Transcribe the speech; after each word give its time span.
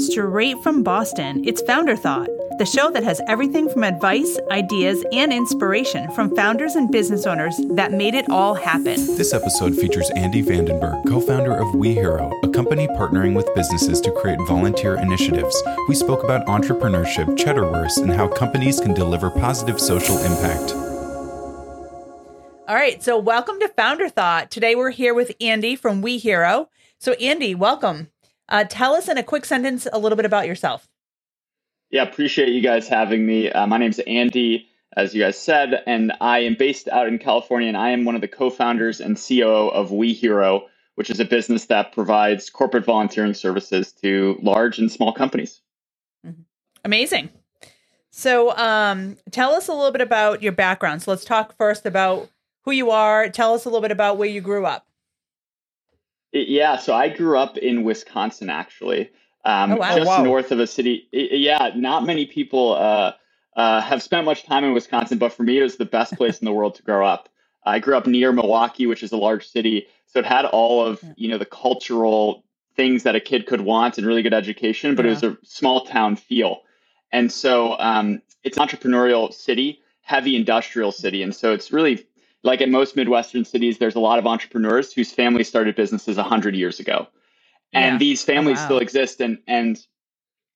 Straight 0.00 0.56
from 0.62 0.82
Boston, 0.82 1.44
it's 1.46 1.60
Founder 1.60 1.94
Thought, 1.94 2.30
the 2.58 2.64
show 2.64 2.90
that 2.90 3.04
has 3.04 3.20
everything 3.28 3.68
from 3.68 3.84
advice, 3.84 4.38
ideas, 4.50 5.04
and 5.12 5.30
inspiration 5.30 6.10
from 6.12 6.34
founders 6.34 6.74
and 6.74 6.90
business 6.90 7.26
owners 7.26 7.54
that 7.74 7.92
made 7.92 8.14
it 8.14 8.30
all 8.30 8.54
happen. 8.54 8.94
This 9.18 9.34
episode 9.34 9.76
features 9.76 10.10
Andy 10.16 10.42
Vandenberg, 10.42 11.06
co 11.06 11.20
founder 11.20 11.54
of 11.54 11.66
WeHero, 11.74 12.32
a 12.42 12.48
company 12.48 12.88
partnering 12.88 13.36
with 13.36 13.54
businesses 13.54 14.00
to 14.00 14.10
create 14.10 14.38
volunteer 14.48 14.96
initiatives. 14.96 15.62
We 15.86 15.94
spoke 15.94 16.24
about 16.24 16.46
entrepreneurship, 16.46 17.36
Cheddarverse, 17.36 17.98
and 17.98 18.10
how 18.10 18.26
companies 18.26 18.80
can 18.80 18.94
deliver 18.94 19.28
positive 19.28 19.78
social 19.78 20.16
impact. 20.16 20.72
All 22.66 22.74
right, 22.74 23.02
so 23.02 23.18
welcome 23.18 23.60
to 23.60 23.68
Founder 23.68 24.08
Thought. 24.08 24.50
Today 24.50 24.74
we're 24.74 24.92
here 24.92 25.12
with 25.12 25.36
Andy 25.42 25.76
from 25.76 26.02
WeHero. 26.02 26.68
So, 26.98 27.12
Andy, 27.12 27.54
welcome. 27.54 28.08
Uh, 28.50 28.64
tell 28.68 28.94
us 28.94 29.08
in 29.08 29.16
a 29.16 29.22
quick 29.22 29.44
sentence 29.44 29.86
a 29.92 29.98
little 29.98 30.16
bit 30.16 30.26
about 30.26 30.46
yourself. 30.46 30.88
Yeah, 31.90 32.02
appreciate 32.02 32.48
you 32.50 32.60
guys 32.60 32.88
having 32.88 33.26
me. 33.26 33.50
Uh, 33.50 33.66
my 33.66 33.78
name's 33.78 33.98
Andy, 34.00 34.68
as 34.96 35.14
you 35.14 35.22
guys 35.22 35.38
said, 35.38 35.82
and 35.86 36.12
I 36.20 36.40
am 36.40 36.56
based 36.58 36.88
out 36.88 37.08
in 37.08 37.18
California, 37.18 37.68
and 37.68 37.76
I 37.76 37.90
am 37.90 38.04
one 38.04 38.14
of 38.14 38.20
the 38.20 38.28
co-founders 38.28 39.00
and 39.00 39.16
COO 39.16 39.68
of 39.68 39.90
WeHero, 39.90 40.62
which 40.94 41.10
is 41.10 41.20
a 41.20 41.24
business 41.24 41.66
that 41.66 41.92
provides 41.92 42.50
corporate 42.50 42.84
volunteering 42.84 43.34
services 43.34 43.92
to 44.02 44.38
large 44.42 44.78
and 44.78 44.90
small 44.90 45.12
companies. 45.12 45.60
Mm-hmm. 46.26 46.42
Amazing. 46.84 47.30
So, 48.12 48.56
um, 48.56 49.16
tell 49.30 49.54
us 49.54 49.68
a 49.68 49.72
little 49.72 49.92
bit 49.92 50.00
about 50.00 50.42
your 50.42 50.52
background. 50.52 51.02
So, 51.02 51.12
let's 51.12 51.24
talk 51.24 51.56
first 51.56 51.86
about 51.86 52.28
who 52.62 52.72
you 52.72 52.90
are. 52.90 53.28
Tell 53.28 53.54
us 53.54 53.64
a 53.64 53.68
little 53.68 53.80
bit 53.80 53.92
about 53.92 54.16
where 54.16 54.28
you 54.28 54.40
grew 54.40 54.66
up. 54.66 54.86
Yeah, 56.32 56.76
so 56.76 56.94
I 56.94 57.08
grew 57.08 57.36
up 57.38 57.58
in 57.58 57.82
Wisconsin, 57.82 58.50
actually, 58.50 59.10
um, 59.44 59.72
Oh, 59.72 59.76
wow. 59.76 59.96
just 59.96 60.06
Oh, 60.10 60.18
wow. 60.18 60.24
north 60.24 60.52
of 60.52 60.60
a 60.60 60.66
city. 60.66 61.08
Yeah, 61.12 61.72
not 61.74 62.04
many 62.06 62.26
people 62.26 62.74
uh, 62.74 63.12
uh, 63.56 63.80
have 63.80 64.02
spent 64.02 64.24
much 64.24 64.44
time 64.44 64.64
in 64.64 64.72
Wisconsin, 64.72 65.18
but 65.18 65.32
for 65.32 65.42
me, 65.42 65.58
it 65.58 65.62
was 65.62 65.76
the 65.76 65.84
best 65.84 66.16
place 66.16 66.38
in 66.38 66.44
the 66.44 66.52
world 66.52 66.76
to 66.76 66.82
grow 66.82 67.04
up. 67.04 67.28
I 67.64 67.78
grew 67.78 67.96
up 67.96 68.06
near 68.06 68.32
Milwaukee, 68.32 68.86
which 68.86 69.02
is 69.02 69.12
a 69.12 69.16
large 69.16 69.46
city, 69.48 69.86
so 70.06 70.20
it 70.20 70.26
had 70.26 70.44
all 70.46 70.84
of 70.86 71.02
you 71.16 71.28
know 71.28 71.38
the 71.38 71.44
cultural 71.44 72.44
things 72.76 73.02
that 73.02 73.16
a 73.16 73.20
kid 73.20 73.46
could 73.46 73.60
want 73.60 73.98
and 73.98 74.06
really 74.06 74.22
good 74.22 74.32
education, 74.32 74.94
but 74.94 75.04
it 75.04 75.10
was 75.10 75.22
a 75.22 75.36
small 75.44 75.84
town 75.84 76.16
feel. 76.16 76.62
And 77.12 77.30
so 77.30 77.76
um, 77.78 78.22
it's 78.44 78.56
an 78.56 78.66
entrepreneurial 78.66 79.32
city, 79.34 79.80
heavy 80.02 80.36
industrial 80.36 80.92
city, 80.92 81.22
and 81.22 81.34
so 81.34 81.52
it's 81.52 81.72
really 81.72 82.06
like 82.42 82.60
in 82.60 82.70
most 82.70 82.96
Midwestern 82.96 83.44
cities, 83.44 83.78
there's 83.78 83.94
a 83.94 84.00
lot 84.00 84.18
of 84.18 84.26
entrepreneurs 84.26 84.92
whose 84.92 85.12
families 85.12 85.48
started 85.48 85.76
businesses 85.76 86.16
100 86.16 86.54
years 86.54 86.80
ago. 86.80 87.06
And 87.72 87.94
Yeah. 87.94 87.98
these 87.98 88.22
families 88.22 88.58
wow. 88.58 88.64
still 88.64 88.78
exist. 88.78 89.20
And, 89.20 89.38
and, 89.46 89.78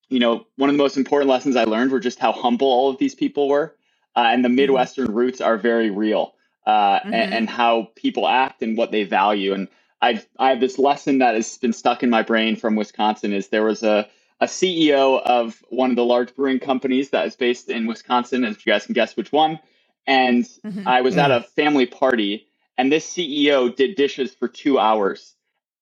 you 0.08 0.18
know, 0.18 0.46
one 0.56 0.70
of 0.70 0.74
the 0.77 0.82
most 0.82 0.96
important 0.96 1.30
lessons 1.30 1.56
I 1.56 1.64
learned 1.64 1.92
were 1.92 2.00
just 2.00 2.18
how 2.18 2.32
humble 2.32 2.68
all 2.68 2.90
of 2.90 2.98
these 2.98 3.14
people 3.14 3.48
were. 3.48 3.77
Uh, 4.16 4.28
and 4.32 4.44
the 4.44 4.48
Midwestern 4.48 5.12
roots 5.12 5.40
are 5.40 5.56
very 5.58 5.90
real 5.90 6.34
uh, 6.66 7.00
Mhm. 7.00 7.12
and, 7.12 7.34
and 7.34 7.50
how 7.50 7.90
people 7.96 8.27
act 8.27 8.62
and 8.62 8.77
what 8.77 8.90
they 8.90 9.05
value. 9.05 9.52
And 9.52 9.68
I've, 10.00 10.27
I 10.38 10.50
have 10.50 10.60
this 10.60 10.78
lesson 10.78 11.18
that 11.18 11.34
has 11.34 11.58
been 11.58 11.72
stuck 11.72 12.02
in 12.02 12.10
my 12.10 12.22
brain 12.22 12.56
from 12.56 12.77
Wisconsin 12.77 13.32
is 13.32 13.48
there 13.48 13.64
was 13.64 13.82
a, 13.82 14.08
a 14.40 14.46
CEO 14.46 15.20
of 15.22 15.62
one 15.68 15.90
of 15.90 15.96
the 15.96 16.05
large 16.05 16.34
brewing 16.34 16.60
companies 16.60 17.10
that 17.10 17.27
is 17.27 17.36
based 17.36 17.68
in 17.68 17.86
Wisconsin, 17.86 18.44
and 18.44 18.55
if 18.55 18.66
you 18.66 18.72
guys 18.72 18.86
can 18.86 18.94
guess 18.94 19.16
which 19.16 19.32
one. 19.32 19.58
And 20.06 20.47
Mhm. 20.66 20.86
I 20.86 21.02
was 21.02 21.16
at 21.19 21.33
a 21.33 21.42
family 21.42 21.86
party, 21.86 22.47
and 22.78 22.92
this 22.92 23.06
CEO 23.06 23.74
did 23.74 23.97
dishes 23.97 24.34
for 24.34 24.48
two 24.48 24.78
hours 24.78 25.36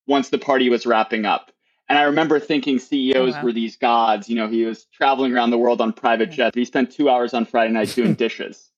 once 0.07 0.29
the 0.29 0.39
party 0.39 0.69
was 0.69 0.85
wrapping 0.87 1.25
up. 1.25 1.51
And 1.89 1.99
I 1.99 2.03
remember 2.03 2.39
thinking 2.39 2.79
CEOs 2.79 3.35
Oh, 3.35 3.39
wow. 3.39 3.43
were 3.43 3.53
these 3.53 3.77
gods. 3.77 4.29
You 4.29 4.37
know, 4.37 4.49
he 4.49 4.65
was 4.65 4.85
traveling 4.85 5.33
around 5.33 5.51
the 5.51 5.59
world 5.59 5.81
on 5.81 5.93
private 5.93 6.29
Yeah. 6.31 6.35
jets. 6.37 6.55
But 6.55 6.59
he 6.59 6.65
spent 6.65 6.91
two 6.91 7.09
hours 7.09 7.33
on 7.35 7.45
Friday 7.45 7.73
night 7.73 7.95
doing 7.95 8.15
dishes. 8.17 8.71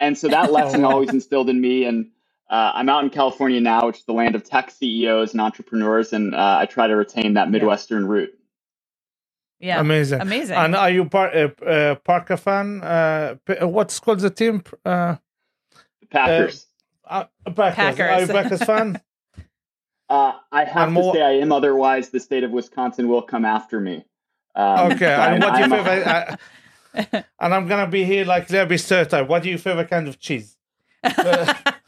And 0.00 0.18
so 0.18 0.28
that 0.30 0.52
lesson 0.52 0.84
always 0.84 1.12
instilled 1.12 1.50
in 1.50 1.60
me. 1.60 1.84
And 1.84 2.10
uh, 2.50 2.72
I'm 2.74 2.88
out 2.88 3.04
in 3.04 3.10
California 3.10 3.60
now, 3.60 3.86
which 3.86 3.98
is 4.00 4.04
the 4.06 4.12
land 4.14 4.34
of 4.34 4.44
tech 4.44 4.70
CEOs 4.70 5.32
and 5.32 5.40
entrepreneurs. 5.40 6.12
And 6.12 6.34
uh, 6.34 6.58
I 6.60 6.66
try 6.66 6.88
to 6.88 6.96
retain 6.96 7.34
that 7.34 7.50
Midwestern 7.50 8.06
root. 8.06 8.38
Yeah. 9.60 9.80
Amazing. 9.80 10.20
Amazing. 10.20 10.56
And 10.56 10.74
are 10.76 10.90
you 10.90 11.04
par- 11.06 11.34
uh, 11.34 11.64
uh, 11.64 11.94
Parker 11.96 12.36
fan? 12.36 12.82
Uh, 12.82 13.36
uh, 13.62 13.68
what's 13.68 13.98
called 14.00 14.20
the 14.20 14.30
team? 14.30 14.62
Uh, 14.84 15.16
The 16.00 16.06
Packers. 16.10 16.66
uh, 17.08 17.24
Packers. 17.46 17.74
Packers. 17.76 18.00
Are 18.00 18.20
you 18.20 18.26
Packers 18.26 18.62
fan? 18.64 19.00
Uh, 20.10 20.32
I 20.52 20.64
have 20.64 20.88
And 20.88 20.96
to 20.96 21.02
more- 21.02 21.14
say 21.14 21.22
I 21.22 21.30
am. 21.40 21.50
Otherwise, 21.50 22.10
the 22.10 22.20
state 22.20 22.44
of 22.44 22.50
Wisconsin 22.50 23.08
will 23.08 23.22
come 23.22 23.46
after 23.46 23.80
me. 23.80 24.04
Um, 24.54 24.92
Okay. 24.92 25.12
I'm- 25.12 25.34
and 25.34 25.42
what's 25.42 25.58
your 25.58 25.72
I'm 25.74 25.84
favorite? 25.84 26.06
Uh, 26.06 27.22
and 27.40 27.54
I'm 27.54 27.66
gonna 27.66 27.86
be 27.86 28.04
here 28.04 28.26
like 28.26 28.46
there 28.48 28.66
be 28.66 28.76
stereotype. 28.76 29.26
What 29.28 29.42
do 29.42 29.48
you 29.48 29.56
favorite 29.56 29.88
kind 29.88 30.06
of 30.06 30.20
cheese? 30.20 30.58
Uh, 31.02 31.54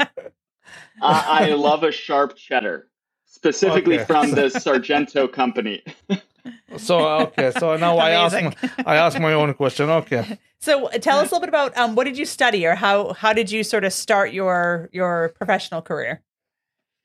I, 1.03 1.51
I 1.51 1.55
love 1.55 1.83
a 1.83 1.93
sharp 1.93 2.37
cheddar, 2.37 2.89
specifically 3.27 3.97
Okay. 3.97 4.07
from 4.07 4.31
the 4.31 4.49
Sargento 4.49 5.29
company. 5.29 5.83
So 6.77 7.07
okay. 7.27 7.51
So 7.59 7.77
now 7.77 7.99
I 7.99 8.11
ask. 8.11 8.35
My, 8.35 8.55
I 8.87 8.97
ask 8.97 9.19
my 9.21 9.33
own 9.33 9.55
question. 9.55 9.89
Okay. 9.91 10.39
so, 10.61 10.89
tell 11.01 11.19
us 11.19 11.31
a 11.31 11.35
little 11.35 11.41
bit 11.41 11.49
about 11.49 11.77
um, 11.77 11.95
what 11.95 12.05
did 12.05 12.17
you 12.19 12.25
study, 12.25 12.67
or 12.67 12.75
how 12.75 13.13
how 13.13 13.33
did 13.33 13.51
you 13.51 13.63
sort 13.65 13.85
of 13.85 13.93
start 13.93 14.33
your 14.33 14.89
your 14.93 15.31
professional 15.31 15.83
career? 15.83 16.23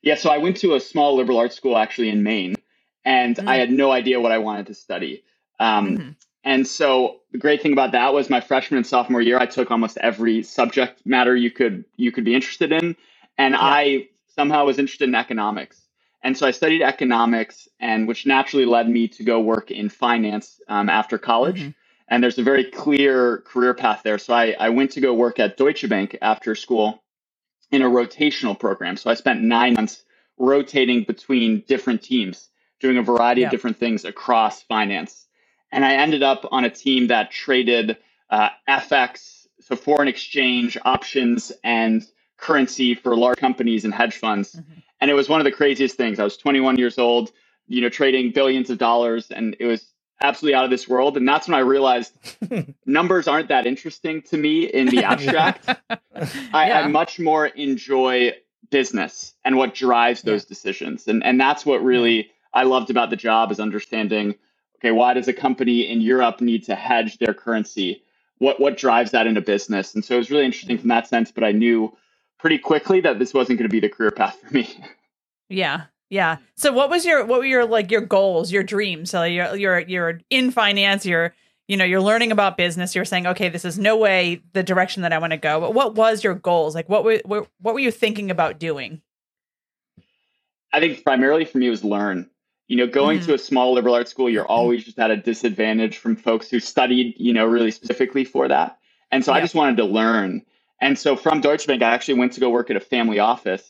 Yeah, 0.02 0.16
so 0.16 0.30
I 0.30 0.38
went 0.38 0.56
to 0.58 0.74
a 0.74 0.80
small 0.80 1.14
liberal 1.16 1.38
arts 1.38 1.54
school 1.54 1.76
actually 1.78 2.08
in 2.08 2.22
Maine, 2.22 2.56
and 3.04 3.38
I 3.40 3.42
Mm. 3.56 3.58
had 3.58 3.70
no 3.70 3.92
idea 3.92 4.20
what 4.20 4.32
I 4.32 4.38
wanted 4.38 4.66
to 4.66 4.74
study. 4.74 5.22
Um, 5.60 5.96
Mhm. 5.98 6.16
And 6.44 6.66
so 6.66 7.20
the 7.30 7.38
great 7.38 7.62
thing 7.62 7.72
about 7.72 7.92
that 7.92 8.12
was 8.12 8.28
my 8.28 8.40
freshman 8.40 8.78
and 8.78 8.86
sophomore 8.86 9.20
year, 9.22 9.38
I 9.38 9.46
took 9.46 9.70
almost 9.70 9.96
every 9.98 10.42
subject 10.42 11.00
matter 11.06 11.36
you 11.36 11.52
could 11.52 11.84
you 11.96 12.10
could 12.10 12.24
be 12.24 12.34
interested 12.34 12.72
in, 12.72 12.96
and 13.38 13.54
I 13.56 14.08
somehow 14.26 14.64
was 14.64 14.78
interested 14.80 15.08
in 15.08 15.14
economics. 15.14 15.81
And 16.22 16.36
so 16.36 16.46
I 16.46 16.52
studied 16.52 16.82
economics, 16.82 17.68
and 17.80 18.06
which 18.06 18.26
naturally 18.26 18.64
led 18.64 18.88
me 18.88 19.08
to 19.08 19.24
go 19.24 19.40
work 19.40 19.70
in 19.70 19.88
finance 19.88 20.60
um, 20.68 20.88
after 20.88 21.18
college. 21.18 21.60
Mhm. 21.62 21.74
And 22.08 22.22
there's 22.22 22.38
a 22.38 22.42
very 22.42 22.64
clear 22.64 23.38
career 23.38 23.74
path 23.74 24.02
there. 24.04 24.18
So 24.18 24.34
I, 24.34 24.54
I 24.58 24.68
went 24.68 24.92
to 24.92 25.00
go 25.00 25.14
work 25.14 25.38
at 25.40 25.56
Deutsche 25.56 25.88
Bank 25.88 26.16
after 26.22 26.54
school 26.54 27.02
in 27.70 27.82
a 27.82 27.88
rotational 27.88 28.58
program. 28.58 28.96
So 28.96 29.10
I 29.10 29.14
spent 29.14 29.42
nine 29.42 29.74
months 29.74 30.04
rotating 30.38 31.04
between 31.04 31.64
different 31.66 32.02
teams, 32.02 32.48
doing 32.80 32.98
a 32.98 33.02
variety 33.02 33.40
Yeah. 33.40 33.46
of 33.48 33.50
different 33.50 33.78
things 33.78 34.04
across 34.04 34.62
finance. 34.62 35.26
And 35.70 35.84
I 35.84 35.94
ended 35.94 36.22
up 36.22 36.46
on 36.50 36.64
a 36.64 36.70
team 36.70 37.06
that 37.08 37.30
traded 37.30 37.96
uh, 38.28 38.50
FX, 38.68 39.46
so 39.60 39.74
foreign 39.76 40.08
exchange 40.08 40.76
options 40.84 41.50
and 41.64 42.04
currency 42.42 42.94
for 42.94 43.16
large 43.16 43.38
companies 43.38 43.84
and 43.84 43.94
hedge 43.94 44.16
funds. 44.16 44.56
Mhm. 44.56 44.82
And 45.00 45.10
it 45.10 45.14
was 45.14 45.28
one 45.28 45.40
of 45.40 45.44
the 45.44 45.52
craziest 45.52 45.96
things. 45.96 46.18
I 46.20 46.24
was 46.24 46.36
21 46.36 46.76
years 46.76 46.98
old, 46.98 47.32
you 47.68 47.80
know, 47.80 47.88
trading 47.88 48.32
billions 48.32 48.68
of 48.70 48.78
dollars, 48.78 49.30
and 49.30 49.56
it 49.58 49.66
was 49.66 49.86
absolutely 50.20 50.54
out 50.54 50.64
of 50.64 50.70
this 50.70 50.86
world. 50.88 51.16
And 51.16 51.26
that's 51.26 51.48
when 51.48 51.54
I 51.54 51.60
realized 51.60 52.12
numbers 52.86 53.26
aren't 53.26 53.48
that 53.48 53.66
interesting 53.66 54.22
to 54.22 54.36
me 54.36 54.64
in 54.64 54.86
the 54.88 55.04
abstract. 55.12 55.68
I, 56.52 56.68
Yeah. 56.68 56.80
I 56.80 56.86
much 56.88 57.18
more 57.18 57.46
enjoy 57.46 58.32
business 58.70 59.34
and 59.44 59.56
what 59.56 59.74
drives 59.74 60.22
those 60.22 60.44
decisions. 60.44 61.08
And 61.08 61.22
and 61.24 61.40
that's 61.40 61.64
what 61.66 61.82
really 61.84 62.30
I 62.54 62.62
loved 62.64 62.90
about 62.90 63.10
the 63.10 63.16
job 63.16 63.50
is 63.52 63.60
understanding, 63.60 64.34
okay, 64.78 64.92
why 64.92 65.14
does 65.14 65.28
a 65.28 65.32
company 65.32 65.80
in 65.92 66.00
Europe 66.00 66.40
need 66.40 66.64
to 66.64 66.74
hedge 66.74 67.18
their 67.18 67.34
currency? 67.34 68.02
What 68.38 68.60
what 68.60 68.76
drives 68.76 69.10
that 69.12 69.26
into 69.26 69.40
business? 69.40 69.94
And 69.94 70.04
so 70.04 70.14
it 70.14 70.18
was 70.18 70.30
really 70.30 70.44
interesting 70.44 70.78
from 70.78 70.88
that 70.88 71.06
sense, 71.08 71.30
but 71.32 71.44
I 71.44 71.52
knew 71.52 71.92
pretty 72.42 72.58
quickly 72.58 73.00
that 73.00 73.20
this 73.20 73.32
wasn't 73.32 73.56
going 73.56 73.68
to 73.68 73.72
be 73.72 73.80
the 73.80 73.88
career 73.88 74.10
path 74.10 74.36
for 74.44 74.52
me. 74.52 74.68
Yeah. 75.48 75.82
Yeah. 76.08 76.38
So 76.56 76.72
what 76.72 76.88
was 76.88 77.04
your 77.04 77.26
what 77.26 77.40
were 77.40 77.44
your 77.44 77.66
like 77.66 77.90
your 77.90 78.00
goals, 78.00 78.50
your 78.50 78.62
dreams? 78.62 79.10
So 79.10 79.22
you're 79.24 79.54
you're 79.54 79.80
you're 79.80 80.20
in 80.30 80.50
finance, 80.50 81.04
you're 81.04 81.34
you 81.68 81.76
know, 81.76 81.84
you're 81.84 82.00
learning 82.00 82.32
about 82.32 82.56
business, 82.56 82.94
you're 82.94 83.04
saying, 83.04 83.26
okay, 83.26 83.50
this 83.50 83.66
is 83.66 83.78
no 83.78 83.98
way 83.98 84.40
the 84.54 84.62
direction 84.62 85.02
that 85.02 85.12
I 85.12 85.18
want 85.18 85.32
to 85.32 85.36
go. 85.36 85.60
But 85.60 85.74
what 85.74 85.94
was 85.94 86.24
your 86.24 86.34
goals? 86.34 86.74
Like 86.74 86.88
what 86.88 87.04
were 87.04 87.20
what, 87.26 87.48
what 87.60 87.74
were 87.74 87.80
you 87.80 87.90
thinking 87.90 88.30
about 88.30 88.58
doing? 88.58 89.02
I 90.72 90.80
think 90.80 91.04
primarily 91.04 91.44
for 91.44 91.58
me 91.58 91.68
was 91.68 91.84
learn. 91.84 92.30
You 92.66 92.78
know, 92.78 92.86
going 92.86 93.18
Mhm. 93.18 93.26
to 93.26 93.34
a 93.34 93.38
small 93.38 93.74
liberal 93.74 93.94
arts 93.94 94.10
school, 94.10 94.30
you're 94.30 94.46
always 94.46 94.84
just 94.84 94.98
at 94.98 95.10
a 95.10 95.16
disadvantage 95.18 95.98
from 95.98 96.16
folks 96.16 96.48
who 96.48 96.60
studied, 96.60 97.14
you 97.18 97.34
know, 97.34 97.44
really 97.44 97.70
specifically 97.70 98.24
for 98.24 98.48
that. 98.48 98.78
And 99.10 99.22
so 99.22 99.34
I 99.34 99.42
just 99.42 99.54
wanted 99.54 99.76
to 99.76 99.84
learn. 99.84 100.40
And 100.82 100.98
so 100.98 101.16
from 101.16 101.42
Deutsche 101.42 101.68
Bank, 101.68 101.82
I 101.82 101.94
actually 101.94 102.16
went 102.20 102.34
to 102.34 102.40
go 102.40 102.50
work 102.50 102.70
at 102.70 102.76
a 102.76 102.80
family 102.82 103.20
office, 103.20 103.64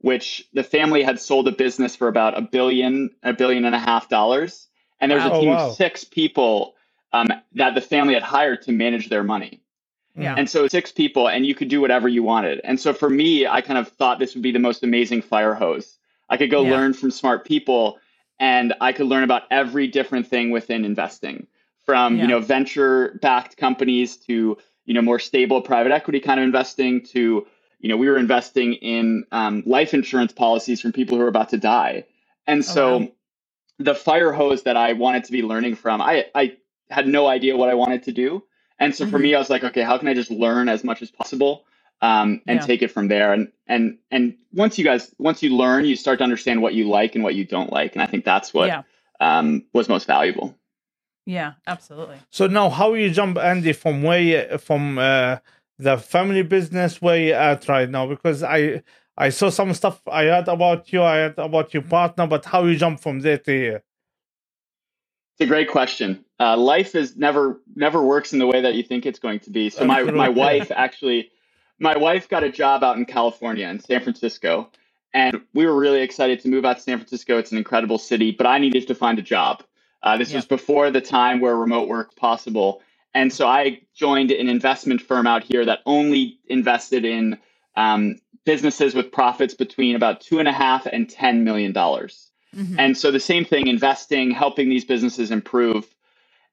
which 0.00 0.48
the 0.54 0.64
family 0.64 1.04
had 1.04 1.20
sold 1.20 1.48
a 1.48 1.52
business 1.52 1.96
for 1.96 2.08
about 2.08 2.38
a 2.38 2.42
billion, 2.42 3.10
a 3.24 3.34
billion 3.34 3.66
and 3.66 3.76
a 3.76 3.80
half 3.80 4.08
dollars. 4.10 4.68
And 5.00 5.10
there 5.12 5.18
was 5.18 5.26
Wow. 5.26 5.32
a 5.32 5.36
Oh, 5.36 5.40
team 5.40 5.50
wow. 5.50 5.70
of 5.70 5.76
six 5.76 6.04
people 6.04 6.76
um, 7.14 7.28
that 7.54 7.76
the 7.76 7.82
family 7.82 8.14
had 8.14 8.24
hired 8.24 8.62
to 8.64 8.72
manage 8.72 9.10
their 9.10 9.24
money. 9.24 9.62
Yeah. 10.16 10.34
And 10.38 10.50
so 10.50 10.68
six 10.68 10.92
people, 10.92 11.28
and 11.28 11.46
you 11.46 11.54
could 11.56 11.68
do 11.68 11.80
whatever 11.82 12.08
you 12.08 12.24
wanted. 12.24 12.60
And 12.64 12.80
so 12.80 12.94
for 12.94 13.10
me, 13.10 13.46
I 13.48 13.62
kind 13.62 13.78
of 13.78 13.88
thought 13.88 14.20
this 14.20 14.34
would 14.34 14.42
be 14.44 14.52
the 14.52 14.60
most 14.60 14.84
amazing 14.84 15.22
fire 15.22 15.54
hose. 15.54 15.98
I 16.30 16.38
could 16.38 16.50
go 16.50 16.62
Yeah. 16.62 16.72
learn 16.72 16.94
from 16.94 17.12
smart 17.12 17.46
people 17.46 18.00
and 18.40 18.74
I 18.82 18.92
could 18.92 19.08
learn 19.08 19.24
about 19.24 19.44
every 19.50 19.88
different 19.88 20.28
thing 20.28 20.50
within 20.52 20.84
investing 20.86 21.48
from, 21.86 22.16
Yeah. 22.18 22.22
you 22.22 22.28
know, 22.28 22.40
venture 22.40 23.18
backed 23.22 23.58
companies 23.58 24.18
to, 24.28 24.58
you 24.86 24.94
know, 24.94 25.02
more 25.02 25.18
stable 25.18 25.62
private 25.62 25.92
equity 25.92 26.20
kind 26.20 26.40
of 26.40 26.44
investing 26.44 27.02
to, 27.06 27.46
you 27.80 27.88
know, 27.88 27.96
we 27.96 28.08
were 28.08 28.18
investing 28.18 28.74
in 28.74 29.24
um, 29.32 29.62
life 29.66 29.94
insurance 29.94 30.32
policies 30.32 30.80
from 30.80 30.92
people 30.92 31.18
who 31.18 31.24
are 31.24 31.28
about 31.28 31.50
to 31.50 31.58
die. 31.58 32.04
And 32.46 32.64
Oh, 32.66 32.72
so 32.72 33.08
the 33.78 33.94
fire 33.94 34.32
hose 34.32 34.64
that 34.64 34.76
I 34.78 34.94
wanted 34.94 35.24
to 35.26 35.32
be 35.32 35.42
learning 35.42 35.76
from, 35.76 36.02
I, 36.02 36.26
I 36.34 36.56
had 36.90 37.08
no 37.08 37.28
idea 37.28 37.56
what 37.56 37.70
I 37.70 37.74
wanted 37.74 38.04
to 38.04 38.12
do. 38.12 38.44
And 38.78 38.94
so 38.94 39.06
for 39.06 39.18
Mhm. 39.18 39.22
me, 39.22 39.34
I 39.34 39.40
was 39.40 39.50
like, 39.50 39.64
okay, 39.64 39.82
how 39.82 39.98
can 39.98 40.08
I 40.08 40.14
just 40.14 40.30
learn 40.30 40.68
as 40.68 40.84
much 40.84 41.02
as 41.02 41.10
possible 41.10 41.64
um, 42.02 42.42
and 42.48 42.60
Yeah. 42.60 42.66
take 42.66 42.82
it 42.82 42.90
from 42.92 43.08
there? 43.08 43.32
And 43.32 43.52
and 43.68 43.98
and 44.10 44.36
once 44.52 44.78
you 44.78 44.84
guys, 44.84 45.14
once 45.18 45.42
you 45.42 45.56
learn, 45.56 45.86
you 45.86 45.96
start 45.96 46.18
to 46.18 46.24
understand 46.24 46.62
what 46.62 46.74
you 46.74 46.88
like 46.88 47.14
and 47.16 47.24
what 47.24 47.34
you 47.36 47.46
don't 47.46 47.72
like. 47.72 47.94
And 47.94 48.02
I 48.02 48.06
think 48.06 48.24
that's 48.24 48.54
what 48.54 48.68
yeah, 48.68 48.82
um, 49.20 49.64
was 49.74 49.88
most 49.88 50.06
valuable. 50.06 50.56
Yeah, 51.26 51.54
absolutely. 51.66 52.16
So 52.30 52.46
now, 52.46 52.68
how 52.68 52.94
you 52.94 53.10
jump, 53.10 53.38
Andy, 53.38 53.72
from 53.72 54.02
where 54.02 54.20
you, 54.20 54.58
from 54.58 54.98
uh, 54.98 55.38
the 55.78 55.96
family 55.98 56.42
business 56.42 57.00
where 57.00 57.18
you 57.18 57.32
at 57.32 57.68
right 57.68 57.88
now? 57.88 58.06
Because 58.06 58.42
I 58.42 58.82
I 59.16 59.28
saw 59.28 59.50
some 59.50 59.72
stuff 59.74 60.00
I 60.08 60.24
heard 60.24 60.48
about 60.48 60.92
you, 60.92 61.02
I 61.02 61.16
heard 61.16 61.38
about 61.38 61.72
your 61.74 61.82
partner, 61.82 62.26
but 62.26 62.44
how 62.44 62.64
you 62.64 62.76
jump 62.76 63.00
from 63.00 63.20
there 63.20 63.38
to 63.38 63.50
here? 63.52 63.82
It's 65.34 65.46
a 65.46 65.46
great 65.46 65.70
question. 65.70 66.24
Uh, 66.40 66.56
life 66.56 66.94
is 66.94 67.16
never 67.16 67.60
never 67.74 68.02
works 68.02 68.32
in 68.32 68.38
the 68.38 68.46
way 68.46 68.60
that 68.60 68.74
you 68.74 68.82
think 68.82 69.06
it's 69.06 69.18
going 69.18 69.40
to 69.40 69.50
be. 69.50 69.70
So 69.70 69.84
my 69.84 70.02
my 70.02 70.28
wife 70.28 70.70
actually, 70.70 71.30
my 71.78 71.96
wife 71.96 72.28
got 72.28 72.42
a 72.42 72.50
job 72.50 72.82
out 72.82 72.96
in 72.96 73.04
California 73.04 73.68
in 73.68 73.80
San 73.80 74.02
Francisco, 74.02 74.70
and 75.14 75.40
we 75.54 75.66
were 75.66 75.78
really 75.78 76.00
excited 76.00 76.40
to 76.40 76.48
move 76.48 76.64
out 76.64 76.78
to 76.78 76.82
San 76.82 76.98
Francisco. 76.98 77.38
It's 77.38 77.52
an 77.52 77.58
incredible 77.58 77.98
city, 77.98 78.32
but 78.32 78.46
I 78.46 78.58
needed 78.58 78.88
to 78.88 78.94
find 78.94 79.18
a 79.18 79.22
job. 79.22 79.62
Uh, 80.02 80.16
this 80.18 80.30
Yeah. 80.30 80.38
was 80.38 80.46
before 80.46 80.90
the 80.90 81.00
time 81.00 81.40
where 81.40 81.56
remote 81.56 81.88
work 81.88 82.16
possible, 82.16 82.82
and 83.14 83.32
so 83.32 83.46
I 83.48 83.82
joined 83.94 84.30
an 84.32 84.48
investment 84.48 85.02
firm 85.02 85.26
out 85.26 85.44
here 85.44 85.64
that 85.66 85.80
only 85.86 86.40
invested 86.48 87.04
in 87.04 87.38
um, 87.76 88.16
businesses 88.44 88.94
with 88.94 89.12
profits 89.12 89.54
between 89.54 89.96
about 89.96 90.20
two 90.20 90.38
and 90.40 90.48
a 90.48 90.52
half 90.52 90.86
and 90.86 91.08
ten 91.08 91.44
million 91.44 91.72
dollars. 91.72 92.30
Mhm. 92.56 92.76
And 92.78 92.98
so 92.98 93.10
the 93.10 93.20
same 93.20 93.44
thing, 93.44 93.66
investing, 93.68 94.30
helping 94.32 94.68
these 94.70 94.84
businesses 94.84 95.30
improve. 95.30 95.86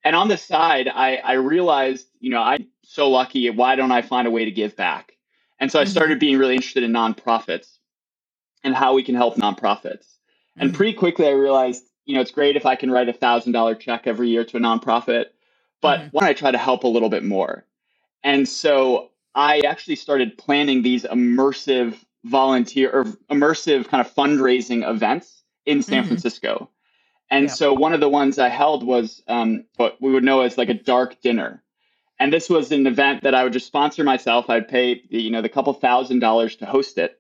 And 0.04 0.16
on 0.16 0.30
the 0.30 0.38
side, 0.38 0.88
I, 0.88 1.18
I 1.18 1.34
realized, 1.34 2.08
you 2.20 2.32
know, 2.32 2.42
I'm 2.42 2.68
so 2.84 3.10
lucky. 3.10 3.50
Why 3.52 3.76
don't 3.76 3.92
I 3.92 4.02
find 4.04 4.28
a 4.28 4.32
way 4.32 4.46
to 4.46 4.52
give 4.52 4.76
back? 4.76 5.14
And 5.60 5.72
so 5.72 5.80
I 5.80 5.86
Mhm. 5.86 5.90
started 5.90 6.20
being 6.20 6.38
really 6.40 6.56
interested 6.56 6.84
in 6.84 6.92
nonprofits 6.94 7.80
and 8.64 8.76
how 8.76 8.96
we 8.96 9.04
can 9.04 9.16
help 9.16 9.38
nonprofits. 9.38 10.06
And 10.60 10.72
Mhm. 10.72 10.76
pretty 10.76 10.94
quickly, 10.94 11.28
I 11.28 11.32
realized, 11.32 11.86
you 12.10 12.16
know, 12.16 12.22
it's 12.22 12.32
great 12.32 12.56
if 12.56 12.66
I 12.66 12.76
can 12.76 12.90
write 12.90 13.08
a 13.08 13.14
thousand 13.14 13.52
dollar 13.52 13.76
check 13.76 14.08
every 14.08 14.30
year 14.30 14.44
to 14.44 14.58
a 14.58 14.60
nonprofit, 14.60 15.28
but 15.80 16.00
Mhm. 16.00 16.10
why 16.12 16.22
don't 16.22 16.30
I 16.32 16.34
try 16.34 16.50
to 16.52 16.58
help 16.58 16.84
a 16.84 16.88
little 16.88 17.10
bit 17.10 17.24
more? 17.24 17.66
And 18.24 18.50
so 18.50 19.12
I 19.36 19.60
actually 19.60 19.98
started 19.98 20.38
planning 20.38 20.82
these 20.82 21.04
immersive 21.04 22.04
volunteer 22.26 22.92
or 22.92 23.06
immersive 23.32 23.88
kind 23.90 24.02
of 24.02 24.12
fundraising 24.14 24.90
events 24.90 25.44
in 25.68 25.84
San 25.84 26.04
Mhm. 26.04 26.08
Francisco. 26.08 26.72
And 27.30 27.46
Yeah. 27.46 27.54
so 27.54 27.74
one 27.74 27.94
of 27.94 28.00
the 28.00 28.10
ones 28.10 28.40
I 28.40 28.50
held 28.50 28.84
was 28.84 29.22
um, 29.28 29.66
what 29.78 30.02
we 30.02 30.12
would 30.12 30.24
know 30.24 30.42
as 30.42 30.58
like 30.58 30.70
a 30.70 30.74
dark 30.74 31.22
dinner. 31.22 31.64
And 32.20 32.34
this 32.34 32.50
was 32.50 32.72
an 32.72 32.88
event 32.88 33.24
that 33.24 33.36
I 33.36 33.44
would 33.44 33.54
just 33.54 33.68
sponsor 33.68 34.04
myself. 34.04 34.50
I'd 34.50 34.68
pay, 34.68 35.04
you 35.10 35.32
know, 35.32 35.42
the 35.44 35.50
couple 35.50 35.74
thousand 35.74 36.20
dollars 36.20 36.56
to 36.58 36.66
host 36.66 36.98
it. 36.98 37.20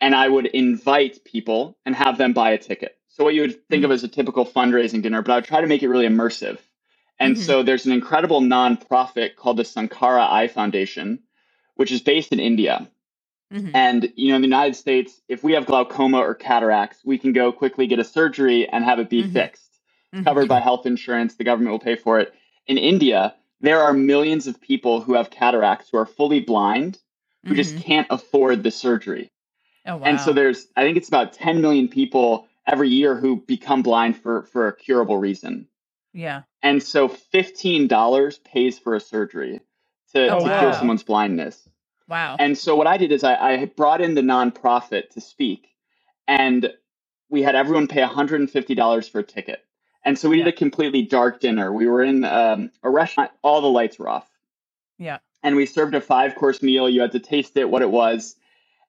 And 0.00 0.14
I 0.14 0.28
would 0.28 0.46
invite 0.46 1.24
people 1.24 1.78
and 1.86 1.94
have 1.96 2.18
them 2.18 2.32
buy 2.34 2.52
a 2.52 2.58
ticket. 2.58 2.96
So 3.14 3.22
what 3.22 3.34
you 3.34 3.42
would 3.42 3.68
think 3.68 3.84
of 3.84 3.92
as 3.92 4.02
a 4.02 4.08
typical 4.08 4.44
fundraising 4.44 5.00
dinner, 5.00 5.22
but 5.22 5.30
I 5.30 5.34
would 5.36 5.44
try 5.44 5.60
to 5.60 5.68
make 5.68 5.84
it 5.84 5.88
really 5.88 6.08
immersive. 6.08 6.58
And 7.20 7.36
Mhm. 7.36 7.40
so 7.40 7.62
there's 7.62 7.86
an 7.86 7.92
incredible 7.92 8.40
nonprofit 8.40 9.36
called 9.36 9.56
the 9.56 9.64
Sankara 9.64 10.26
Eye 10.28 10.48
Foundation, 10.48 11.20
which 11.76 11.92
is 11.92 12.00
based 12.00 12.32
in 12.32 12.40
India. 12.40 12.90
Mhm. 13.52 13.70
And 13.72 14.12
you 14.16 14.30
know, 14.30 14.34
in 14.34 14.42
the 14.42 14.48
United 14.48 14.74
States, 14.74 15.22
if 15.28 15.44
we 15.44 15.52
have 15.52 15.64
glaucoma 15.64 16.18
or 16.18 16.34
cataracts, 16.34 17.04
we 17.04 17.16
can 17.16 17.32
go 17.32 17.52
quickly 17.52 17.86
get 17.86 18.00
a 18.00 18.04
surgery 18.04 18.68
and 18.68 18.84
have 18.84 18.98
it 18.98 19.08
be 19.08 19.22
Mhm. 19.22 19.32
fixed, 19.32 19.78
Mhm. 20.12 20.24
covered 20.24 20.48
by 20.48 20.58
health 20.68 20.84
insurance. 20.84 21.36
The 21.36 21.44
government 21.44 21.70
will 21.70 21.78
pay 21.78 21.94
for 21.94 22.18
it. 22.18 22.34
In 22.66 22.78
India, 22.78 23.36
there 23.60 23.80
are 23.80 23.92
millions 23.94 24.48
of 24.48 24.60
people 24.60 25.00
who 25.00 25.14
have 25.14 25.30
cataracts 25.30 25.88
who 25.88 25.98
are 25.98 26.06
fully 26.06 26.40
blind 26.40 26.98
who 27.44 27.54
just 27.54 27.76
Mhm. 27.76 27.82
can't 27.82 28.06
afford 28.10 28.64
the 28.64 28.72
surgery. 28.72 29.30
Oh, 29.86 29.98
wow. 29.98 30.04
And 30.04 30.18
so 30.18 30.32
there's, 30.32 30.66
I 30.74 30.82
think 30.82 30.96
it's 30.96 31.08
about 31.08 31.32
10 31.34 31.60
million 31.60 31.86
people 31.86 32.48
every 32.66 32.88
year 32.88 33.14
who 33.14 33.36
become 33.36 33.82
blind 33.82 34.16
for 34.16 34.42
for 34.44 34.68
a 34.68 34.76
curable 34.76 35.16
reason. 35.18 35.68
yeah. 36.12 36.42
And 36.62 36.82
so 36.82 37.08
$15 37.08 38.42
pays 38.44 38.78
for 38.78 38.94
a 38.94 39.00
surgery 39.00 39.60
to, 40.14 40.28
Oh, 40.28 40.38
to 40.40 40.44
wow. 40.46 40.60
cure 40.60 40.72
someone's 40.72 41.02
blindness. 41.02 41.68
Wow. 42.08 42.36
And 42.38 42.56
so 42.56 42.74
what 42.76 42.86
I 42.86 42.96
did 42.96 43.12
is 43.12 43.22
I, 43.24 43.34
I 43.34 43.64
brought 43.66 44.00
in 44.00 44.14
the 44.14 44.22
nonprofit 44.22 45.10
to 45.10 45.20
speak, 45.20 45.68
and 46.26 46.72
we 47.28 47.42
had 47.42 47.54
everyone 47.54 47.86
pay 47.88 48.02
$150 48.02 49.10
for 49.10 49.18
a 49.18 49.22
ticket. 49.22 49.64
And 50.04 50.18
so 50.18 50.28
we 50.28 50.38
Yeah. 50.38 50.44
did 50.44 50.54
a 50.54 50.56
completely 50.56 51.02
dark 51.02 51.40
dinner. 51.40 51.72
We 51.72 51.86
were 51.86 52.02
in 52.02 52.24
um, 52.24 52.70
a 52.82 52.90
restaurant, 52.90 53.30
all 53.42 53.60
the 53.60 53.68
lights 53.68 53.98
were 53.98 54.08
off. 54.08 54.30
Yeah. 54.98 55.18
And 55.42 55.56
we 55.56 55.66
served 55.66 55.94
a 55.94 56.00
five 56.00 56.34
course 56.34 56.62
meal. 56.62 56.88
You 56.88 57.00
had 57.02 57.12
to 57.12 57.20
taste 57.20 57.56
it, 57.56 57.68
what 57.68 57.82
it 57.82 57.90
was. 57.90 58.36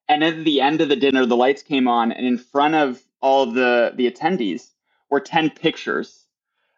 And 0.08 0.24
at 0.24 0.44
the 0.46 0.62
end 0.62 0.82
of 0.82 0.90
the 0.90 0.96
dinner, 0.96 1.26
the 1.26 1.36
lights 1.36 1.64
came 1.64 1.88
on, 1.88 2.12
and 2.12 2.26
in 2.26 2.38
front 2.38 2.76
of 2.76 3.02
all 3.26 3.44
of 3.44 3.56
the, 3.56 3.94
the 3.98 4.12
attendees 4.12 4.72
were 5.12 5.22
10 5.22 5.52
pictures 5.52 6.26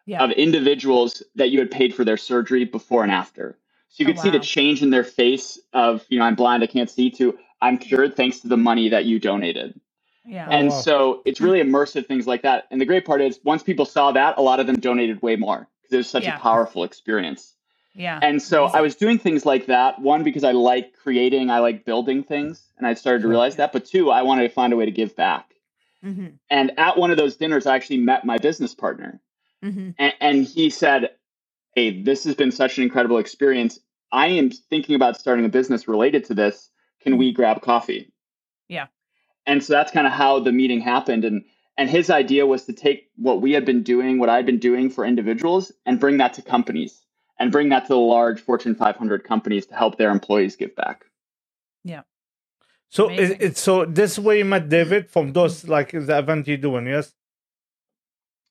Yeah. 0.06 0.24
of 0.24 0.32
individuals 0.32 1.22
that 1.36 1.50
you 1.50 1.60
had 1.60 1.70
paid 1.70 1.94
for 1.94 2.04
their 2.04 2.18
surgery 2.18 2.64
before 2.66 3.04
and 3.04 3.12
after. 3.12 3.58
So 3.90 4.02
you 4.02 4.06
Oh, 4.06 4.10
could 4.12 4.20
see 4.20 4.30
the 4.30 4.40
change 4.40 4.82
in 4.82 4.90
their 4.90 5.04
face 5.04 5.60
of, 5.72 6.04
you 6.10 6.18
know, 6.20 6.26
I'm 6.26 6.36
blind, 6.36 6.62
I 6.64 6.68
can't 6.68 6.90
see, 6.90 7.10
to 7.12 7.38
I'm 7.62 7.78
cured 7.78 8.16
thanks 8.16 8.40
to 8.40 8.48
the 8.48 8.58
money 8.58 8.90
that 8.90 9.06
you 9.06 9.20
donated. 9.20 9.80
yeah. 10.26 10.48
Oh, 10.50 10.58
and 10.58 10.70
wow. 10.70 10.82
so 10.82 11.22
it's 11.26 11.40
really 11.40 11.60
immersive 11.64 12.06
things 12.06 12.26
like 12.26 12.42
that. 12.42 12.66
And 12.70 12.80
the 12.80 12.86
great 12.86 13.06
part 13.06 13.22
is 13.22 13.40
once 13.44 13.62
people 13.64 13.86
saw 13.86 14.12
that, 14.12 14.38
a 14.38 14.42
lot 14.42 14.60
of 14.60 14.66
them 14.66 14.76
donated 14.80 15.22
way 15.22 15.36
more 15.36 15.68
because 15.82 15.94
it 15.94 15.98
was 15.98 16.10
such 16.10 16.24
Yeah. 16.24 16.36
a 16.36 16.40
powerful 16.40 16.84
experience. 16.84 17.54
yeah. 17.94 18.18
And 18.22 18.42
so 18.42 18.64
Amazing. 18.64 18.78
I 18.78 18.82
was 18.82 18.96
doing 18.96 19.18
things 19.18 19.46
like 19.46 19.66
that. 19.66 20.00
One, 20.00 20.24
because 20.24 20.44
I 20.44 20.52
like 20.52 20.94
creating, 20.94 21.50
I 21.50 21.60
like 21.60 21.84
building 21.86 22.24
things. 22.24 22.62
And 22.78 22.86
I 22.86 22.94
started 22.94 23.20
to 23.20 23.22
Sure. 23.22 23.30
realize 23.30 23.56
that. 23.56 23.72
But 23.72 23.86
two, 23.86 24.10
I 24.10 24.22
wanted 24.22 24.44
to 24.44 24.50
find 24.50 24.72
a 24.72 24.76
way 24.76 24.86
to 24.86 24.92
give 24.92 25.16
back. 25.16 25.54
Mhm. 26.04 26.38
And 26.50 26.78
at 26.78 26.96
one 26.96 27.10
of 27.10 27.16
those 27.16 27.36
dinners, 27.36 27.66
I 27.66 27.74
actually 27.74 27.98
met 27.98 28.24
my 28.24 28.38
business 28.38 28.74
partner. 28.74 29.20
Mhm. 29.64 29.94
And, 29.98 30.14
and 30.20 30.44
he 30.44 30.70
said, 30.70 31.10
Hey, 31.74 32.02
this 32.02 32.24
has 32.24 32.34
been 32.34 32.50
such 32.50 32.78
an 32.78 32.84
incredible 32.84 33.18
experience. 33.18 33.78
I 34.10 34.28
am 34.28 34.50
thinking 34.50 34.94
about 34.94 35.18
starting 35.18 35.44
a 35.44 35.48
business 35.50 35.86
related 35.86 36.24
to 36.24 36.34
this. 36.34 36.70
Can 37.00 37.18
we 37.18 37.32
grab 37.32 37.62
coffee? 37.62 38.12
Yeah. 38.68 38.86
And 39.46 39.62
so 39.62 39.72
that's 39.74 39.92
kind 39.92 40.06
of 40.06 40.12
how 40.12 40.40
the 40.40 40.52
meeting 40.52 40.80
happened. 40.80 41.24
And 41.24 41.44
and 41.76 41.88
his 41.88 42.10
idea 42.10 42.44
was 42.44 42.64
to 42.64 42.72
take 42.72 43.08
what 43.16 43.40
we 43.40 43.52
had 43.52 43.64
been 43.64 43.84
doing, 43.84 44.18
what 44.18 44.28
I'd 44.28 44.46
been 44.46 44.58
doing 44.58 44.90
for 44.90 45.04
individuals, 45.04 45.70
and 45.86 46.00
bring 46.00 46.16
that 46.16 46.34
to 46.34 46.42
companies 46.42 47.04
and 47.38 47.52
bring 47.52 47.68
that 47.68 47.84
to 47.84 47.88
the 47.90 47.96
large 47.96 48.40
Fortune 48.40 48.74
500 48.74 49.22
companies 49.22 49.66
to 49.66 49.76
help 49.76 49.96
their 49.96 50.10
employees 50.10 50.56
give 50.56 50.74
back. 50.74 51.04
So 52.90 53.08
it, 53.08 53.16
Amazing. 53.18 53.36
it's 53.40 53.60
so 53.60 53.84
this 53.84 54.18
way 54.18 54.38
you 54.38 54.44
met 54.44 54.68
David 54.68 55.10
from 55.10 55.32
those 55.32 55.68
like 55.68 55.92
the 55.92 56.18
event 56.18 56.48
you're 56.48 56.56
doing, 56.56 56.86
yes? 56.86 57.12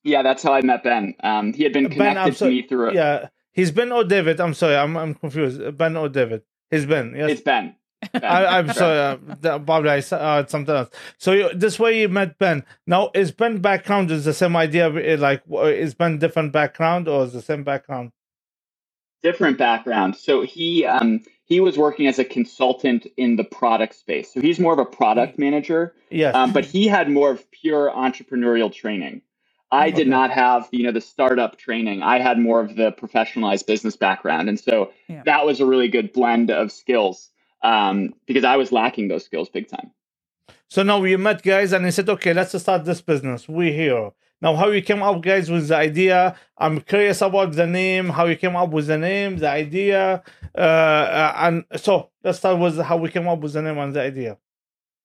Yeah, 0.03 0.21
that's 0.21 0.43
how 0.43 0.53
I 0.53 0.61
met 0.61 0.83
Ben. 0.83 1.15
Um, 1.21 1.53
he 1.53 1.63
had 1.63 1.73
been 1.73 1.89
Ben, 1.89 2.17
I'm 2.17 2.31
connected 2.33 2.37
to 2.39 2.45
me 2.49 2.61
through 2.67 2.89
a, 2.89 2.93
Yeah, 2.93 3.27
he's 3.51 3.71
Ben 3.71 3.91
or 3.91 4.03
David. 4.03 4.39
I'm 4.39 4.53
sorry, 4.53 4.75
I'm 4.75 4.95
I'm 4.95 5.15
confused. 5.15 5.75
Ben 5.77 5.97
or 5.97 6.07
David? 6.09 6.43
He's 6.69 6.85
Ben. 6.85 7.13
Yes. 7.15 7.31
It's 7.31 7.41
Ben. 7.41 7.75
Ben. 8.13 8.23
I, 8.23 8.59
I'm 8.59 8.71
sorry, 8.73 8.99
uh, 8.99 9.17
that- 9.41 9.65
probably 9.65 9.89
I 9.89 9.99
said 10.01 10.21
uh, 10.21 10.45
something 10.45 10.75
else. 10.75 10.89
So 11.17 11.31
you, 11.33 11.49
this 11.53 11.79
way 11.79 11.99
you 11.99 12.07
met 12.09 12.37
Ben. 12.37 12.63
Now 12.85 13.09
is 13.15 13.31
Ben 13.31 13.57
background 13.57 14.11
is 14.11 14.23
the 14.23 14.33
same 14.35 14.55
idea? 14.55 14.87
uh, 14.87 15.17
Like 15.17 15.43
w- 15.47 15.73
is 15.73 15.95
Ben 15.95 16.19
different 16.19 16.51
background 16.53 17.07
or 17.07 17.23
is 17.25 17.33
the 17.33 17.41
same 17.41 17.63
background? 17.63 18.11
different 19.23 19.57
background. 19.57 20.15
So 20.15 20.41
he 20.43 20.85
um, 20.85 21.21
he 21.47 21.59
was 21.61 21.77
working 21.77 22.07
as 22.07 22.19
a 22.19 22.25
consultant 22.25 23.07
in 23.15 23.37
the 23.37 23.43
product 23.43 23.95
space. 23.95 24.33
So 24.33 24.41
he's 24.41 24.59
more 24.59 24.73
of 24.73 24.79
a 24.79 24.85
product 24.85 25.39
manager, 25.39 25.93
Yes. 26.11 26.35
um, 26.35 26.51
but 26.53 26.65
he 26.65 26.87
had 26.87 27.09
more 27.09 27.31
of 27.31 27.49
pure 27.51 27.89
entrepreneurial 27.89 28.71
training. 28.71 29.21
I 29.71 29.89
did 29.91 30.07
not 30.07 30.29
have 30.31 30.69
you 30.71 30.83
know 30.83 30.91
the 30.93 31.01
startup 31.01 31.57
training. 31.57 32.01
I 32.01 32.19
had 32.19 32.37
more 32.39 32.61
of 32.61 32.75
the 32.75 32.91
professionalized 32.91 33.65
business 33.65 33.95
background, 33.97 34.47
and 34.49 34.59
so 34.59 34.91
Yeah. 35.07 35.23
that 35.25 35.45
was 35.45 35.59
a 35.59 35.65
really 35.65 35.87
good 35.89 36.13
blend 36.13 36.51
of 36.51 36.71
skills 36.71 37.29
um, 37.63 38.13
because 38.27 38.43
I 38.43 38.55
was 38.57 38.71
lacking 38.71 39.07
those 39.09 39.25
skills 39.25 39.49
big 39.49 39.67
time. 39.67 39.91
So 40.69 40.83
now 40.83 40.99
we 40.99 41.15
met 41.17 41.43
guys 41.43 41.71
and 41.73 41.85
you 41.85 41.91
said, 41.91 42.09
okay, 42.09 42.33
let's 42.33 42.57
start 42.61 42.83
this 42.85 43.01
business. 43.01 43.47
We're 43.47 43.73
here. 43.73 44.11
Now, 44.41 44.55
how 44.55 44.67
you 44.69 44.81
came 44.81 45.01
up, 45.01 45.21
guys, 45.21 45.49
with 45.49 45.67
the 45.67 45.75
idea? 45.75 46.35
I'm 46.57 46.81
curious 46.81 47.21
about 47.21 47.53
the 47.53 47.65
name, 47.65 48.09
how 48.09 48.25
you 48.25 48.35
came 48.35 48.55
up 48.55 48.69
with 48.69 48.87
the 48.87 48.97
name, 48.97 49.37
the 49.37 49.49
idea. 49.49 50.23
Uh, 50.55 50.61
uh, 50.61 51.33
and 51.37 51.65
so 51.75 52.11
let's 52.23 52.37
start 52.37 52.59
with 52.59 52.79
how 52.79 52.97
we 52.97 53.09
came 53.09 53.27
up 53.27 53.39
with 53.39 53.53
the 53.53 53.61
name 53.61 53.77
and 53.79 53.93
the 53.93 54.01
idea. 54.01 54.37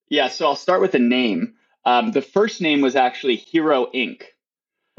Yeah, 0.09 0.29
so 0.29 0.47
I'll 0.47 0.57
start 0.57 0.83
with 0.83 0.93
the 0.93 0.99
name. 0.99 1.55
Um, 1.85 2.13
the 2.13 2.23
first 2.23 2.61
name 2.61 2.83
was 2.83 2.95
actually 2.95 3.37
Hero 3.37 3.87
Inc. 3.95 4.23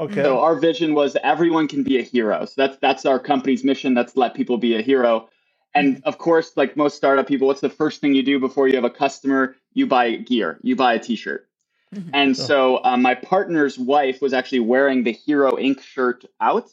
Okay. 0.00 0.22
So 0.22 0.40
our 0.40 0.56
vision 0.56 0.94
was 0.94 1.16
everyone 1.22 1.68
can 1.68 1.84
be 1.84 1.98
a 1.98 2.02
hero. 2.02 2.44
So 2.46 2.54
that's 2.56 2.76
that's 2.78 3.06
our 3.06 3.20
company's 3.20 3.62
mission. 3.62 3.94
That's 3.94 4.16
let 4.16 4.34
people 4.34 4.58
be 4.58 4.76
a 4.76 4.82
hero. 4.82 5.28
And 5.72 6.02
of 6.04 6.18
course, 6.18 6.56
like 6.56 6.76
most 6.76 6.96
startup 6.96 7.26
people, 7.28 7.46
what's 7.46 7.60
the 7.60 7.70
first 7.70 8.00
thing 8.00 8.14
you 8.14 8.22
do 8.22 8.40
before 8.40 8.68
you 8.68 8.74
have 8.74 8.84
a 8.84 8.90
customer? 8.90 9.56
You 9.72 9.86
buy 9.86 10.16
gear. 10.16 10.58
You 10.62 10.76
buy 10.76 10.94
a 10.94 10.98
T-shirt. 10.98 11.48
Mhm. 11.92 12.10
And 12.12 12.36
so 12.36 12.82
um, 12.84 13.02
my 13.02 13.14
partner's 13.14 13.78
wife 13.78 14.20
was 14.22 14.32
actually 14.32 14.60
wearing 14.60 15.04
the 15.04 15.12
Hero 15.12 15.52
Inc 15.52 15.80
shirt 15.80 16.24
out, 16.40 16.70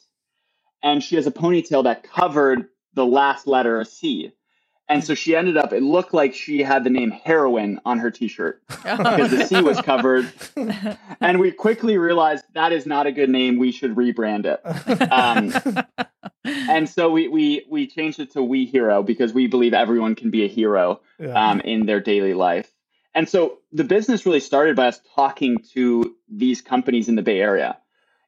and 0.82 1.02
she 1.02 1.16
has 1.16 1.26
a 1.26 1.30
ponytail 1.30 1.84
that 1.84 2.02
covered 2.02 2.68
the 2.94 3.06
last 3.06 3.46
letter, 3.46 3.80
a 3.80 3.84
C. 3.84 4.32
And 4.88 5.02
so 5.02 5.14
she 5.14 5.34
ended 5.34 5.56
up. 5.56 5.72
It 5.72 5.82
looked 5.82 6.12
like 6.12 6.34
she 6.34 6.62
had 6.62 6.84
the 6.84 6.90
name 6.90 7.10
heroin 7.10 7.80
on 7.86 7.98
her 8.00 8.10
T-shirt 8.10 8.62
because 8.68 9.30
the 9.30 9.46
C 9.46 9.62
was 9.62 9.80
covered. 9.80 10.30
And 11.20 11.38
we 11.38 11.50
quickly 11.50 11.96
realized 11.96 12.44
that 12.54 12.72
is 12.72 12.84
not 12.84 13.06
a 13.06 13.12
good 13.12 13.30
name. 13.30 13.58
We 13.58 13.72
should 13.72 13.94
rebrand 13.94 14.44
it. 14.44 14.60
Um, 15.10 15.84
and 16.44 16.88
so 16.88 17.10
we 17.10 17.28
we 17.28 17.64
we 17.70 17.86
changed 17.86 18.20
it 18.20 18.32
to 18.32 18.42
We 18.42 18.66
Hero 18.66 19.02
because 19.02 19.32
we 19.32 19.46
believe 19.46 19.72
everyone 19.72 20.14
can 20.14 20.30
be 20.30 20.44
a 20.44 20.48
hero 20.48 21.00
yeah. 21.18 21.50
um, 21.50 21.60
in 21.60 21.86
their 21.86 22.00
daily 22.00 22.34
life. 22.34 22.70
And 23.14 23.28
so 23.28 23.58
the 23.72 23.84
business 23.84 24.24
really 24.24 24.40
started 24.40 24.76
by 24.76 24.88
us 24.88 25.00
talking 25.14 25.58
to 25.74 26.14
these 26.28 26.60
companies 26.60 27.08
in 27.08 27.14
the 27.16 27.22
Bay 27.22 27.40
Area. 27.40 27.78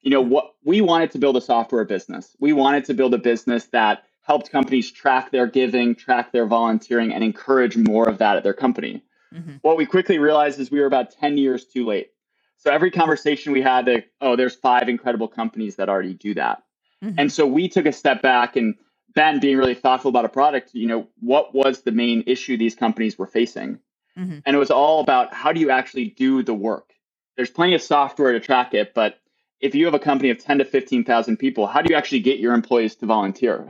You 0.02 0.10
know, 0.10 0.20
what 0.20 0.54
we 0.64 0.80
wanted 0.82 1.10
to 1.12 1.18
build 1.18 1.36
a 1.36 1.40
software 1.40 1.84
business. 1.84 2.36
We 2.38 2.52
wanted 2.52 2.84
to 2.86 2.94
build 2.94 3.14
a 3.14 3.18
business 3.18 3.64
that 3.66 4.04
helped 4.22 4.50
companies 4.50 4.90
track 4.90 5.30
their 5.30 5.46
giving, 5.46 5.94
track 5.94 6.32
their 6.32 6.46
volunteering, 6.46 7.12
and 7.12 7.24
encourage 7.24 7.76
more 7.76 8.08
of 8.08 8.18
that 8.18 8.36
at 8.36 8.42
their 8.42 8.54
company. 8.54 9.02
Mhm. 9.34 9.58
What 9.62 9.76
we 9.76 9.86
quickly 9.86 10.18
realized 10.18 10.60
is 10.60 10.70
we 10.70 10.80
were 10.80 10.86
about 10.86 11.10
10 11.10 11.38
years 11.38 11.64
too 11.64 11.84
late. 11.86 12.10
So 12.58 12.70
every 12.70 12.90
conversation 12.90 13.52
we 13.52 13.62
had, 13.62 13.84
they, 13.84 14.06
oh, 14.20 14.36
there's 14.36 14.54
five 14.54 14.88
incredible 14.88 15.28
companies 15.28 15.76
that 15.76 15.88
already 15.88 16.14
do 16.14 16.34
that. 16.34 16.62
Mhm. 17.02 17.14
And 17.18 17.32
so 17.32 17.46
we 17.46 17.68
took 17.68 17.86
a 17.86 17.92
step 17.92 18.22
back 18.22 18.56
and 18.56 18.74
Ben 19.14 19.40
being 19.40 19.56
really 19.56 19.74
thoughtful 19.74 20.08
about 20.08 20.24
a 20.24 20.30
product, 20.30 20.74
you 20.74 20.86
know, 20.86 21.06
what 21.20 21.54
was 21.54 21.82
the 21.82 21.92
main 21.92 22.24
issue 22.26 22.56
these 22.56 22.74
companies 22.74 23.18
were 23.18 23.26
facing? 23.26 23.78
Mhm. 24.18 24.42
And 24.46 24.56
it 24.56 24.58
was 24.58 24.70
all 24.70 25.00
about 25.00 25.32
how 25.34 25.52
do 25.52 25.60
you 25.60 25.70
actually 25.70 26.06
do 26.10 26.42
the 26.42 26.54
work? 26.54 26.92
There's 27.36 27.50
plenty 27.50 27.74
of 27.74 27.82
software 27.82 28.32
to 28.32 28.40
track 28.40 28.74
it, 28.74 28.94
but 28.94 29.18
if 29.60 29.74
you 29.74 29.84
have 29.86 29.94
a 29.94 29.98
company 29.98 30.30
of 30.30 30.38
10 30.38 30.58
to 30.58 30.64
15,000 30.64 31.36
people, 31.36 31.66
how 31.66 31.82
do 31.82 31.92
you 31.92 31.96
actually 31.96 32.20
get 32.20 32.38
your 32.38 32.54
employees 32.54 32.94
to 32.96 33.06
volunteer? 33.06 33.66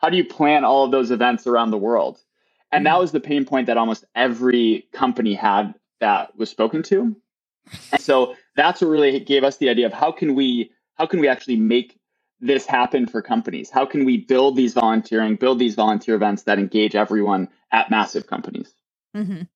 How 0.00 0.10
do 0.10 0.16
you 0.16 0.24
plan 0.24 0.64
all 0.64 0.84
of 0.84 0.90
those 0.90 1.10
events 1.10 1.46
around 1.46 1.70
the 1.70 1.78
world? 1.78 2.18
And 2.70 2.86
that 2.86 2.98
was 2.98 3.12
the 3.12 3.20
pain 3.20 3.44
point 3.44 3.66
that 3.66 3.78
almost 3.78 4.04
every 4.14 4.86
company 4.92 5.34
had 5.34 5.74
that 6.00 6.36
was 6.36 6.50
spoken 6.50 6.82
to. 6.84 7.16
And 7.92 8.00
so 8.00 8.36
that's 8.56 8.80
what 8.80 8.88
really 8.88 9.20
gave 9.20 9.42
us 9.42 9.56
the 9.56 9.68
idea 9.68 9.86
of 9.86 9.92
how 9.92 10.12
can 10.12 10.34
we 10.34 10.72
how 10.94 11.06
can 11.06 11.20
we 11.20 11.28
actually 11.28 11.56
make 11.56 11.98
this 12.40 12.66
happen 12.66 13.06
for 13.06 13.22
companies? 13.22 13.70
How 13.70 13.86
can 13.86 14.04
we 14.04 14.18
build 14.18 14.56
these 14.56 14.74
volunteering, 14.74 15.36
build 15.36 15.58
these 15.58 15.74
volunteer 15.74 16.14
events 16.14 16.42
that 16.44 16.58
engage 16.58 16.94
everyone 16.94 17.48
at 17.72 17.90
massive 17.90 18.26
companies? 18.26 18.74
Mhm. 19.16 19.48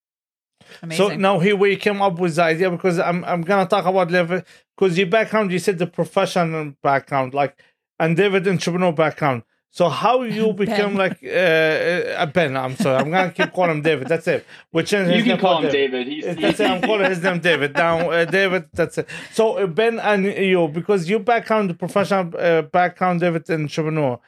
Amazing. 0.81 1.09
So 1.09 1.15
now 1.15 1.39
here 1.39 1.55
we 1.55 1.75
came 1.75 2.01
up 2.01 2.19
with 2.19 2.35
the 2.35 2.43
idea 2.43 2.69
because 2.69 2.99
I'm 2.99 3.23
I'm 3.25 3.41
gonna 3.41 3.67
talk 3.67 3.85
about 3.85 4.11
level 4.11 4.41
because 4.75 4.97
your 4.97 5.07
background 5.07 5.51
you 5.51 5.59
said 5.59 5.77
the 5.77 5.87
professional 5.87 6.73
background 6.81 7.33
like 7.33 7.57
and 7.99 8.15
David 8.17 8.47
entrepreneur 8.47 8.91
background. 8.91 9.43
So 9.73 9.89
how 9.89 10.21
you 10.37 10.53
become 10.53 10.95
like 10.95 11.19
uh, 11.23 11.27
uh, 11.27 12.25
Ben? 12.27 12.55
I'm 12.55 12.75
sorry, 12.75 12.97
I'm 12.97 13.09
gonna 13.09 13.31
keep 13.31 13.51
calling 13.53 13.71
him 13.71 13.81
David. 13.81 14.07
That's 14.07 14.27
it. 14.27 14.45
Which 14.71 14.89
change 14.91 15.15
You 15.15 15.23
can 15.23 15.39
call 15.39 15.63
him 15.63 15.71
David. 15.71 16.07
He's, 16.07 16.25
That's 16.25 16.59
it. 16.59 16.69
I'm 16.69 16.81
calling 16.81 17.09
his 17.09 17.21
name 17.23 17.39
David. 17.39 17.73
Now, 17.83 18.11
uh, 18.11 18.25
David. 18.25 18.65
That's 18.73 18.99
it. 18.99 19.09
So 19.31 19.57
uh, 19.57 19.65
Ben 19.65 19.99
and 19.99 20.25
you, 20.25 20.67
because 20.67 21.09
you 21.09 21.19
background, 21.19 21.71
the 21.71 21.73
professional 21.73 22.31
uh, 22.37 22.61
background, 22.61 23.19
David 23.21 23.49
entrepreneur. 23.49 24.19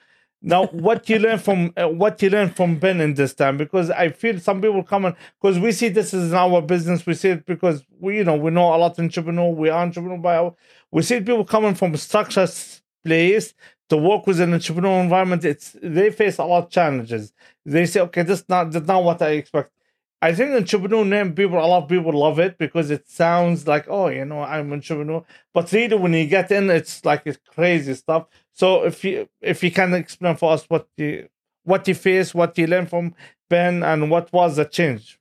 Now, 0.48 0.68
what 0.68 1.10
you 1.10 1.18
learn 1.18 1.40
from 1.40 1.74
uh, 1.76 1.88
what 1.88 2.22
you 2.22 2.30
learn 2.30 2.52
from 2.52 2.78
Ben 2.78 3.02
in 3.02 3.16
this 3.16 3.34
time? 3.34 3.58
Because 3.58 3.90
I 3.90 4.10
feel 4.10 4.40
some 4.40 4.62
people 4.62 4.84
come 4.84 5.06
on 5.06 5.16
because 5.42 5.58
we 5.58 5.72
see 5.72 5.90
this 5.90 6.14
is 6.14 6.34
our 6.34 6.62
business. 6.62 7.04
We 7.04 7.16
see 7.16 7.30
it 7.30 7.48
because 7.48 7.84
we, 8.00 8.18
you 8.18 8.24
know, 8.24 8.36
we 8.36 8.52
know 8.52 8.76
a 8.76 8.78
lot 8.78 9.00
entrepreneur. 9.00 9.50
We 9.50 9.70
are 9.70 9.82
entrepreneur 9.82 10.20
by 10.20 10.38
our. 10.38 10.56
We 10.92 11.02
see 11.02 11.20
people 11.20 11.46
coming 11.46 11.74
from 11.74 11.96
a 11.96 11.98
structured 11.98 12.52
place 13.04 13.56
to 13.90 13.98
work 13.98 14.28
with 14.28 14.40
an 14.40 14.52
entrepreneurial 14.52 15.02
environment. 15.04 15.46
It's 15.46 15.76
they 15.82 16.12
face 16.12 16.38
a 16.38 16.46
lot 16.46 16.66
of 16.66 16.70
challenges. 16.70 17.34
They 17.66 17.88
say, 17.88 18.02
okay, 18.02 18.22
this 18.22 18.46
not 18.48 18.72
that's 18.72 18.88
not 18.88 19.04
what 19.04 19.24
I 19.24 19.30
expect. 19.32 19.72
I 20.22 20.34
think 20.34 20.52
entrepreneur 20.52 21.06
name 21.06 21.34
people 21.36 21.60
a 21.60 21.66
lot 21.66 21.84
of 21.84 21.90
people 21.90 22.12
love 22.14 22.40
it 22.40 22.58
because 22.58 22.90
it 22.90 23.08
sounds 23.08 23.68
like 23.68 23.86
oh 23.90 24.08
you 24.08 24.26
know 24.26 24.42
I'm 24.42 24.72
entrepreneur, 24.74 25.24
but 25.54 25.72
really 25.72 25.98
when 25.98 26.14
you 26.14 26.26
get 26.28 26.52
in 26.52 26.70
it's 26.70 27.04
like 27.06 27.24
it's 27.26 27.40
crazy 27.54 27.94
stuff. 27.96 28.28
So 28.56 28.84
if 28.84 29.04
you 29.04 29.30
if 29.42 29.64
you 29.64 29.70
can 29.70 29.94
explain 29.94 30.36
for 30.38 30.52
us 30.54 30.66
what 30.66 30.88
you 30.98 31.30
what 31.64 31.88
you 31.88 31.94
face, 31.94 32.34
what 32.34 32.58
you 32.58 32.68
learn 32.68 32.88
from 32.88 33.14
Ben, 33.50 33.84
and 33.84 34.10
what 34.10 34.32
was 34.34 34.56
the 34.56 34.66
change. 34.66 35.20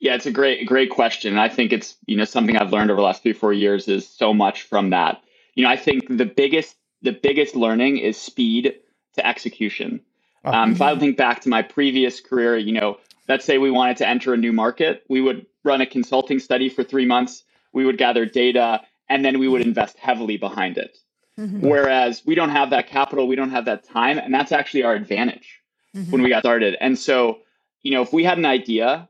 Yeah, 0.00 0.14
it's 0.14 0.26
a 0.26 0.30
great, 0.30 0.64
great 0.66 0.90
question. 0.90 1.32
And 1.32 1.40
I 1.40 1.48
think 1.48 1.72
it's, 1.72 1.96
you 2.06 2.16
know, 2.16 2.24
something 2.24 2.56
I've 2.56 2.72
learned 2.72 2.90
over 2.90 3.00
the 3.00 3.04
last 3.04 3.22
three, 3.22 3.32
four 3.32 3.52
years 3.52 3.88
is 3.88 4.08
so 4.08 4.32
much 4.32 4.62
from 4.62 4.90
that. 4.90 5.20
You 5.54 5.64
know, 5.64 5.70
I 5.70 5.76
think 5.76 6.04
the 6.08 6.24
biggest, 6.24 6.76
the 7.02 7.10
biggest 7.10 7.56
learning 7.56 7.98
is 7.98 8.16
speed 8.16 8.74
to 9.14 9.26
execution. 9.26 10.00
Um, 10.44 10.72
if 10.72 10.80
I 10.80 10.96
think 10.96 11.16
back 11.16 11.40
to 11.42 11.48
my 11.48 11.62
previous 11.62 12.20
career, 12.20 12.56
you 12.56 12.72
know, 12.72 12.98
let's 13.28 13.44
say 13.44 13.58
we 13.58 13.72
wanted 13.72 13.96
to 13.98 14.08
enter 14.08 14.32
a 14.32 14.36
new 14.36 14.52
market, 14.52 15.02
we 15.08 15.20
would 15.20 15.44
run 15.64 15.80
a 15.80 15.86
consulting 15.86 16.38
study 16.38 16.68
for 16.68 16.84
three 16.84 17.04
months, 17.04 17.42
we 17.72 17.84
would 17.84 17.98
gather 17.98 18.24
data, 18.24 18.80
and 19.08 19.24
then 19.24 19.40
we 19.40 19.48
would 19.48 19.62
invest 19.62 19.98
heavily 19.98 20.36
behind 20.36 20.78
it. 20.78 20.96
Mhm. 21.38 21.60
Whereas 21.62 22.22
we 22.26 22.34
don't 22.34 22.50
have 22.50 22.70
that 22.70 22.88
capital, 22.88 23.28
we 23.28 23.36
don't 23.36 23.50
have 23.50 23.66
that 23.66 23.84
time, 23.84 24.18
and 24.18 24.34
that's 24.34 24.52
actually 24.52 24.84
our 24.84 24.94
advantage 24.94 25.60
Mhm. 25.96 26.10
when 26.12 26.22
we 26.22 26.30
got 26.30 26.42
started. 26.42 26.76
And 26.80 26.98
so, 26.98 27.40
you 27.82 27.92
know, 27.92 28.02
if 28.02 28.12
we 28.12 28.24
had 28.24 28.38
an 28.38 28.46
idea, 28.46 29.08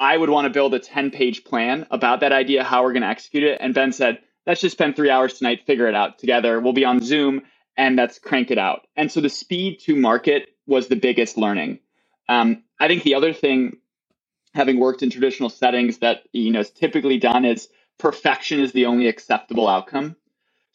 I 0.00 0.16
would 0.16 0.30
want 0.30 0.46
to 0.46 0.50
build 0.50 0.74
a 0.74 0.78
10 0.78 1.10
page 1.10 1.44
plan 1.44 1.86
about 1.90 2.20
that 2.20 2.32
idea, 2.32 2.64
how 2.64 2.82
we're 2.82 2.92
going 2.92 3.02
to 3.02 3.08
execute 3.08 3.44
it. 3.44 3.58
And 3.60 3.74
Ben 3.74 3.92
said, 3.92 4.18
let's 4.46 4.60
just 4.60 4.74
spend 4.76 4.96
three 4.96 5.10
hours 5.10 5.34
tonight, 5.38 5.66
figure 5.66 5.88
it 5.88 5.94
out 5.94 6.18
together. 6.18 6.60
We'll 6.60 6.72
be 6.72 6.84
on 6.84 7.00
Zoom 7.02 7.42
and 7.76 7.96
let's 7.96 8.18
crank 8.18 8.50
it 8.50 8.58
out. 8.58 8.86
And 8.96 9.12
so 9.12 9.20
the 9.20 9.28
speed 9.28 9.80
to 9.80 9.96
market 9.96 10.48
was 10.66 10.88
the 10.88 10.96
biggest 10.96 11.36
learning. 11.38 11.80
Um, 12.28 12.64
I 12.80 12.88
think 12.88 13.02
the 13.04 13.14
other 13.14 13.32
thing, 13.32 13.78
having 14.54 14.80
worked 14.80 15.02
in 15.02 15.10
traditional 15.10 15.50
settings 15.50 15.98
that, 15.98 16.22
you 16.32 16.50
know, 16.50 16.60
is 16.60 16.70
typically 16.70 17.18
done 17.18 17.44
is 17.44 17.68
perfection 17.98 18.60
is 18.60 18.72
the 18.72 18.86
only 18.86 19.08
acceptable 19.08 19.68
outcome. 19.68 20.16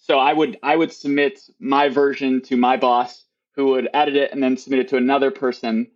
So 0.05 0.19
I 0.19 0.33
would 0.33 0.59
I 0.63 0.75
would 0.75 0.93
submit 0.93 1.39
my 1.59 1.89
version 1.89 2.41
to 2.43 2.57
my 2.57 2.77
boss 2.77 3.25
who 3.55 3.67
would 3.69 3.89
edit 3.93 4.15
it 4.15 4.31
and 4.33 4.43
then 4.43 4.57
submit 4.57 4.81
it 4.81 4.89
to 4.89 4.97
another 4.97 5.31
person. 5.31 5.87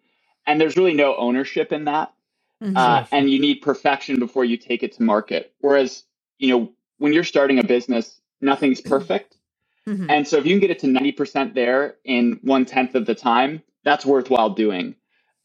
And 0.47 0.59
there's 0.59 0.77
really 0.77 0.95
no 0.95 1.15
ownership 1.15 1.71
in 1.71 1.85
that 1.85 2.13
Mhm. 2.61 2.75
uh, 2.75 3.05
and 3.11 3.29
you 3.29 3.39
need 3.39 3.61
perfection 3.61 4.19
before 4.19 4.45
you 4.45 4.57
take 4.57 4.83
it 4.83 4.93
to 4.93 5.03
market. 5.03 5.53
Whereas, 5.61 6.03
you 6.39 6.49
know, 6.57 6.73
when 6.97 7.13
you're 7.13 7.23
starting 7.23 7.59
a 7.59 7.63
business, 7.63 8.19
nothing's 8.41 8.81
perfect. 8.81 9.37
Mhm. 9.87 10.07
And 10.09 10.27
so 10.27 10.37
if 10.37 10.45
you 10.45 10.53
can 10.53 10.59
get 10.59 10.71
it 10.71 10.79
to 10.79 10.87
90% 10.87 11.53
there 11.53 11.97
in 12.03 12.39
one 12.43 12.65
tenth 12.65 12.95
of 12.95 13.05
the 13.05 13.15
time, 13.15 13.63
that's 13.83 14.05
worthwhile 14.05 14.49
doing. 14.51 14.95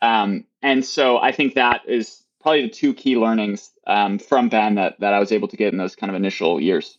Um, 0.03 0.47
and 0.63 0.85
so 0.85 1.19
I 1.19 1.33
think 1.33 1.55
that 1.55 1.83
is 1.87 2.25
probably 2.41 2.63
the 2.63 2.69
two 2.71 2.95
key 2.95 3.17
learnings 3.17 3.73
um, 3.87 4.19
from 4.19 4.49
Ben 4.49 4.77
that, 4.77 5.01
that 5.01 5.15
I 5.15 5.21
was 5.21 5.33
able 5.33 5.49
to 5.49 5.57
get 5.57 5.73
in 5.73 5.79
those 5.79 5.97
kind 5.97 6.11
of 6.11 6.17
initial 6.17 6.61
years. 6.61 6.99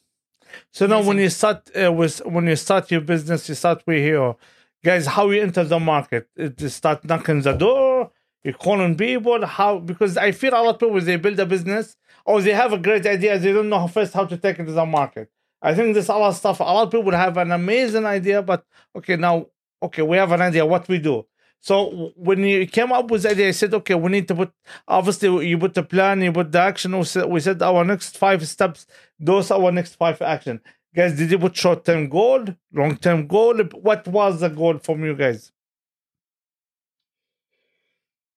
So 0.71 0.87
now, 0.87 1.01
when 1.03 1.17
you 1.17 1.29
start 1.29 1.69
uh, 1.75 1.91
with 1.91 2.25
when 2.25 2.47
you 2.47 2.55
start 2.55 2.91
your 2.91 3.01
business, 3.01 3.47
you 3.49 3.55
start 3.55 3.83
with 3.85 3.97
here, 3.97 4.35
guys. 4.83 5.05
How 5.05 5.29
you 5.29 5.41
enter 5.41 5.63
the 5.63 5.79
market? 5.79 6.29
It 6.35 6.61
you 6.61 6.69
start 6.69 7.03
knocking 7.05 7.41
the 7.41 7.53
door. 7.53 8.11
You 8.43 8.53
calling 8.53 8.95
people. 8.95 9.45
How? 9.45 9.79
Because 9.79 10.17
I 10.17 10.31
feel 10.31 10.53
a 10.53 10.61
lot 10.61 10.75
of 10.75 10.79
people 10.79 11.01
they 11.01 11.15
build 11.17 11.39
a 11.39 11.45
business 11.45 11.97
or 12.25 12.41
they 12.41 12.51
have 12.53 12.73
a 12.73 12.77
great 12.77 13.05
idea, 13.05 13.37
they 13.37 13.53
don't 13.53 13.69
know 13.69 13.87
first 13.87 14.13
how 14.13 14.25
to 14.25 14.37
take 14.37 14.59
it 14.59 14.65
to 14.65 14.71
the 14.71 14.85
market. 14.85 15.29
I 15.61 15.73
think 15.73 15.93
there's 15.93 16.09
a 16.09 16.15
lot 16.15 16.29
of 16.29 16.35
stuff. 16.35 16.59
A 16.59 16.63
lot 16.63 16.83
of 16.83 16.91
people 16.91 17.11
have 17.11 17.37
an 17.37 17.51
amazing 17.51 18.05
idea, 18.05 18.41
but 18.41 18.65
okay, 18.95 19.15
now 19.15 19.47
okay, 19.81 20.01
we 20.01 20.17
have 20.17 20.31
an 20.31 20.41
idea. 20.41 20.65
What 20.65 20.87
we 20.87 20.97
do? 20.99 21.25
So 21.61 22.13
when 22.15 22.43
you 22.43 22.67
came 22.67 22.91
up 22.91 23.09
with 23.09 23.23
the 23.23 23.31
idea, 23.31 23.47
I 23.47 23.51
said, 23.51 23.73
okay, 23.73 23.95
we 23.95 24.11
need 24.11 24.27
to 24.27 24.35
put 24.35 24.51
obviously 24.87 25.47
you 25.47 25.57
put 25.57 25.73
the 25.73 25.83
plan, 25.83 26.21
you 26.21 26.31
put 26.31 26.51
the 26.51 26.59
action. 26.59 26.97
We 26.97 27.03
said, 27.05 27.25
we 27.25 27.39
said 27.39 27.61
our 27.61 27.83
next 27.83 28.17
five 28.17 28.47
steps. 28.47 28.85
Those 29.19 29.49
are 29.49 29.63
our 29.63 29.71
next 29.71 29.95
five 29.95 30.21
action. 30.21 30.61
Guys, 30.95 31.17
did 31.17 31.31
you 31.31 31.39
put 31.39 31.57
short 31.57 31.83
term 31.83 32.07
goal, 32.07 32.45
long 32.71 32.97
term 32.97 33.27
goal? 33.27 33.57
What 33.81 34.07
was 34.07 34.39
the 34.39 34.49
goal 34.49 34.77
from 34.77 35.03
you 35.03 35.15
guys? 35.15 35.51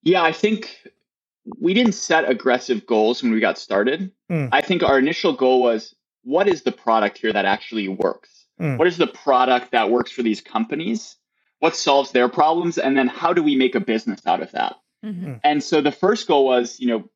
Yeah, 0.03 0.23
I 0.23 0.31
think 0.31 0.75
we 1.59 1.73
didn't 1.73 1.93
set 1.93 2.29
aggressive 2.29 2.85
goals 2.85 3.21
when 3.21 3.31
we 3.31 3.39
got 3.39 3.57
started. 3.57 4.11
Mm. 4.29 4.49
I 4.51 4.61
think 4.61 4.83
our 4.83 4.97
initial 4.97 5.33
goal 5.33 5.61
was 5.61 5.95
what 6.23 6.47
is 6.47 6.63
the 6.63 6.71
product 6.71 7.17
here 7.17 7.33
that 7.33 7.45
actually 7.45 7.87
works? 7.87 8.47
Mm. 8.59 8.77
What 8.77 8.87
is 8.87 8.97
the 8.97 9.07
product 9.07 9.71
that 9.71 9.89
works 9.89 10.11
for 10.11 10.21
these 10.21 10.41
companies? 10.41 11.15
What 11.59 11.75
solves 11.75 12.11
their 12.11 12.29
problems? 12.29 12.77
And 12.77 12.97
then 12.97 13.07
how 13.07 13.33
do 13.33 13.43
we 13.43 13.55
make 13.55 13.75
a 13.75 13.79
business 13.79 14.25
out 14.25 14.41
of 14.41 14.51
that? 14.51 14.75
Mhm. 15.03 15.39
And 15.43 15.63
so 15.63 15.81
the 15.81 15.91
first 15.91 16.27
goal 16.27 16.45
was, 16.45 16.79
you 16.79 16.87
know, 16.87 17.09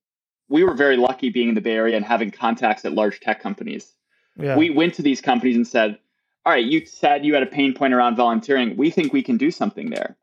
we 0.49 0.63
were 0.63 0.73
very 0.73 0.97
lucky 0.97 1.29
being 1.29 1.49
in 1.49 1.55
the 1.55 1.61
Bay 1.61 1.73
Area 1.75 1.95
and 1.95 2.05
having 2.05 2.31
contacts 2.31 2.85
at 2.85 2.93
large 2.93 3.19
tech 3.19 3.41
companies. 3.41 3.93
Yeah. 4.37 4.57
We 4.57 4.69
went 4.69 4.95
to 4.95 5.01
these 5.01 5.21
companies 5.21 5.55
and 5.55 5.67
said, 5.67 5.97
all 6.45 6.51
right, 6.51 6.65
you 6.65 6.85
said 6.85 7.25
you 7.25 7.33
had 7.33 7.43
a 7.43 7.47
pain 7.47 7.73
point 7.73 7.93
around 7.93 8.15
volunteering. 8.15 8.75
We 8.75 8.89
think 8.89 9.13
we 9.13 9.23
can 9.23 9.37
do 9.37 9.51
something 9.51 9.89
there. 9.89 10.17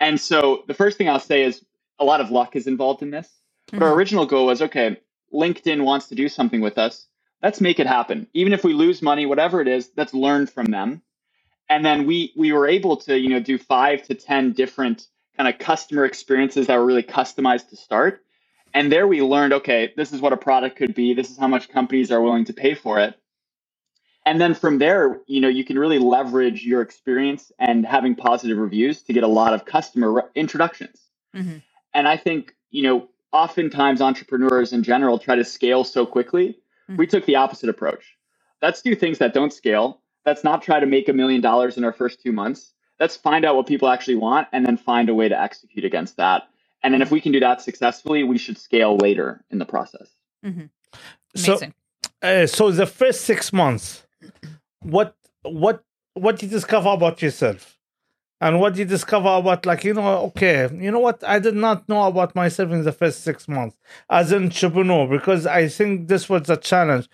And 0.00 0.20
so 0.20 0.64
the 0.66 0.74
first 0.74 0.98
thing 0.98 1.08
I'll 1.08 1.20
say 1.20 1.42
is 1.42 1.64
a 1.98 2.04
lot 2.04 2.20
of 2.20 2.30
luck 2.30 2.56
is 2.56 2.66
involved 2.66 3.02
in 3.02 3.10
this. 3.10 3.28
Mm-hmm. 3.70 3.82
our 3.84 3.94
original 3.94 4.26
goal 4.26 4.46
was 4.46 4.60
okay, 4.60 4.98
LinkedIn 5.32 5.84
wants 5.84 6.08
to 6.08 6.14
do 6.14 6.28
something 6.28 6.60
with 6.60 6.78
us. 6.78 7.06
Let's 7.42 7.60
make 7.60 7.80
it 7.80 7.86
happen. 7.86 8.26
Even 8.34 8.52
if 8.52 8.64
we 8.64 8.72
lose 8.72 9.00
money, 9.02 9.24
whatever 9.24 9.60
it 9.60 9.68
is, 9.68 9.90
let's 9.96 10.12
learn 10.12 10.46
from 10.46 10.66
them. 10.66 11.02
And 11.72 11.86
then 11.86 12.04
we 12.04 12.34
we 12.36 12.52
were 12.52 12.68
able 12.68 12.98
to, 12.98 13.18
you 13.18 13.30
know, 13.30 13.40
do 13.40 13.56
5 13.56 14.02
to 14.02 14.14
10 14.14 14.52
different 14.52 15.06
kind 15.38 15.48
of 15.48 15.58
customer 15.58 16.04
experiences 16.04 16.66
that 16.66 16.76
were 16.76 16.84
really 16.84 17.02
customized 17.02 17.70
to 17.70 17.76
start. 17.76 18.22
And 18.74 18.92
there 18.92 19.08
we 19.08 19.22
learned, 19.22 19.54
okay, 19.54 19.90
this 19.96 20.12
is 20.12 20.20
what 20.20 20.34
a 20.34 20.36
product 20.36 20.76
could 20.76 20.94
be. 20.94 21.14
This 21.14 21.30
is 21.30 21.38
how 21.38 21.48
much 21.48 21.70
companies 21.70 22.12
are 22.12 22.20
willing 22.20 22.44
to 22.44 22.52
pay 22.52 22.74
for 22.74 22.98
it. 22.98 23.14
And 24.26 24.38
then 24.38 24.52
from 24.52 24.78
there, 24.80 25.22
you 25.26 25.40
know, 25.40 25.48
you 25.48 25.64
can 25.64 25.78
really 25.78 25.98
leverage 25.98 26.62
your 26.62 26.82
experience 26.82 27.50
and 27.58 27.86
having 27.86 28.16
positive 28.16 28.58
reviews 28.58 29.02
to 29.04 29.14
get 29.14 29.24
a 29.24 29.28
lot 29.28 29.54
of 29.54 29.64
customer 29.64 30.12
re- 30.12 30.22
introductions. 30.34 31.00
Mhm. 31.34 31.62
And 31.94 32.06
I 32.06 32.18
think, 32.18 32.54
you 32.70 32.82
know, 32.82 33.08
oftentimes 33.32 34.02
entrepreneurs 34.02 34.74
in 34.74 34.82
general 34.82 35.18
try 35.18 35.36
to 35.36 35.44
scale 35.44 35.84
so 35.84 36.04
quickly. 36.04 36.58
We 36.98 37.06
took 37.06 37.24
the 37.24 37.36
opposite 37.36 37.70
approach. 37.70 38.14
Let's 38.60 38.82
do 38.82 38.94
things 38.94 39.16
that 39.18 39.32
don't 39.32 39.54
scale. 39.54 40.01
Let's 40.24 40.44
not 40.44 40.62
try 40.62 40.80
to 40.80 40.86
make 40.86 41.08
a 41.08 41.12
million 41.12 41.40
dollars 41.40 41.76
in 41.76 41.84
our 41.84 41.92
first 41.92 42.22
two 42.22 42.32
months. 42.32 42.72
Let's 43.00 43.16
find 43.16 43.44
out 43.44 43.56
what 43.56 43.66
people 43.66 43.88
actually 43.88 44.16
want 44.16 44.48
and 44.52 44.64
then 44.64 44.76
find 44.76 45.08
a 45.08 45.14
way 45.14 45.28
to 45.28 45.40
execute 45.40 45.84
against 45.84 46.16
that. 46.18 46.44
And 46.82 46.92
then 46.94 47.02
if 47.02 47.10
we 47.10 47.20
can 47.20 47.32
do 47.32 47.40
that 47.40 47.60
successfully, 47.60 48.22
we 48.22 48.38
should 48.38 48.58
scale 48.58 48.96
later 48.96 49.44
in 49.50 49.58
the 49.58 49.64
process. 49.64 50.08
So, 51.34 51.52
Amazing. 51.52 51.74
uh, 52.22 52.46
so 52.46 52.70
the 52.70 52.86
first 52.86 53.22
six 53.22 53.52
months, 53.52 54.04
what 54.80 55.14
what 55.42 55.82
what 56.14 56.36
did 56.36 56.50
you 56.50 56.50
discover 56.50 56.90
about 56.90 57.22
yourself, 57.22 57.78
and 58.40 58.60
what 58.60 58.74
did 58.74 58.80
you 58.80 58.84
discover 58.84 59.28
about 59.28 59.64
like 59.64 59.84
you 59.84 59.94
know 59.94 60.18
okay 60.24 60.68
you 60.72 60.90
know 60.90 60.98
what 60.98 61.22
I 61.24 61.38
did 61.38 61.54
not 61.54 61.88
know 61.88 62.04
about 62.04 62.34
myself 62.34 62.70
in 62.72 62.82
the 62.82 62.92
first 62.92 63.22
six 63.22 63.48
months 63.48 63.76
as 64.10 64.32
an 64.32 64.44
entrepreneur 64.44 65.06
because 65.06 65.46
I 65.46 65.68
think 65.68 66.08
this 66.08 66.28
was 66.28 66.50
a 66.50 66.56
challenge. 66.56 67.08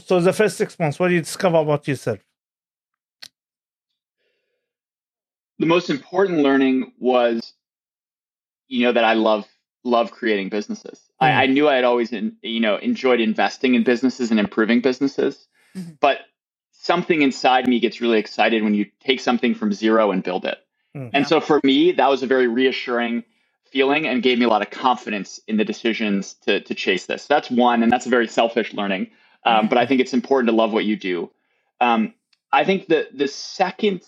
So 0.00 0.20
the 0.20 0.32
first 0.32 0.56
six 0.56 0.78
months, 0.78 0.98
what 0.98 1.08
did 1.08 1.14
you 1.14 1.20
discover 1.20 1.58
about 1.58 1.86
yourself? 1.88 2.18
the 5.58 5.66
most 5.66 5.88
important 5.88 6.40
learning 6.40 6.92
was 6.98 7.52
you 8.68 8.84
know 8.84 8.92
that 8.92 9.04
i 9.04 9.14
love 9.14 9.46
love 9.84 10.10
creating 10.10 10.48
businesses 10.48 11.00
Mm. 11.22 11.26
I, 11.26 11.42
I 11.44 11.46
knew 11.46 11.68
i 11.68 11.76
had 11.76 11.84
always 11.84 12.12
in, 12.12 12.36
you 12.42 12.58
know 12.60 12.76
enjoyed 12.76 13.20
investing 13.20 13.74
in 13.74 13.84
businesses 13.84 14.30
and 14.32 14.40
improving 14.40 14.80
businesses 14.80 15.46
Mhm. 15.76 15.98
but 16.00 16.18
something 16.72 17.22
inside 17.22 17.68
me 17.68 17.78
gets 17.80 18.00
really 18.00 18.18
excited 18.18 18.62
when 18.64 18.74
you 18.74 18.86
take 19.00 19.20
something 19.20 19.54
from 19.54 19.72
zero 19.72 20.10
and 20.10 20.22
build 20.24 20.44
it 20.44 20.58
Mm. 20.96 21.10
and 21.14 21.26
so 21.26 21.40
for 21.40 21.60
me 21.62 21.92
that 21.92 22.10
was 22.10 22.22
a 22.24 22.26
very 22.26 22.48
reassuring 22.48 23.22
feeling 23.70 24.06
and 24.08 24.22
gave 24.24 24.38
me 24.40 24.44
a 24.44 24.48
lot 24.48 24.62
of 24.62 24.70
confidence 24.70 25.38
in 25.46 25.56
the 25.56 25.64
decisions 25.64 26.34
to, 26.46 26.60
to 26.62 26.74
chase 26.74 27.06
this 27.06 27.26
that's 27.26 27.48
one 27.48 27.82
and 27.84 27.92
that's 27.92 28.06
a 28.06 28.10
very 28.10 28.26
selfish 28.26 28.74
learning 28.74 29.08
um, 29.44 29.68
but 29.68 29.78
i 29.78 29.86
think 29.86 30.00
it's 30.00 30.14
important 30.14 30.48
to 30.50 30.56
love 30.56 30.72
what 30.72 30.84
you 30.84 30.96
do 30.96 31.30
um, 31.80 32.14
i 32.52 32.64
think 32.64 32.86
the 32.88 33.08
the 33.14 33.28
second 33.28 34.02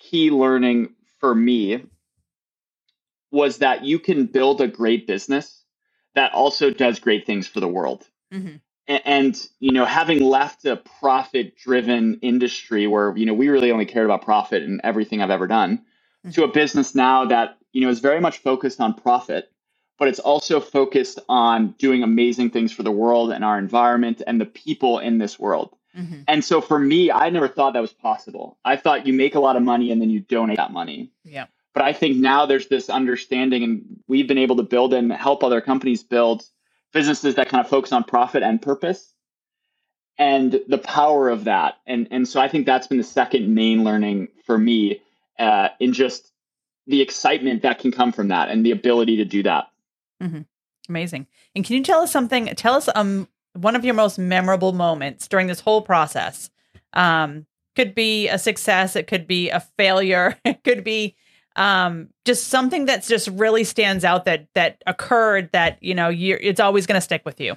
key 0.00 0.30
learning 0.30 0.94
for 1.20 1.34
me 1.34 1.82
was 3.32 3.58
that 3.58 3.84
you 3.84 4.00
can 4.00 4.26
build 4.26 4.62
a 4.62 4.68
great 4.68 5.06
business 5.06 5.64
that 6.16 6.32
also 6.34 6.70
does 6.70 7.00
great 7.00 7.26
things 7.26 7.48
for 7.48 7.60
the 7.60 7.68
world. 7.68 8.08
Mhm. 8.32 8.60
A- 8.88 9.08
And, 9.08 9.48
you 9.60 9.72
know, 9.72 9.86
having 9.86 10.22
left 10.24 10.66
a 10.66 10.76
profit 10.76 11.56
driven 11.56 12.20
industry 12.22 12.88
where, 12.88 13.16
you 13.16 13.26
know, 13.26 13.34
we 13.34 13.50
really 13.50 13.72
only 13.72 13.86
cared 13.86 14.06
about 14.06 14.22
profit 14.22 14.64
in 14.64 14.80
everything 14.84 15.22
I've 15.22 15.30
ever 15.30 15.48
done 15.48 15.84
to 16.32 16.44
a 16.44 16.48
business 16.48 16.94
now 16.94 17.26
that, 17.26 17.58
you 17.72 17.82
know, 17.82 17.90
is 17.90 18.00
very 18.00 18.20
much 18.20 18.38
focused 18.38 18.80
on 18.80 18.94
profit, 18.94 19.52
but 19.98 20.08
it's 20.08 20.20
also 20.20 20.60
focused 20.60 21.18
on 21.28 21.72
doing 21.78 22.02
amazing 22.02 22.50
things 22.50 22.72
for 22.72 22.82
the 22.82 22.90
world 22.90 23.32
and 23.32 23.44
our 23.44 23.58
environment 23.58 24.22
and 24.26 24.40
the 24.40 24.46
people 24.46 24.98
in 25.00 25.18
this 25.18 25.38
world. 25.38 25.74
Mhm. 25.96 26.24
And 26.28 26.44
so 26.44 26.60
for 26.60 26.78
me, 26.78 27.10
I 27.10 27.30
never 27.30 27.48
thought 27.48 27.72
that 27.72 27.80
was 27.80 27.92
possible. 27.92 28.58
I 28.64 28.76
thought 28.76 29.06
you 29.06 29.12
make 29.12 29.34
a 29.34 29.40
lot 29.40 29.56
of 29.56 29.62
money 29.62 29.90
and 29.90 30.00
then 30.00 30.10
you 30.10 30.20
donate 30.20 30.58
that 30.58 30.72
money. 30.72 31.10
Yeah. 31.24 31.46
But 31.74 31.82
I 31.82 31.92
think 31.92 32.16
now 32.16 32.46
there's 32.46 32.68
this 32.68 32.88
understanding, 32.88 33.62
and 33.62 34.00
we've 34.06 34.28
been 34.28 34.38
able 34.38 34.56
to 34.56 34.62
build 34.62 34.94
and 34.94 35.12
help 35.12 35.42
other 35.42 35.60
companies 35.60 36.02
build 36.02 36.44
businesses 36.92 37.34
that 37.34 37.48
kind 37.48 37.64
of 37.64 37.68
focus 37.68 37.92
on 37.92 38.04
profit 38.04 38.42
and 38.42 38.62
purpose 38.62 39.14
and 40.18 40.60
the 40.66 40.78
power 40.78 41.28
of 41.28 41.44
that. 41.44 41.78
And, 41.86 42.08
and 42.10 42.26
so 42.26 42.40
I 42.40 42.48
think 42.48 42.66
that's 42.66 42.86
been 42.86 42.98
the 42.98 43.04
second 43.04 43.54
main 43.54 43.84
learning 43.84 44.28
for 44.44 44.58
me 44.58 45.00
uh, 45.38 45.68
in 45.78 45.92
just 45.92 46.32
the 46.86 47.00
excitement 47.00 47.62
that 47.62 47.78
can 47.78 47.92
come 47.92 48.12
from 48.12 48.28
that 48.28 48.48
and 48.48 48.64
the 48.64 48.70
ability 48.70 49.16
to 49.16 49.24
do 49.24 49.42
that. 49.44 49.68
Amazing. 50.88 51.26
And 51.54 51.64
can 51.64 51.76
you 51.76 51.82
tell 51.82 52.00
us 52.00 52.10
something? 52.10 52.46
Tell 52.56 52.74
us 52.74 52.88
um 52.94 53.28
one 53.52 53.76
of 53.76 53.84
your 53.84 53.94
most 53.94 54.18
memorable 54.18 54.72
moments 54.72 55.28
during 55.28 55.46
this 55.46 55.60
whole 55.60 55.82
process. 55.82 56.50
Um, 56.92 57.46
could 57.76 57.94
be 57.94 58.28
a 58.28 58.38
success, 58.38 58.96
it 58.96 59.06
could 59.06 59.26
be 59.26 59.50
a 59.50 59.60
failure, 59.60 60.36
it 60.44 60.64
could 60.64 60.84
be 60.84 61.16
um 61.56 62.08
just 62.24 62.48
something 62.48 62.84
that's 62.84 63.08
just 63.08 63.28
really 63.28 63.64
stands 63.64 64.04
out 64.04 64.24
that 64.26 64.46
that 64.54 64.82
occurred 64.86 65.50
that 65.52 65.82
you 65.82 65.94
know 65.94 66.08
you 66.08 66.38
it's 66.40 66.60
always 66.60 66.86
going 66.86 66.96
to 66.96 67.00
stick 67.00 67.22
with 67.24 67.40
you. 67.40 67.56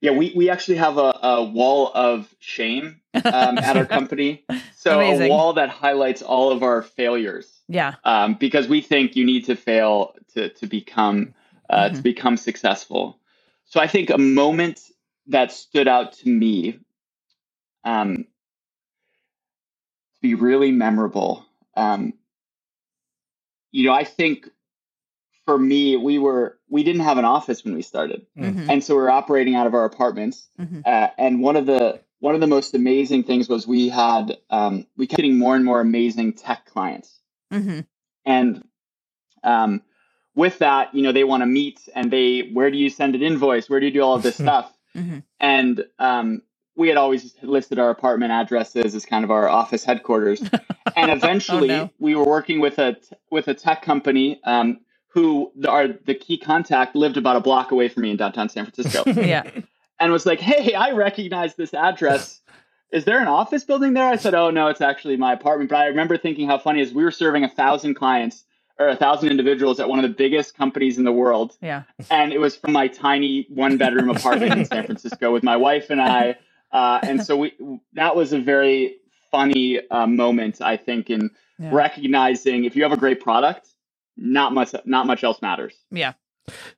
Yeah, 0.00 0.10
we, 0.10 0.32
we 0.34 0.50
actually 0.50 0.78
have 0.78 0.98
a, 0.98 1.16
a 1.22 1.44
wall 1.44 1.92
of 1.94 2.34
shame 2.40 3.00
um, 3.14 3.56
at 3.58 3.76
our 3.76 3.86
company. 3.98 4.44
So 4.74 4.98
Amazing. 4.98 5.26
a 5.26 5.28
wall 5.28 5.52
that 5.52 5.68
highlights 5.68 6.22
all 6.22 6.50
of 6.50 6.64
our 6.64 6.82
failures 6.82 7.61
Yeah. 7.74 7.96
um, 8.04 8.34
because 8.34 8.68
we 8.68 8.82
think 8.82 9.16
you 9.16 9.24
need 9.26 9.46
to 9.46 9.56
fail 9.56 10.14
to 10.34 10.50
to 10.50 10.66
become 10.66 11.34
uh, 11.70 11.90
to 11.90 11.96
Mhm. 12.00 12.02
become 12.02 12.36
successful. 12.38 13.18
So 13.66 13.80
I 13.80 13.88
think 13.88 14.10
a 14.10 14.18
moment 14.18 14.80
that 15.28 15.52
stood 15.52 15.88
out 15.88 16.14
to 16.14 16.30
me, 16.30 16.80
um, 17.84 18.16
to 20.16 20.22
be 20.22 20.34
really 20.34 20.72
memorable. 20.72 21.46
Um, 21.76 22.14
you 23.72 23.86
know, 23.86 23.94
I 23.94 24.04
think 24.04 24.50
for 25.46 25.58
me, 25.58 25.96
we 25.96 26.18
were 26.18 26.58
we 26.70 26.84
didn't 26.84 27.02
have 27.02 27.18
an 27.18 27.26
office 27.26 27.64
when 27.64 27.74
we 27.76 27.82
started, 27.82 28.26
Mhm. 28.38 28.68
and 28.70 28.84
so 28.84 28.96
we 28.96 29.02
were 29.02 29.10
operating 29.10 29.56
out 29.56 29.68
of 29.68 29.74
our 29.74 29.86
apartments. 29.86 30.48
Mhm. 30.58 30.86
Uh, 30.86 31.08
and 31.18 31.42
one 31.42 31.56
of 31.56 31.66
the 31.66 32.00
one 32.20 32.36
of 32.36 32.42
the 32.42 32.48
most 32.48 32.74
amazing 32.74 33.24
things 33.24 33.48
was 33.48 33.66
we 33.68 33.90
had 33.90 34.38
um, 34.50 34.86
we 34.98 35.08
kept 35.08 35.18
getting 35.18 35.38
more 35.38 35.56
and 35.56 35.64
more 35.66 35.80
amazing 35.80 36.34
tech 36.34 36.66
clients. 36.66 37.21
Mhm. 37.52 37.86
And 38.24 38.64
um, 39.44 39.82
with 40.34 40.58
that, 40.58 40.94
you 40.94 41.02
know, 41.02 41.12
they 41.12 41.24
want 41.24 41.42
to 41.42 41.46
meet 41.46 41.80
and 41.94 42.10
they, 42.10 42.50
where 42.52 42.70
do 42.70 42.78
you 42.78 42.90
send 42.90 43.14
an 43.14 43.22
invoice? 43.22 43.68
Where 43.68 43.80
do 43.80 43.86
you 43.86 43.92
do 43.92 44.00
all 44.02 44.14
of 44.14 44.22
this 44.22 44.36
stuff? 44.46 44.72
Mhm. 44.96 45.22
And 45.40 45.84
um, 45.98 46.42
we 46.76 46.88
had 46.88 46.96
always 46.96 47.34
listed 47.42 47.78
our 47.78 47.90
apartment 47.90 48.32
addresses 48.32 48.94
as 48.94 49.04
kind 49.06 49.24
of 49.24 49.30
our 49.30 49.48
office 49.48 49.84
headquarters. 49.84 50.42
and 50.96 51.10
eventually, 51.10 51.70
Oh, 51.70 51.76
no. 51.84 51.90
we 51.98 52.14
were 52.14 52.24
working 52.24 52.60
with 52.60 52.78
a 52.78 52.96
with 53.30 53.48
a 53.48 53.54
tech 53.54 53.82
company 53.82 54.40
um, 54.44 54.80
who 55.08 55.52
the, 55.56 55.70
our 55.70 55.88
the 55.88 56.14
key 56.14 56.38
contact 56.38 56.94
lived 56.96 57.16
about 57.16 57.36
a 57.36 57.40
block 57.40 57.72
away 57.72 57.88
from 57.88 58.02
me 58.04 58.10
in 58.10 58.16
downtown 58.16 58.48
San 58.48 58.66
Francisco, 58.66 59.04
Yeah. 59.20 59.42
and 60.00 60.12
was 60.12 60.26
like, 60.26 60.40
"Hey, 60.40 60.74
I 60.74 60.92
recognize 60.92 61.54
this 61.56 61.74
address." 61.74 62.40
Is 62.92 63.04
there 63.06 63.20
an 63.20 63.28
office 63.28 63.64
building 63.64 63.94
there? 63.94 64.06
I 64.08 64.16
said, 64.16 64.34
"Oh 64.34 64.50
no, 64.50 64.68
it's 64.68 64.80
actually 64.82 65.16
my 65.16 65.32
apartment." 65.32 65.70
But 65.70 65.76
I 65.78 65.86
remember 65.86 66.16
thinking 66.18 66.46
how 66.46 66.58
funny 66.58 66.80
is 66.80 66.92
we 66.92 67.02
were 67.02 67.10
serving 67.10 67.42
a 67.42 67.48
thousand 67.48 67.94
clients 67.94 68.44
or 68.78 68.88
a 68.88 68.96
thousand 68.96 69.30
individuals 69.30 69.80
at 69.80 69.88
one 69.88 69.98
of 69.98 70.02
the 70.02 70.14
biggest 70.14 70.56
companies 70.56 70.98
in 70.98 71.04
the 71.04 71.12
world, 71.12 71.56
Yeah. 71.60 71.82
and 72.10 72.32
it 72.32 72.38
was 72.40 72.56
from 72.56 72.72
my 72.72 72.88
tiny 72.88 73.46
one 73.50 73.76
bedroom 73.76 74.08
apartment 74.10 74.52
in 74.52 74.64
San 74.64 74.84
Francisco 74.84 75.32
with 75.32 75.42
my 75.42 75.56
wife 75.56 75.90
and 75.90 76.00
I. 76.00 76.36
Uh, 76.72 76.98
and 77.02 77.24
so 77.24 77.36
we 77.36 77.52
that 77.94 78.14
was 78.16 78.32
a 78.32 78.40
very 78.40 78.96
funny 79.30 79.80
uh, 79.90 80.06
moment, 80.06 80.60
I 80.60 80.76
think, 80.76 81.08
in 81.10 81.30
Yeah. 81.58 81.70
recognizing 81.72 82.64
if 82.64 82.76
you 82.76 82.82
have 82.82 82.92
a 82.92 82.96
great 83.04 83.20
product, 83.20 83.68
not 84.16 84.52
much 84.52 84.74
not 84.84 85.06
much 85.06 85.24
else 85.24 85.40
matters. 85.42 85.74
Yeah. 85.90 86.12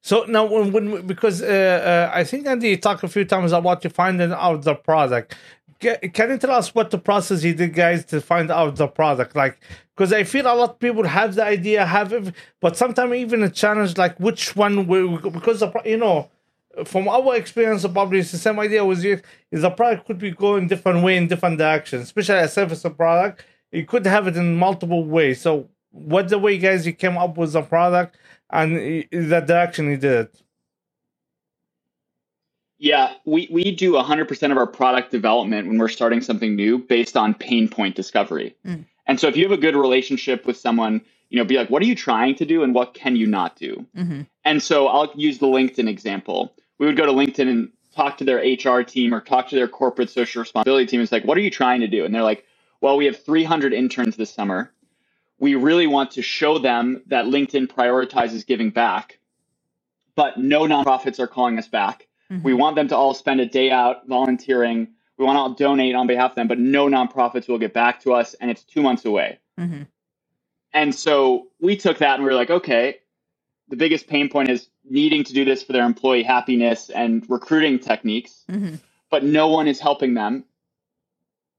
So 0.03 0.25
now, 0.29 0.45
when, 0.45 0.73
when 0.73 1.07
because 1.07 1.43
uh, 1.43 2.11
uh, 2.13 2.19
I 2.21 2.23
think 2.25 2.47
Andy 2.47 2.77
talked 2.77 3.03
a 3.03 3.09
few 3.09 3.25
times 3.25 3.51
about 3.53 3.83
you 3.83 3.91
finding 3.91 4.33
out 4.33 4.63
the 4.63 4.75
product. 4.75 5.35
Ca- 5.81 5.99
Can 6.13 6.31
you 6.31 6.39
tell 6.39 6.53
us 6.53 6.75
what 6.75 6.91
the 6.91 6.99
process 6.99 7.43
you 7.45 7.55
did, 7.55 7.75
guys, 7.75 8.05
to 8.07 8.21
find 8.21 8.51
out 8.51 8.77
the 8.77 8.89
product? 8.89 9.37
Like, 9.37 9.59
because 9.97 10.13
I 10.13 10.25
feel 10.25 10.47
a 10.47 10.55
lot 10.55 10.71
of 10.71 10.79
people 10.79 11.05
have 11.05 11.35
the 11.35 11.45
idea, 11.45 11.85
have 11.87 12.13
it, 12.13 12.35
but 12.61 12.77
sometimes 12.77 13.15
even 13.15 13.43
a 13.43 13.51
challenge 13.51 13.97
like 13.97 14.19
which 14.19 14.57
one 14.57 14.87
will 14.87 15.19
because 15.19 15.61
the, 15.61 15.73
you 15.85 15.97
know. 15.97 16.31
From 16.87 17.07
our 17.07 17.37
experience, 17.37 17.83
probably 17.87 18.19
it's 18.19 18.33
the 18.33 18.39
same 18.39 18.59
idea 18.59 18.85
with 18.85 19.05
you. 19.05 19.21
Is 19.53 19.63
the 19.63 19.71
product 19.71 20.07
could 20.07 20.19
be 20.19 20.33
going 20.33 20.67
different 20.67 21.05
way 21.05 21.17
in 21.17 21.29
different 21.29 21.57
directions, 21.59 22.03
especially 22.03 22.41
a 22.41 22.49
service 22.49 22.83
product. 22.83 23.45
You 23.71 23.87
could 23.87 24.05
have 24.07 24.27
it 24.27 24.37
in 24.37 24.57
multiple 24.57 25.05
ways. 25.05 25.41
So, 25.41 25.69
what 25.93 26.29
the 26.29 26.39
way, 26.39 26.59
guys, 26.59 26.85
you 26.85 26.93
came 26.93 27.17
up 27.17 27.37
with 27.37 27.53
the 27.53 27.63
product 27.63 28.17
and 28.51 28.77
the 28.77 29.41
direction 29.47 29.89
you 29.89 29.97
did 29.97 30.13
it? 30.13 30.43
Yeah, 32.85 33.15
we, 33.25 33.49
we 33.51 33.75
do 33.75 33.93
100% 33.93 34.51
of 34.51 34.59
our 34.59 34.67
product 34.67 35.11
development 35.11 35.69
when 35.69 35.79
we're 35.79 35.89
starting 35.89 36.21
something 36.21 36.55
new 36.55 36.77
based 36.77 37.17
on 37.17 37.33
pain 37.33 37.67
point 37.67 37.97
discovery. 37.97 38.55
Mm. 38.67 38.85
And 39.07 39.19
so 39.19 39.27
if 39.27 39.39
you 39.39 39.45
have 39.45 39.59
a 39.59 39.61
good 39.61 39.75
relationship 39.75 40.45
with 40.45 40.59
someone, 40.59 41.01
you 41.31 41.39
know, 41.39 41.47
be 41.47 41.57
like, 41.57 41.71
what 41.71 41.81
are 41.81 41.87
you 41.87 41.95
trying 41.95 42.35
to 42.35 42.45
do 42.45 42.63
and 42.63 42.75
what 42.75 42.93
can 42.93 43.17
you 43.17 43.27
not 43.27 43.57
do? 43.57 43.87
Mm-hmm. 43.97 44.23
And 44.45 44.63
so 44.63 44.89
I'll 44.89 45.11
use 45.15 45.39
the 45.39 45.47
LinkedIn 45.47 45.89
example. 45.89 46.53
We 46.77 46.85
would 46.85 46.99
go 46.99 47.07
to 47.07 47.13
LinkedIn 47.13 47.49
and 47.49 47.73
talk 47.97 48.19
to 48.19 48.25
their 48.25 48.37
HR 48.37 48.83
team 48.83 49.15
or 49.15 49.23
talk 49.23 49.49
to 49.49 49.57
their 49.57 49.67
corporate 49.67 50.11
social 50.11 50.41
responsibility 50.41 50.85
team. 50.85 51.01
It's 51.01 51.11
like, 51.11 51.25
what 51.25 51.39
are 51.39 51.43
you 51.43 51.51
trying 51.51 51.81
to 51.81 51.89
do? 51.89 52.05
And 52.05 52.15
they're 52.15 52.23
like, 52.23 52.45
well, 52.83 52.99
we 52.99 53.07
have 53.07 53.25
300 53.25 53.73
interns 53.73 54.17
this 54.17 54.31
summer. 54.31 54.71
We 55.39 55.55
really 55.55 55.87
want 55.87 56.11
to 56.13 56.23
show 56.23 56.59
them 56.59 57.03
that 57.07 57.25
LinkedIn 57.25 57.69
prioritizes 57.69 58.47
giving 58.47 58.69
back, 58.69 59.21
but 60.17 60.37
no 60.37 60.65
nonprofits 60.65 61.19
are 61.19 61.27
calling 61.27 61.59
us 61.59 61.67
back. 61.67 62.09
Mm-hmm. 62.31 62.43
We 62.43 62.55
want 62.55 62.77
them 62.77 62.89
to 62.89 62.97
all 62.97 63.15
spend 63.15 63.41
a 63.41 63.47
day 63.47 63.71
out 63.71 64.07
volunteering. 64.09 64.89
We 65.19 65.25
want 65.25 65.37
to 65.37 65.41
all 65.41 65.51
donate 65.51 65.95
on 65.95 66.07
behalf 66.07 66.33
of 66.33 66.37
them, 66.37 66.49
but 66.49 66.59
no 66.59 66.87
nonprofits 66.87 67.49
will 67.49 67.59
get 67.59 67.73
back 67.73 68.01
to 68.03 68.13
us, 68.15 68.35
and 68.35 68.51
it's 68.51 68.65
two 68.65 68.83
months 68.83 69.05
away. 69.05 69.39
Mm-hmm. 69.59 69.83
And 70.73 70.95
so 70.95 71.49
we 71.61 71.77
took 71.77 71.99
that 71.99 72.15
and 72.15 72.25
we 72.25 72.29
were 72.31 72.35
like, 72.35 72.51
okay, 72.51 72.99
the 73.69 73.77
biggest 73.77 74.09
pain 74.09 74.29
point 74.29 74.49
is 74.51 74.69
needing 74.85 75.23
to 75.25 75.33
do 75.33 75.45
this 75.45 75.63
for 75.63 75.73
their 75.73 75.85
employee 75.87 76.23
happiness 76.25 76.91
and 76.91 77.25
recruiting 77.31 77.79
techniques, 77.79 78.45
Mm-hmm. 78.51 78.77
but 79.11 79.23
no 79.25 79.49
one 79.49 79.69
is 79.69 79.79
helping 79.81 80.15
them. 80.15 80.45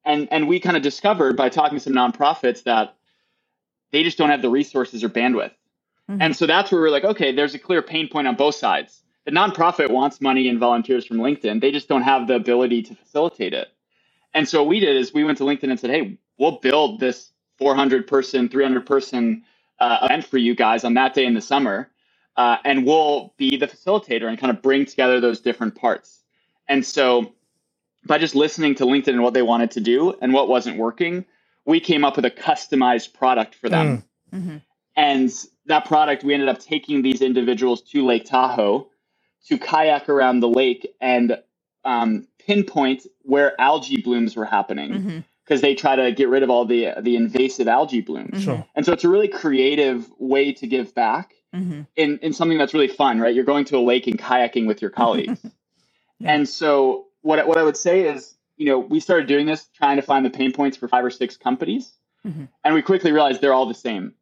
And 0.03 0.27
and 0.31 0.47
we 0.47 0.59
kind 0.59 0.77
of 0.77 0.83
discovered 0.83 1.35
by 1.37 1.49
talking 1.49 1.77
to 1.77 1.83
some 1.83 1.93
nonprofits 1.93 2.63
that 2.63 2.95
they 3.91 4.03
just 4.03 4.17
don't 4.17 4.29
have 4.29 4.41
the 4.41 4.49
resources 4.49 5.03
or 5.03 5.09
bandwidth. 5.09 5.53
Mhm. 6.11 6.17
And 6.21 6.35
so 6.35 6.45
that's 6.45 6.71
where 6.71 6.81
we're 6.81 6.91
like, 6.91 7.05
okay, 7.05 7.31
there's 7.31 7.55
a 7.55 7.59
clear 7.59 7.81
pain 7.81 8.07
point 8.09 8.27
on 8.27 8.35
both 8.35 8.55
sides. 8.55 9.01
The 9.25 9.31
nonprofit 9.31 9.89
wants 9.89 10.21
money 10.21 10.47
and 10.47 10.59
volunteers 10.59 11.05
from 11.05 11.17
LinkedIn. 11.17 11.59
They 11.59 11.71
just 11.71 11.87
don't 11.87 12.03
have 12.03 12.27
the 12.27 12.35
ability 12.35 12.83
to 12.83 12.95
facilitate 12.95 13.53
it. 13.53 13.69
And 14.33 14.47
so 14.47 14.61
what 14.61 14.69
we 14.69 14.79
did 14.79 14.95
is 14.95 15.13
we 15.13 15.23
went 15.23 15.39
to 15.39 15.43
LinkedIn 15.43 15.69
and 15.69 15.79
said, 15.79 15.89
hey, 15.89 16.17
we'll 16.37 16.59
build 16.59 16.99
this 16.99 17.31
400 17.57 18.05
person, 18.05 18.49
300 18.49 18.85
person 18.85 19.43
uh, 19.79 19.99
event 20.03 20.25
for 20.25 20.37
you 20.37 20.55
guys 20.55 20.83
on 20.83 20.93
that 20.95 21.13
day 21.13 21.25
in 21.25 21.33
the 21.33 21.41
summer. 21.41 21.89
Uh, 22.37 22.57
and 22.65 22.85
we'll 22.85 23.33
be 23.37 23.57
the 23.57 23.67
facilitator 23.67 24.27
and 24.27 24.37
kind 24.37 24.51
of 24.51 24.61
bring 24.61 24.85
together 24.85 25.19
those 25.19 25.39
different 25.39 25.73
parts. 25.75 26.21
And 26.67 26.85
so 26.85 27.33
by 28.05 28.17
just 28.17 28.35
listening 28.35 28.75
to 28.75 28.85
LinkedIn 28.85 29.07
and 29.07 29.23
what 29.23 29.33
they 29.33 29.41
wanted 29.41 29.71
to 29.71 29.79
do 29.79 30.13
and 30.21 30.33
what 30.33 30.47
wasn't 30.47 30.77
working, 30.77 31.25
we 31.65 31.79
came 31.79 32.05
up 32.05 32.17
with 32.17 32.25
a 32.25 32.31
customized 32.31 33.13
product 33.13 33.55
for 33.55 33.69
them. 33.69 34.03
Mm-hmm. 34.33 34.57
And 34.95 35.31
that 35.65 35.85
product, 35.85 36.23
we 36.23 36.33
ended 36.33 36.49
up 36.49 36.59
taking 36.59 37.01
these 37.01 37.21
individuals 37.21 37.81
to 37.81 38.05
Lake 38.05 38.25
Tahoe 38.25 38.89
to 39.47 39.57
kayak 39.57 40.09
around 40.09 40.39
the 40.39 40.47
lake 40.49 40.87
and 41.01 41.37
um, 41.83 42.27
pinpoint 42.39 43.05
where 43.21 43.59
algae 43.61 44.01
blooms 44.01 44.35
were 44.35 44.45
happening 44.45 44.91
Mm-hmm. 44.91 45.19
because 45.43 45.61
they 45.61 45.75
try 45.75 45.95
to 45.95 46.11
get 46.11 46.29
rid 46.29 46.41
of 46.43 46.49
all 46.49 46.65
the 46.65 46.93
the 47.01 47.15
invasive 47.15 47.67
algae 47.67 48.01
blooms. 48.01 48.43
Sure. 48.43 48.65
And 48.75 48.85
so 48.85 48.91
it's 48.93 49.03
a 49.03 49.09
really 49.09 49.27
creative 49.27 50.07
way 50.19 50.53
to 50.53 50.67
give 50.67 50.93
back 50.95 51.33
Mm-hmm. 51.55 51.81
in, 51.95 52.17
in 52.19 52.33
something 52.33 52.57
that's 52.57 52.73
really 52.73 52.89
fun, 52.89 53.21
right? 53.21 53.33
You're 53.33 53.45
going 53.45 53.63
to 53.65 53.77
a 53.77 53.79
lake 53.79 54.07
and 54.07 54.19
kayaking 54.19 54.67
with 54.67 54.81
your 54.81 54.91
colleagues. 54.91 55.39
Yeah. 56.19 56.33
And 56.33 56.47
so 56.47 57.07
what, 57.23 57.39
I- 57.39 57.45
what 57.45 57.57
I 57.57 57.63
would 57.63 57.75
say 57.77 58.07
is, 58.07 58.35
you 58.55 58.67
know, 58.67 58.79
we 58.79 59.01
started 59.01 59.27
doing 59.27 59.45
this 59.45 59.67
trying 59.75 59.97
to 59.97 60.01
find 60.01 60.25
the 60.25 60.29
pain 60.29 60.53
points 60.53 60.77
for 60.77 60.87
five 60.87 61.03
or 61.03 61.09
six 61.11 61.35
companies. 61.35 61.91
Mhm. 62.25 62.47
And 62.63 62.73
we 62.73 62.81
quickly 62.81 63.11
realized 63.11 63.41
they're 63.41 63.53
all 63.53 63.65
the 63.67 63.73
same. 63.73 64.13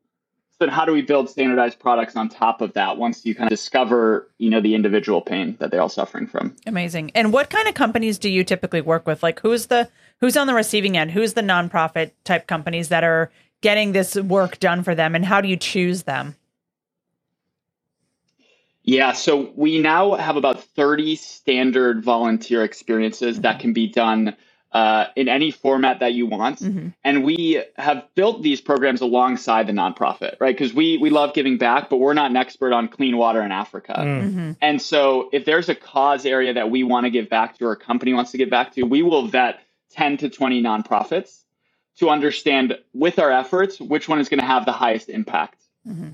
Then 0.63 0.69
how 0.69 0.85
do 0.85 0.93
we 0.93 1.01
build 1.01 1.29
standardized 1.29 1.77
products 1.77 2.15
on 2.15 2.29
top 2.29 2.61
of 2.61 2.71
that 2.71 2.95
once 2.95 3.25
you 3.25 3.35
kind 3.35 3.47
of 3.47 3.49
discover, 3.49 4.29
you 4.37 4.49
know, 4.49 4.61
the 4.61 4.75
individual 4.75 5.19
pain 5.19 5.57
that 5.59 5.71
they're 5.71 5.81
all 5.81 5.89
suffering 5.89 6.25
from? 6.25 6.55
Amazing. 6.65 7.11
And 7.15 7.33
what 7.33 7.49
kind 7.49 7.67
of 7.67 7.73
companies 7.73 8.17
do 8.17 8.29
you 8.29 8.45
typically 8.45 8.79
work 8.79 9.05
with? 9.05 9.21
Like 9.21 9.41
who's 9.41 9.65
the 9.65 9.89
who's 10.21 10.37
on 10.37 10.47
the 10.47 10.53
receiving 10.53 10.95
end? 10.95 11.11
Who's 11.11 11.33
the 11.33 11.41
nonprofit 11.41 12.11
type 12.23 12.47
companies 12.47 12.87
that 12.87 13.03
are 13.03 13.29
getting 13.59 13.91
this 13.91 14.15
work 14.15 14.57
done 14.59 14.83
for 14.83 14.95
them 14.95 15.15
and 15.15 15.25
how 15.25 15.41
do 15.41 15.49
you 15.49 15.57
choose 15.57 16.03
them? 16.03 16.37
Yeah, 18.83 19.11
so 19.11 19.51
we 19.57 19.81
now 19.81 20.13
have 20.13 20.37
about 20.37 20.63
30 20.63 21.17
standard 21.17 22.05
volunteer 22.05 22.63
experiences 22.63 23.41
that 23.41 23.59
can 23.59 23.73
be 23.73 23.87
done 23.87 24.37
uh, 24.73 25.05
in 25.15 25.29
any 25.29 25.51
format 25.51 25.99
that 25.99 26.13
you 26.13 26.25
want. 26.25 26.59
Mm-hmm. 26.59 26.89
And 27.03 27.23
we 27.23 27.63
have 27.77 28.07
built 28.15 28.41
these 28.41 28.59
programs 28.59 29.01
alongside 29.01 29.67
the 29.67 29.73
nonprofit, 29.73 30.35
right? 30.39 30.55
Because 30.55 30.73
we, 30.73 30.97
we 30.97 31.11
love 31.11 31.35
giving 31.35 31.59
back, 31.59 31.89
but 31.89 31.97
we're 31.97 32.15
not 32.15 32.31
an 32.31 32.37
expert 32.37 32.73
on 32.73 32.87
clean 32.87 33.15
water 33.15 33.41
in 33.43 33.51
Africa. 33.51 33.93
Mm. 33.97 34.21
Mm-hmm. 34.23 34.51
And 34.61 34.81
so 34.81 35.29
if 35.31 35.45
there's 35.45 35.69
a 35.69 35.75
cause 35.75 36.25
area 36.25 36.55
that 36.55 36.71
we 36.71 36.83
want 36.83 37.05
to 37.05 37.11
give 37.11 37.29
back 37.29 37.57
to 37.59 37.65
or 37.65 37.73
a 37.73 37.77
company 37.77 38.13
wants 38.13 38.31
to 38.31 38.37
give 38.37 38.49
back 38.49 38.73
to, 38.73 38.83
we 38.83 39.03
will 39.03 39.27
vet 39.27 39.59
10 39.91 40.17
to 40.17 40.29
20 40.29 40.63
nonprofits 40.63 41.43
to 41.99 42.09
understand 42.09 42.75
with 42.93 43.19
our 43.19 43.31
efforts 43.31 43.79
which 43.79 44.09
one 44.09 44.19
is 44.19 44.27
going 44.27 44.39
to 44.39 44.45
have 44.45 44.65
the 44.65 44.71
highest 44.71 45.07
impact. 45.07 45.61
Mm-hmm. 45.87 46.09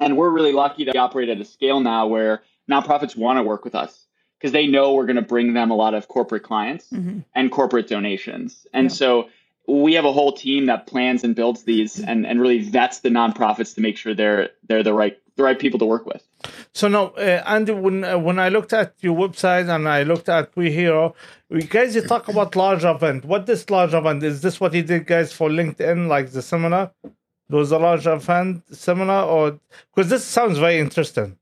And 0.00 0.16
we're 0.16 0.30
really 0.30 0.52
lucky 0.52 0.84
that 0.84 0.94
we 0.94 0.98
operate 0.98 1.28
at 1.28 1.38
a 1.38 1.44
scale 1.44 1.80
now 1.80 2.06
where 2.06 2.42
nonprofits 2.70 3.14
want 3.14 3.38
to 3.38 3.42
work 3.42 3.64
with 3.64 3.74
us 3.74 4.01
because 4.42 4.52
they 4.52 4.66
know 4.66 4.92
we're 4.94 5.06
going 5.06 5.14
to 5.16 5.22
bring 5.22 5.54
them 5.54 5.70
a 5.70 5.76
lot 5.76 5.94
of 5.94 6.08
corporate 6.08 6.42
clients 6.42 6.86
Mm-hmm. 6.92 7.20
and 7.36 7.52
corporate 7.52 7.86
donations. 7.88 8.66
And 8.74 8.86
Yeah. 8.90 8.96
so 9.00 9.28
we 9.68 9.94
have 9.94 10.04
a 10.04 10.12
whole 10.12 10.32
team 10.32 10.66
that 10.66 10.88
plans 10.88 11.22
and 11.22 11.36
builds 11.36 11.62
these 11.62 12.00
and, 12.00 12.26
and 12.26 12.40
really 12.40 12.58
vets 12.68 12.98
the 13.00 13.08
nonprofits 13.10 13.76
to 13.76 13.80
make 13.80 13.96
sure 13.96 14.12
they're 14.14 14.50
they're 14.66 14.82
the 14.82 14.92
right 14.92 15.16
the 15.36 15.44
right 15.44 15.58
people 15.58 15.78
to 15.78 15.86
work 15.86 16.04
with. 16.04 16.22
So 16.74 16.88
now, 16.88 17.04
uh, 17.16 17.42
Andy, 17.46 17.72
when 17.72 18.02
uh, 18.04 18.18
when 18.18 18.38
I 18.40 18.48
looked 18.48 18.72
at 18.72 18.94
your 19.00 19.16
website 19.16 19.68
and 19.74 19.88
I 19.88 20.02
looked 20.02 20.28
at 20.28 20.50
We 20.56 20.72
Hero, 20.72 21.14
you 21.48 21.62
guys 21.62 21.94
you 21.94 22.02
talk 22.02 22.26
about 22.28 22.56
large 22.56 22.82
event. 22.84 23.24
What 23.24 23.46
this 23.46 23.70
large 23.70 23.94
event 23.94 24.24
is? 24.24 24.40
This 24.42 24.58
what 24.60 24.74
you 24.74 24.82
did, 24.82 25.06
guys, 25.06 25.32
for 25.32 25.48
LinkedIn, 25.48 26.08
like 26.08 26.32
the 26.32 26.42
seminar? 26.42 26.90
There 27.48 27.58
was 27.60 27.70
a 27.70 27.78
large 27.78 28.06
event 28.06 28.62
seminar, 28.74 29.24
or 29.26 29.60
because 29.94 30.10
this 30.10 30.24
sounds 30.24 30.58
very 30.58 30.78
interesting. 30.80 31.38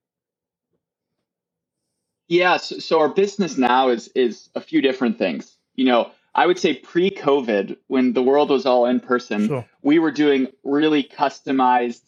Yeah, 2.30 2.58
so, 2.58 2.78
so 2.78 3.00
our 3.00 3.08
business 3.08 3.58
now 3.58 3.88
is 3.88 4.08
is 4.14 4.48
a 4.54 4.60
few 4.60 4.80
different 4.80 5.18
things. 5.18 5.56
You 5.74 5.84
know, 5.86 6.12
I 6.34 6.46
would 6.46 6.60
say 6.60 6.74
pre-COVID, 6.74 7.76
when 7.88 8.12
the 8.12 8.22
world 8.22 8.50
was 8.50 8.64
all 8.66 8.86
in 8.86 9.00
person, 9.00 9.48
Sure. 9.48 9.66
we 9.82 9.98
were 9.98 10.12
doing 10.12 10.46
really 10.62 11.02
customized 11.02 12.02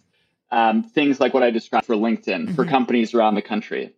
um, 0.52 0.84
things 0.84 1.18
like 1.18 1.34
what 1.34 1.42
I 1.42 1.50
described 1.50 1.86
for 1.86 1.96
LinkedIn 1.96 2.54
for 2.54 2.64
Mhm. 2.64 2.68
companies 2.68 3.14
around 3.14 3.34
the 3.34 3.42
country. 3.42 3.94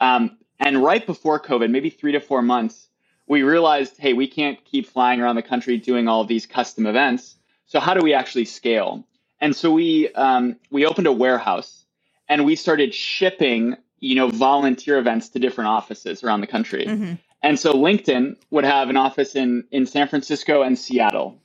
Um, 0.00 0.36
and 0.60 0.82
right 0.82 1.06
before 1.06 1.40
COVID, 1.40 1.70
maybe 1.70 1.88
three 1.88 2.12
to 2.12 2.20
four 2.20 2.42
months, 2.42 2.88
we 3.26 3.42
realized, 3.42 3.96
hey, 3.96 4.12
we 4.12 4.26
can't 4.26 4.62
keep 4.66 4.86
flying 4.86 5.20
around 5.22 5.36
the 5.36 5.42
country 5.42 5.78
doing 5.78 6.08
all 6.08 6.24
these 6.24 6.44
custom 6.46 6.84
events. 6.86 7.36
So 7.64 7.80
how 7.80 7.94
do 7.94 8.02
we 8.04 8.12
actually 8.12 8.44
scale? 8.44 9.06
And 9.40 9.56
so 9.56 9.72
we 9.72 10.12
um, 10.12 10.56
we 10.70 10.84
opened 10.84 11.06
a 11.06 11.12
warehouse 11.12 11.86
and 12.28 12.44
we 12.44 12.54
started 12.56 12.92
shipping, 12.92 13.76
you 14.00 14.14
know, 14.14 14.28
volunteer 14.28 14.98
events 14.98 15.28
to 15.30 15.38
different 15.38 15.68
offices 15.68 16.22
around 16.22 16.40
the 16.40 16.46
country. 16.46 16.84
Mm-hmm. 16.86 17.14
And 17.42 17.58
so 17.58 17.74
LinkedIn 17.74 18.36
would 18.50 18.64
have 18.64 18.88
an 18.90 18.96
office 18.96 19.34
in, 19.34 19.64
in 19.70 19.86
San 19.86 20.08
Francisco 20.08 20.62
and 20.62 20.78
Seattle. 20.78 21.40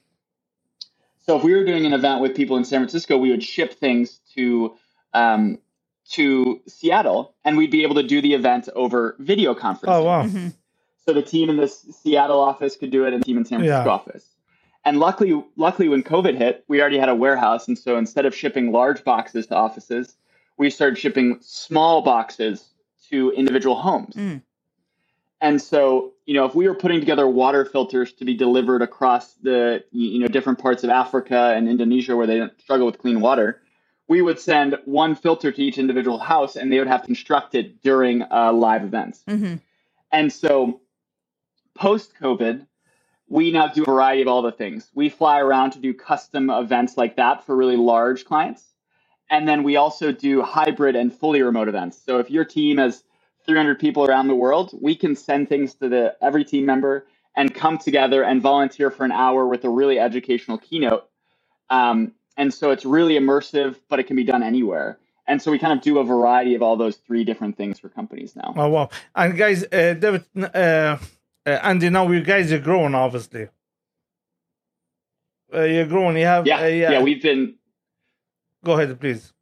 So 1.26 1.38
if 1.38 1.44
we 1.44 1.54
were 1.56 1.66
doing 1.66 1.86
an 1.86 1.94
event 1.94 2.22
with 2.22 2.36
people 2.36 2.58
in 2.58 2.66
San 2.66 2.80
Francisco, 2.80 3.18
we 3.18 3.30
would 3.30 3.44
ship 3.44 3.74
things 3.74 4.20
to 4.36 4.76
um, 5.14 5.60
to 6.12 6.60
Seattle, 6.68 7.36
and 7.46 7.56
we'd 7.56 7.70
be 7.70 7.84
able 7.84 7.96
to 7.96 8.04
do 8.04 8.20
the 8.22 8.34
event 8.34 8.68
over 8.76 9.16
video 9.20 9.54
conference. 9.54 9.94
Oh 9.94 10.04
wow! 10.04 10.24
Mm-hmm. 10.24 10.48
So 11.06 11.14
the 11.14 11.22
team 11.22 11.50
in 11.50 11.58
the 11.58 11.64
S- 11.64 11.86
Seattle 12.02 12.40
office 12.40 12.76
could 12.76 12.90
do 12.90 13.06
it, 13.06 13.14
and 13.14 13.22
the 13.22 13.26
team 13.26 13.38
in 13.38 13.46
San 13.46 13.60
Francisco 13.60 13.86
Yeah. 13.86 13.94
office. 13.94 14.26
And 14.86 15.00
luckily, 15.00 15.44
luckily, 15.56 15.88
when 15.88 16.02
COVID 16.02 16.36
hit, 16.36 16.64
we 16.68 16.82
already 16.82 16.98
had 16.98 17.10
a 17.10 17.16
warehouse, 17.16 17.68
and 17.68 17.78
so 17.78 17.98
instead 17.98 18.26
of 18.26 18.34
shipping 18.34 18.72
large 18.72 19.04
boxes 19.04 19.46
to 19.48 19.56
offices, 19.56 20.16
we 20.60 20.69
started 20.69 21.00
shipping 21.00 21.39
small 21.41 22.04
boxes 22.04 22.69
to 23.10 23.32
individual 23.32 23.76
homes. 23.76 24.13
Mm. 24.13 24.43
And 25.41 25.62
so, 25.62 26.13
you 26.26 26.34
know, 26.34 26.45
if 26.45 26.54
we 26.54 26.67
were 26.67 26.76
putting 26.76 27.00
together 27.00 27.26
water 27.28 27.63
filters 27.63 28.12
to 28.13 28.26
be 28.26 28.36
delivered 28.36 28.82
across 28.82 29.36
the, 29.36 29.84
you 29.91 30.19
know, 30.19 30.28
different 30.28 30.60
parts 30.60 30.84
of 30.84 30.89
Africa 30.89 31.54
and 31.56 31.69
Indonesia 31.69 32.15
where 32.15 32.28
they 32.28 32.45
struggle 32.58 32.86
with 32.86 33.00
clean 33.00 33.22
water, 33.22 33.62
we 34.10 34.22
would 34.22 34.38
send 34.38 34.78
one 34.84 35.15
filter 35.15 35.50
to 35.50 35.62
each 35.62 35.78
individual 35.78 36.17
house, 36.17 36.58
and 36.58 36.74
they 36.74 36.80
would 36.80 36.88
have 36.88 37.02
to 37.02 37.06
construct 37.06 37.56
it 37.56 37.82
during 37.82 38.24
uh, 38.24 38.52
live 38.52 38.84
events. 38.84 39.24
Mm-hmm. 39.28 39.56
And 40.12 40.34
so, 40.34 40.82
post 41.74 42.13
COVID, 42.19 42.65
we 43.28 43.52
now 43.52 43.67
do 43.67 43.84
a 43.84 43.86
variety 43.86 44.24
of 44.24 44.28
all 44.28 44.41
the 44.41 44.52
things. 44.52 44.89
We 44.93 45.08
fly 45.08 45.39
around 45.39 45.72
to 45.72 45.80
do 45.80 45.93
custom 45.93 46.50
events 46.50 46.98
like 46.98 47.15
that 47.15 47.45
for 47.45 47.56
really 47.56 47.78
large 47.78 48.26
clients. 48.26 48.65
And 49.30 49.48
then 49.48 49.63
we 49.63 49.76
also 49.78 50.12
do 50.12 50.42
hybrid 50.42 50.96
and 50.96 51.13
fully 51.13 51.42
remote 51.42 51.68
events. 51.70 52.02
So 52.06 52.20
if 52.20 52.32
your 52.32 52.46
team 52.46 52.78
has 52.78 53.04
300 53.46 53.80
people 53.80 54.06
around 54.06 54.28
the 54.28 54.36
world, 54.36 54.78
we 54.82 54.96
can 54.96 55.15
send 55.15 55.50
things 55.50 55.76
to 55.76 55.89
the 55.89 56.15
every 56.22 56.46
team 56.46 56.65
member 56.65 57.08
and 57.36 57.54
come 57.54 57.78
together 57.78 58.24
and 58.24 58.42
volunteer 58.42 58.92
for 58.92 59.06
an 59.06 59.12
hour 59.12 59.48
with 59.48 59.63
a 59.65 59.70
really 59.70 60.00
educational 60.00 60.58
keynote. 60.58 61.08
Um, 61.70 62.13
and 62.38 62.54
so 62.54 62.72
it's 62.72 62.86
really 62.86 63.15
immersive, 63.15 63.78
but 63.89 64.00
it 64.00 64.08
can 64.08 64.15
be 64.15 64.24
done 64.24 64.44
anywhere. 64.44 65.00
And 65.28 65.42
so 65.42 65.52
we 65.52 65.60
kind 65.60 65.74
of 65.74 65.84
do 65.84 66.00
a 66.00 66.04
variety 66.04 66.56
of 66.56 66.63
all 66.63 66.78
those 66.78 66.98
three 66.98 67.24
different 67.24 67.58
things 67.58 67.80
for 67.80 67.89
companies 67.89 68.36
now. 68.36 68.54
Oh 68.58 68.70
wow! 68.70 68.89
And 69.15 69.38
guys, 69.38 69.63
uh, 69.65 69.94
David, 69.94 70.26
uh, 70.38 70.48
uh, 70.58 71.00
Andy, 71.46 71.89
now 71.89 72.10
you 72.12 72.22
guys 72.24 72.52
are 72.52 72.60
growing, 72.60 72.96
obviously. 72.96 73.50
Uh, 75.54 75.63
you're 75.63 75.86
growing. 75.88 76.18
You 76.18 76.26
have 76.26 76.48
Yeah, 76.48 76.62
uh, 76.62 76.68
yeah. 76.68 76.92
yeah, 76.94 77.02
we've 77.04 77.22
been 77.22 77.56
Go 78.63 78.74
ahead, 78.74 79.00
please. 79.00 79.34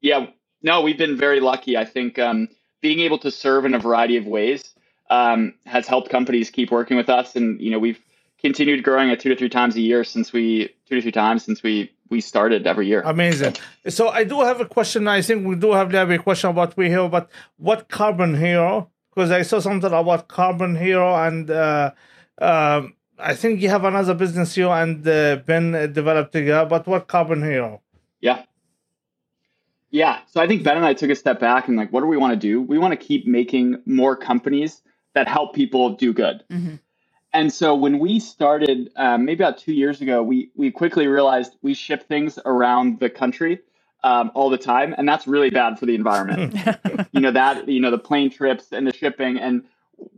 Yeah, 0.00 0.26
no, 0.62 0.82
we've 0.82 0.98
been 0.98 1.16
very 1.16 1.40
lucky. 1.40 1.76
I 1.76 1.84
think 1.84 2.18
um, 2.18 2.48
being 2.80 3.00
able 3.00 3.18
to 3.18 3.30
serve 3.30 3.64
in 3.64 3.74
a 3.74 3.78
variety 3.78 4.16
of 4.16 4.26
ways 4.26 4.74
um, 5.10 5.54
has 5.66 5.86
helped 5.86 6.10
companies 6.10 6.50
keep 6.50 6.70
working 6.70 6.96
with 6.96 7.08
us, 7.08 7.36
and 7.36 7.60
you 7.60 7.70
know 7.70 7.78
we've 7.78 8.00
continued 8.40 8.84
growing 8.84 9.10
at 9.10 9.20
two 9.20 9.28
to 9.28 9.36
three 9.36 9.48
times 9.48 9.74
a 9.76 9.80
year 9.80 10.04
since 10.04 10.32
we 10.32 10.68
two 10.88 10.94
to 10.96 11.02
three 11.02 11.12
times 11.12 11.44
since 11.44 11.62
we 11.62 11.90
we 12.10 12.20
started 12.20 12.66
every 12.66 12.86
year. 12.86 13.02
Amazing. 13.04 13.56
So 13.88 14.08
I 14.08 14.24
do 14.24 14.40
have 14.40 14.60
a 14.60 14.64
question. 14.64 15.08
I 15.08 15.22
think 15.22 15.46
we 15.46 15.56
do 15.56 15.72
have 15.72 15.92
a 15.94 16.18
question 16.18 16.50
about 16.50 16.76
we 16.76 16.88
here, 16.88 17.08
but 17.08 17.28
what 17.56 17.88
carbon 17.88 18.34
hero? 18.34 18.90
Because 19.10 19.30
I 19.30 19.42
saw 19.42 19.60
something 19.60 19.92
about 19.92 20.28
carbon 20.28 20.76
hero, 20.76 21.14
and 21.14 21.50
uh, 21.50 21.90
um, 22.40 22.94
I 23.18 23.34
think 23.34 23.60
you 23.60 23.68
have 23.68 23.84
another 23.84 24.14
business 24.14 24.56
you 24.56 24.70
and 24.70 25.06
uh, 25.06 25.36
Ben 25.36 25.92
developed 25.92 26.32
together. 26.32 26.68
But 26.68 26.86
what 26.86 27.08
carbon 27.08 27.42
hero? 27.42 27.82
Yeah. 28.20 28.42
Yeah. 29.90 30.20
So 30.26 30.40
I 30.40 30.46
think 30.46 30.62
Ben 30.64 30.76
and 30.76 30.84
I 30.86 30.94
took 30.94 31.10
a 31.10 31.14
step 31.14 31.40
back 31.40 31.68
and 31.68 31.76
like, 31.76 31.92
what 31.92 32.00
do 32.00 32.06
we 32.06 32.16
want 32.16 32.32
to 32.32 32.38
do? 32.38 32.60
We 32.60 32.78
want 32.78 32.92
to 32.92 32.96
keep 32.96 33.26
making 33.26 33.82
more 33.86 34.16
companies 34.16 34.82
that 35.14 35.28
help 35.28 35.54
people 35.54 35.90
do 35.96 36.12
good. 36.12 36.44
Mhm. 36.50 36.80
And 37.32 37.52
so 37.52 37.74
when 37.74 37.98
we 37.98 38.20
started, 38.20 38.90
um, 38.96 39.24
maybe 39.24 39.42
about 39.44 39.58
two 39.58 39.72
years 39.72 40.00
ago, 40.00 40.22
we 40.22 40.50
we 40.56 40.70
quickly 40.70 41.06
realized 41.06 41.56
we 41.62 41.74
ship 41.74 42.08
things 42.08 42.38
around 42.44 43.00
the 43.00 43.10
country 43.10 43.60
um, 44.02 44.30
all 44.34 44.48
the 44.48 44.58
time, 44.58 44.94
and 44.96 45.06
that's 45.08 45.26
really 45.26 45.50
bad 45.50 45.78
for 45.78 45.86
the 45.86 45.94
environment. 45.94 46.54
you 47.12 47.20
know 47.20 47.30
that 47.30 47.68
you 47.68 47.80
know 47.80 47.90
the 47.90 47.98
plane 47.98 48.30
trips 48.30 48.72
and 48.72 48.86
the 48.86 48.94
shipping, 48.94 49.38
and 49.38 49.64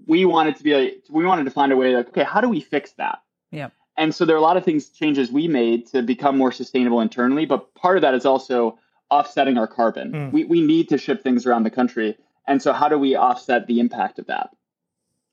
we 0.06 0.24
wanted 0.24 0.56
to 0.56 0.62
be 0.62 0.74
like, 0.74 1.02
we 1.10 1.24
wanted 1.24 1.44
to 1.44 1.50
find 1.50 1.72
a 1.72 1.76
way 1.76 1.96
like, 1.96 2.08
okay, 2.08 2.22
how 2.22 2.40
do 2.40 2.48
we 2.48 2.60
fix 2.60 2.92
that? 2.92 3.22
Yeah. 3.50 3.70
And 4.00 4.14
so 4.14 4.24
there 4.24 4.34
are 4.34 4.38
a 4.38 4.42
lot 4.42 4.56
of 4.56 4.64
things 4.64 4.88
changes 4.88 5.30
we 5.30 5.46
made 5.46 5.86
to 5.88 6.00
become 6.00 6.38
more 6.38 6.50
sustainable 6.50 7.02
internally, 7.02 7.44
but 7.44 7.74
part 7.74 7.98
of 7.98 8.00
that 8.00 8.14
is 8.14 8.24
also 8.24 8.78
offsetting 9.10 9.58
our 9.58 9.66
carbon. 9.66 10.12
Mm. 10.12 10.32
We 10.32 10.44
we 10.44 10.62
need 10.62 10.88
to 10.88 10.96
ship 10.96 11.22
things 11.22 11.44
around 11.44 11.64
the 11.64 11.70
country, 11.70 12.16
and 12.48 12.62
so 12.62 12.72
how 12.72 12.88
do 12.88 12.98
we 12.98 13.14
offset 13.14 13.66
the 13.66 13.78
impact 13.78 14.18
of 14.18 14.26
that? 14.28 14.56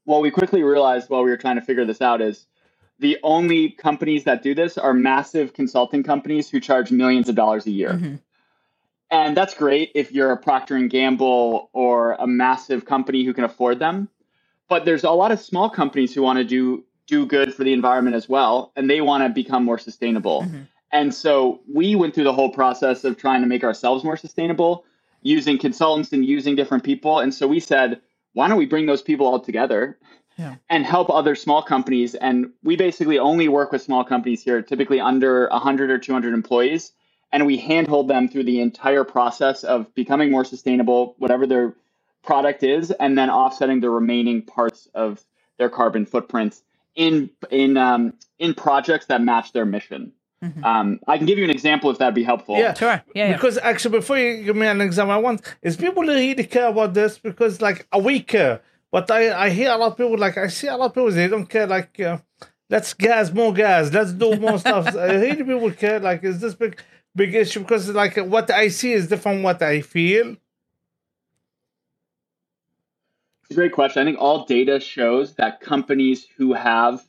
What 0.03 0.21
we 0.21 0.31
quickly 0.31 0.63
realized 0.63 1.09
while 1.09 1.23
we 1.23 1.29
were 1.29 1.37
trying 1.37 1.55
to 1.55 1.61
figure 1.61 1.85
this 1.85 2.01
out 2.01 2.21
is 2.21 2.45
the 2.99 3.17
only 3.23 3.69
companies 3.69 4.25
that 4.25 4.43
do 4.43 4.53
this 4.53 4.77
are 4.77 4.93
massive 4.93 5.53
consulting 5.53 6.03
companies 6.03 6.49
who 6.49 6.59
charge 6.59 6.91
millions 6.91 7.29
of 7.29 7.35
dollars 7.35 7.65
a 7.67 7.71
year. 7.71 7.93
Mhm. 7.93 8.19
And 9.09 9.37
that's 9.37 9.53
great 9.53 9.91
if 9.95 10.11
you're 10.11 10.31
a 10.31 10.37
Procter 10.37 10.75
and 10.75 10.89
Gamble 10.89 11.69
or 11.71 12.17
a 12.19 12.27
massive 12.27 12.83
company 12.83 13.23
who 13.23 13.33
can 13.33 13.45
afford 13.45 13.79
them. 13.79 14.09
But 14.67 14.83
there's 14.83 15.05
a 15.05 15.11
lot 15.11 15.31
of 15.31 15.39
small 15.39 15.69
companies 15.69 16.13
who 16.13 16.21
want 16.21 16.39
to 16.39 16.43
do 16.43 16.83
do 17.07 17.25
good 17.25 17.53
for 17.53 17.63
the 17.63 17.73
environment 17.73 18.15
as 18.15 18.29
well, 18.29 18.71
and 18.75 18.89
they 18.89 19.01
want 19.01 19.23
to 19.23 19.29
become 19.29 19.63
more 19.63 19.79
sustainable. 19.79 20.43
Mhm. 20.43 20.67
And 20.91 21.13
so 21.13 21.61
we 21.73 21.95
went 21.95 22.13
through 22.13 22.25
the 22.25 22.33
whole 22.33 22.49
process 22.49 23.03
of 23.03 23.17
trying 23.17 23.41
to 23.41 23.47
make 23.47 23.63
ourselves 23.63 24.03
more 24.03 24.17
sustainable 24.17 24.85
using 25.21 25.57
consultants 25.57 26.13
and 26.13 26.23
using 26.23 26.55
different 26.55 26.83
people. 26.83 27.19
And 27.19 27.33
so 27.33 27.47
we 27.47 27.59
said, 27.59 27.99
why 28.33 28.47
don't 28.47 28.57
we 28.57 28.65
bring 28.65 28.85
those 28.85 29.01
people 29.01 29.25
all 29.25 29.39
together 29.39 29.97
Yeah. 30.37 30.55
and 30.69 30.85
help 30.85 31.09
other 31.09 31.35
small 31.35 31.61
companies? 31.61 32.13
And 32.15 32.51
we 32.63 32.75
basically 32.75 33.19
only 33.19 33.47
work 33.47 33.71
with 33.71 33.81
small 33.81 34.03
companies 34.03 34.43
here, 34.43 34.61
typically 34.61 34.99
under 34.99 35.47
100 35.51 35.89
or 35.89 35.97
200 35.97 36.33
employees. 36.33 36.93
And 37.33 37.45
we 37.45 37.57
handhold 37.57 38.07
them 38.07 38.29
through 38.29 38.43
the 38.43 38.61
entire 38.61 39.03
process 39.03 39.63
of 39.65 39.93
becoming 39.95 40.31
more 40.31 40.45
sustainable, 40.45 41.15
whatever 41.17 41.45
their 41.45 41.73
product 42.23 42.63
is, 42.63 42.91
and 42.91 43.17
then 43.17 43.29
offsetting 43.29 43.81
the 43.81 43.89
remaining 43.89 44.41
parts 44.41 44.87
of 44.93 45.25
their 45.57 45.69
carbon 45.69 46.05
footprints 46.05 46.63
in 46.97 47.29
in 47.49 47.77
um, 47.77 48.13
in 48.39 48.53
projects 48.53 49.05
that 49.05 49.21
match 49.21 49.53
their 49.53 49.65
mission. 49.65 50.11
Mhm. 50.43 50.63
Um, 50.63 50.99
I 51.07 51.17
can 51.17 51.25
give 51.25 51.37
you 51.37 51.45
an 51.45 51.49
example 51.49 51.89
if 51.89 51.97
that'd 51.97 52.13
be 52.13 52.23
helpful. 52.23 52.57
Yeah. 52.57 52.73
Sure. 52.73 53.01
Yeah. 53.15 53.29
yeah. 53.29 53.33
Because 53.33 53.57
actually, 53.57 53.99
before 53.99 54.19
you 54.19 54.43
give 54.43 54.55
me 54.55 54.67
an 54.67 54.81
example, 54.81 55.13
I 55.13 55.17
want 55.17 55.41
is 55.61 55.77
people 55.77 56.03
really 56.03 56.43
care 56.43 56.67
about 56.67 56.93
this 56.93 57.17
because 57.17 57.61
like 57.61 57.87
uh, 57.95 57.99
we 57.99 58.19
care, 58.19 58.61
but 58.91 59.09
I 59.09 59.45
I 59.45 59.49
hear 59.49 59.71
a 59.71 59.77
lot 59.77 59.93
of 59.93 59.97
people 59.97 60.17
like 60.17 60.37
I 60.37 60.47
see 60.47 60.67
a 60.67 60.75
lot 60.75 60.87
of 60.87 60.93
people 60.93 61.11
they 61.11 61.27
don't 61.27 61.47
care 61.47 61.65
like 61.65 61.99
uh, 61.99 62.17
let's 62.69 62.93
gas 62.93 63.31
more 63.31 63.53
gas, 63.53 63.91
let's 63.93 64.11
do 64.11 64.35
more 64.35 64.59
stuff. 64.59 64.95
I 65.07 65.17
hear 65.17 65.35
people 65.35 65.71
care 65.71 65.99
like 65.99 66.23
is 66.23 66.39
this 66.39 66.55
big 66.55 66.79
big 67.15 67.33
issue 67.33 67.61
because 67.61 67.89
like 67.89 68.17
what 68.17 68.51
I 68.51 68.67
see 68.67 68.93
is 68.93 69.07
different 69.07 69.37
from 69.37 69.43
what 69.43 69.61
I 69.61 69.81
feel. 69.81 70.29
It's 70.29 70.35
a 70.35 70.39
great 73.55 73.71
question. 73.71 74.01
I 74.01 74.05
think 74.05 74.19
all 74.19 74.45
data 74.45 74.79
shows 74.79 75.35
that 75.35 75.61
companies 75.61 76.25
who 76.37 76.53
have 76.53 77.01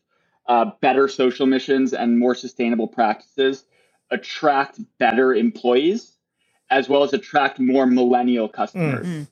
uh, 0.46 0.70
better 0.81 1.09
social 1.09 1.46
missions 1.46 1.92
and 1.92 2.18
more 2.18 2.35
sustainable 2.35 2.88
practices 2.88 3.64
attract 4.11 4.81
better 4.98 5.35
employees 5.35 6.16
as 6.70 6.88
well 6.88 7.03
as 7.03 7.12
attract 7.12 7.59
more 7.59 7.87
millennial 7.87 8.48
customers. 8.48 9.07
Mm. 9.07 9.29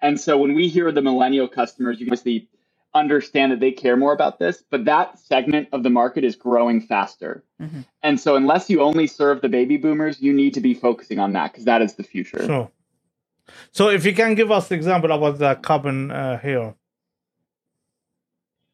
And 0.00 0.20
so 0.20 0.38
when 0.38 0.54
we 0.54 0.68
hear 0.68 0.92
the 0.92 1.02
millennial 1.02 1.48
customers, 1.48 1.98
you 2.00 2.06
can 2.06 2.12
obviously 2.12 2.48
understand 2.94 3.52
that 3.52 3.60
they 3.60 3.72
care 3.72 3.96
more 3.96 4.12
about 4.12 4.38
this, 4.38 4.62
but 4.70 4.86
that 4.86 5.18
segment 5.18 5.68
of 5.72 5.82
the 5.82 5.90
market 5.90 6.24
is 6.24 6.36
growing 6.36 6.80
faster. 6.80 7.44
Mhm. 7.60 7.84
And 8.02 8.18
so 8.18 8.36
unless 8.36 8.70
you 8.70 8.80
only 8.80 9.06
serve 9.06 9.40
the 9.42 9.48
baby 9.48 9.76
boomers, 9.76 10.20
you 10.20 10.32
need 10.32 10.54
to 10.54 10.60
be 10.60 10.72
focusing 10.74 11.18
on 11.18 11.32
that 11.34 11.52
because 11.52 11.64
that 11.64 11.82
is 11.82 11.94
the 11.94 12.02
future. 12.02 12.44
So, 12.46 12.70
so 13.72 13.88
if 13.88 14.04
you 14.04 14.14
can 14.14 14.34
give 14.34 14.50
us 14.50 14.68
the 14.68 14.74
example 14.74 15.12
about 15.12 15.38
the 15.38 15.54
carbon 15.56 16.10
uh, 16.10 16.38
here. 16.38 16.74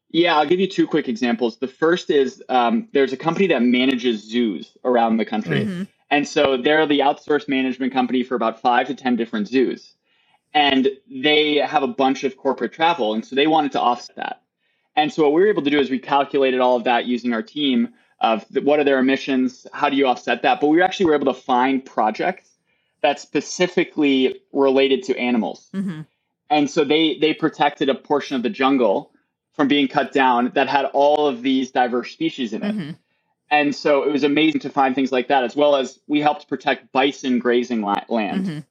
Yeah, 0.09 0.37
I'll 0.37 0.45
give 0.45 0.59
you 0.59 0.67
two 0.67 0.87
quick 0.87 1.09
examples. 1.09 1.57
The 1.57 1.67
first 1.67 2.09
is 2.09 2.41
um, 2.47 2.87
there's 2.93 3.11
a 3.11 3.17
company 3.17 3.47
that 3.47 3.61
manages 3.61 4.23
zoos 4.23 4.77
around 4.85 5.17
the 5.17 5.25
country. 5.25 5.65
Mhm. 5.65 5.87
And 6.09 6.27
so 6.27 6.55
they're 6.55 6.85
the 6.85 6.99
outsourced 6.99 7.49
management 7.49 7.91
company 7.91 8.23
for 8.23 8.35
about 8.35 8.61
five 8.61 8.87
to 8.87 8.95
10 8.95 9.15
different 9.15 9.47
zoos. 9.47 9.93
And 10.53 10.87
they 11.11 11.55
have 11.55 11.83
a 11.83 11.87
bunch 11.87 12.23
of 12.23 12.37
corporate 12.37 12.71
travel. 12.71 13.13
And 13.13 13.25
so 13.25 13.35
they 13.35 13.47
wanted 13.47 13.73
to 13.73 13.81
offset 13.81 14.15
that. 14.15 14.41
And 14.95 15.11
so 15.11 15.23
what 15.23 15.33
we 15.33 15.41
were 15.41 15.49
able 15.49 15.63
to 15.63 15.69
do 15.69 15.79
is 15.79 15.89
we 15.89 15.99
calculated 15.99 16.61
all 16.61 16.77
of 16.77 16.85
that 16.85 17.05
using 17.05 17.33
our 17.33 17.41
team 17.41 17.89
of 18.21 18.45
the, 18.49 18.61
what 18.61 18.79
are 18.79 18.85
their 18.85 18.99
emissions, 18.99 19.67
how 19.73 19.89
do 19.89 19.97
you 19.97 20.07
offset 20.07 20.41
that? 20.43 20.61
But 20.61 20.67
we 20.67 20.81
actually 20.81 21.07
were 21.07 21.15
able 21.15 21.33
to 21.33 21.39
find 21.39 21.83
projects 21.83 22.54
that 23.05 23.19
specifically 23.19 24.41
related 24.51 25.03
to 25.03 25.15
animals. 25.15 25.69
Mhm. 25.75 26.07
And 26.49 26.67
so 26.69 26.83
they 26.83 27.19
they 27.19 27.33
protected 27.35 27.87
a 27.87 27.93
portion 27.95 28.35
of 28.35 28.41
the 28.41 28.49
jungle 28.49 29.11
from 29.53 29.67
being 29.67 29.87
cut 29.87 30.11
down 30.11 30.51
that 30.55 30.67
had 30.67 30.85
all 30.85 31.27
of 31.27 31.43
these 31.43 31.69
diverse 31.71 32.11
species 32.11 32.51
in 32.51 32.63
it. 32.63 32.75
Mhm. 32.75 32.97
And 33.51 33.75
so 33.75 34.01
it 34.03 34.11
was 34.11 34.23
amazing 34.23 34.61
to 34.61 34.69
find 34.71 34.95
things 34.95 35.11
like 35.11 35.27
that, 35.27 35.43
as 35.43 35.55
well 35.55 35.75
as 35.75 35.99
we 36.07 36.19
helped 36.19 36.47
protect 36.49 36.91
bison 36.91 37.37
grazing 37.37 37.81
la- 37.83 38.03
land. 38.09 38.45
Mhm. 38.47 38.65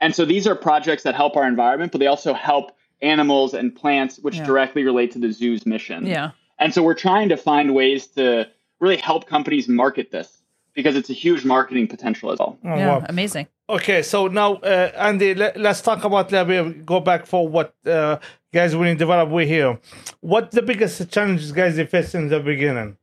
And 0.00 0.14
so 0.14 0.24
these 0.24 0.46
are 0.46 0.54
projects 0.54 1.02
that 1.02 1.16
help 1.16 1.36
our 1.36 1.46
environment, 1.48 1.90
but 1.90 1.98
they 1.98 2.06
also 2.06 2.32
help 2.32 2.70
animals 3.02 3.54
and 3.54 3.74
plants, 3.74 4.20
which 4.20 4.36
Yeah. 4.36 4.46
directly 4.46 4.84
relate 4.84 5.10
to 5.12 5.18
the 5.18 5.32
zoo's 5.32 5.66
mission. 5.66 6.06
Yeah. 6.06 6.30
And 6.60 6.72
so 6.72 6.80
we're 6.82 6.94
trying 7.08 7.28
to 7.30 7.36
find 7.36 7.74
ways 7.74 8.06
to 8.18 8.46
really 8.78 8.96
help 8.98 9.26
companies 9.26 9.68
market 9.68 10.12
this 10.12 10.39
because 10.82 10.96
it's 10.96 11.10
a 11.10 11.18
huge 11.24 11.44
marketing 11.44 11.86
potential 11.94 12.32
as 12.32 12.38
well. 12.38 12.58
Oh, 12.64 12.76
Yeah. 12.76 12.88
wow. 12.98 13.06
Amazing. 13.08 13.46
Okay, 13.68 14.02
so 14.02 14.26
now, 14.26 14.54
uh, 14.56 14.90
Andy, 14.96 15.34
let, 15.34 15.56
us 15.72 15.80
talk 15.82 16.02
about 16.04 16.32
let 16.32 16.48
me 16.48 16.72
go 16.92 16.98
back 17.00 17.26
for 17.26 17.46
what 17.46 17.74
uh, 17.86 18.16
guys 18.52 18.74
when 18.74 18.88
you 18.88 18.94
develop 18.96 19.28
we 19.30 19.46
here. 19.46 19.78
What 20.20 20.50
the 20.50 20.62
biggest 20.62 21.08
challenges 21.10 21.52
guys 21.52 21.78
you 21.78 21.86
faced 21.86 22.14
in 22.14 22.28
the 22.28 22.40
beginning? 22.40 22.96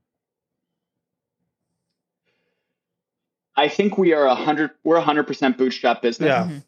I 3.55 3.67
think 3.69 3.97
we 3.97 4.13
are 4.13 4.25
a 4.25 4.35
hundred. 4.35 4.71
We're 4.83 4.97
a 4.97 5.01
hundred 5.01 5.25
percent 5.25 5.57
bootstrap 5.57 6.01
business, 6.01 6.27
Yeah. 6.27 6.43
Mhm. 6.45 6.63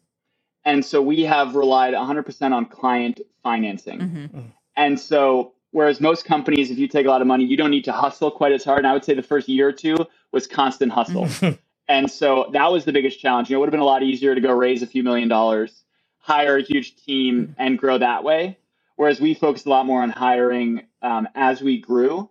and 0.64 0.84
so 0.84 1.00
we 1.02 1.22
have 1.22 1.54
relied 1.54 1.94
a 1.94 2.04
hundred 2.04 2.24
percent 2.24 2.52
on 2.52 2.66
client 2.66 3.20
financing. 3.44 3.98
Mhm. 4.00 4.44
And 4.76 4.98
so, 4.98 5.52
whereas 5.70 6.00
most 6.00 6.24
companies, 6.24 6.70
if 6.70 6.78
you 6.78 6.88
take 6.88 7.06
a 7.06 7.08
lot 7.08 7.20
of 7.20 7.26
money, 7.28 7.44
you 7.44 7.56
don't 7.56 7.70
need 7.70 7.84
to 7.84 7.92
hustle 7.92 8.30
quite 8.30 8.52
as 8.52 8.64
hard. 8.64 8.78
And 8.78 8.86
I 8.88 8.92
would 8.92 9.04
say 9.04 9.14
the 9.14 9.22
first 9.22 9.48
year 9.48 9.68
or 9.68 9.72
two 9.72 9.96
was 10.32 10.46
constant 10.46 10.92
hustle. 10.92 11.28
and 11.88 12.10
so 12.10 12.50
that 12.52 12.70
was 12.70 12.84
the 12.84 12.92
biggest 12.92 13.20
challenge. 13.20 13.50
You 13.50 13.54
know, 13.54 13.58
it 13.58 13.60
would 13.60 13.66
have 13.68 13.72
been 13.72 13.80
a 13.80 13.84
lot 13.84 14.02
easier 14.02 14.34
to 14.34 14.40
go 14.40 14.52
raise 14.52 14.82
a 14.82 14.86
few 14.86 15.02
million 15.02 15.28
dollars, 15.28 15.84
hire 16.18 16.56
a 16.56 16.62
huge 16.62 16.96
team, 16.96 17.54
and 17.58 17.78
grow 17.78 17.98
that 17.98 18.24
way. 18.24 18.58
Whereas 18.96 19.20
we 19.20 19.34
focused 19.34 19.66
a 19.66 19.70
lot 19.70 19.86
more 19.86 20.02
on 20.02 20.10
hiring 20.10 20.82
um, 21.02 21.26
as 21.34 21.62
we 21.62 21.80
grew 21.80 22.28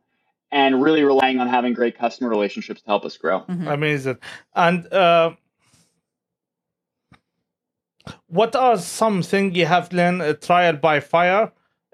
and 0.52 0.82
really 0.82 1.04
relying 1.04 1.40
on 1.40 1.48
having 1.48 1.74
great 1.74 1.98
customer 1.98 2.30
relationships 2.30 2.82
to 2.82 2.88
help 2.88 3.06
us 3.06 3.18
grow. 3.18 3.42
Mhm. 3.42 3.72
Amazing. 3.72 4.18
And 4.56 4.92
uh, 4.94 5.32
what 8.28 8.56
are 8.56 8.78
some 8.78 9.22
things 9.22 9.58
you 9.58 9.66
have 9.66 9.92
learned 9.94 10.22
uh, 10.22 10.34
trial 10.34 10.74
by 10.74 11.00
fire 11.00 11.52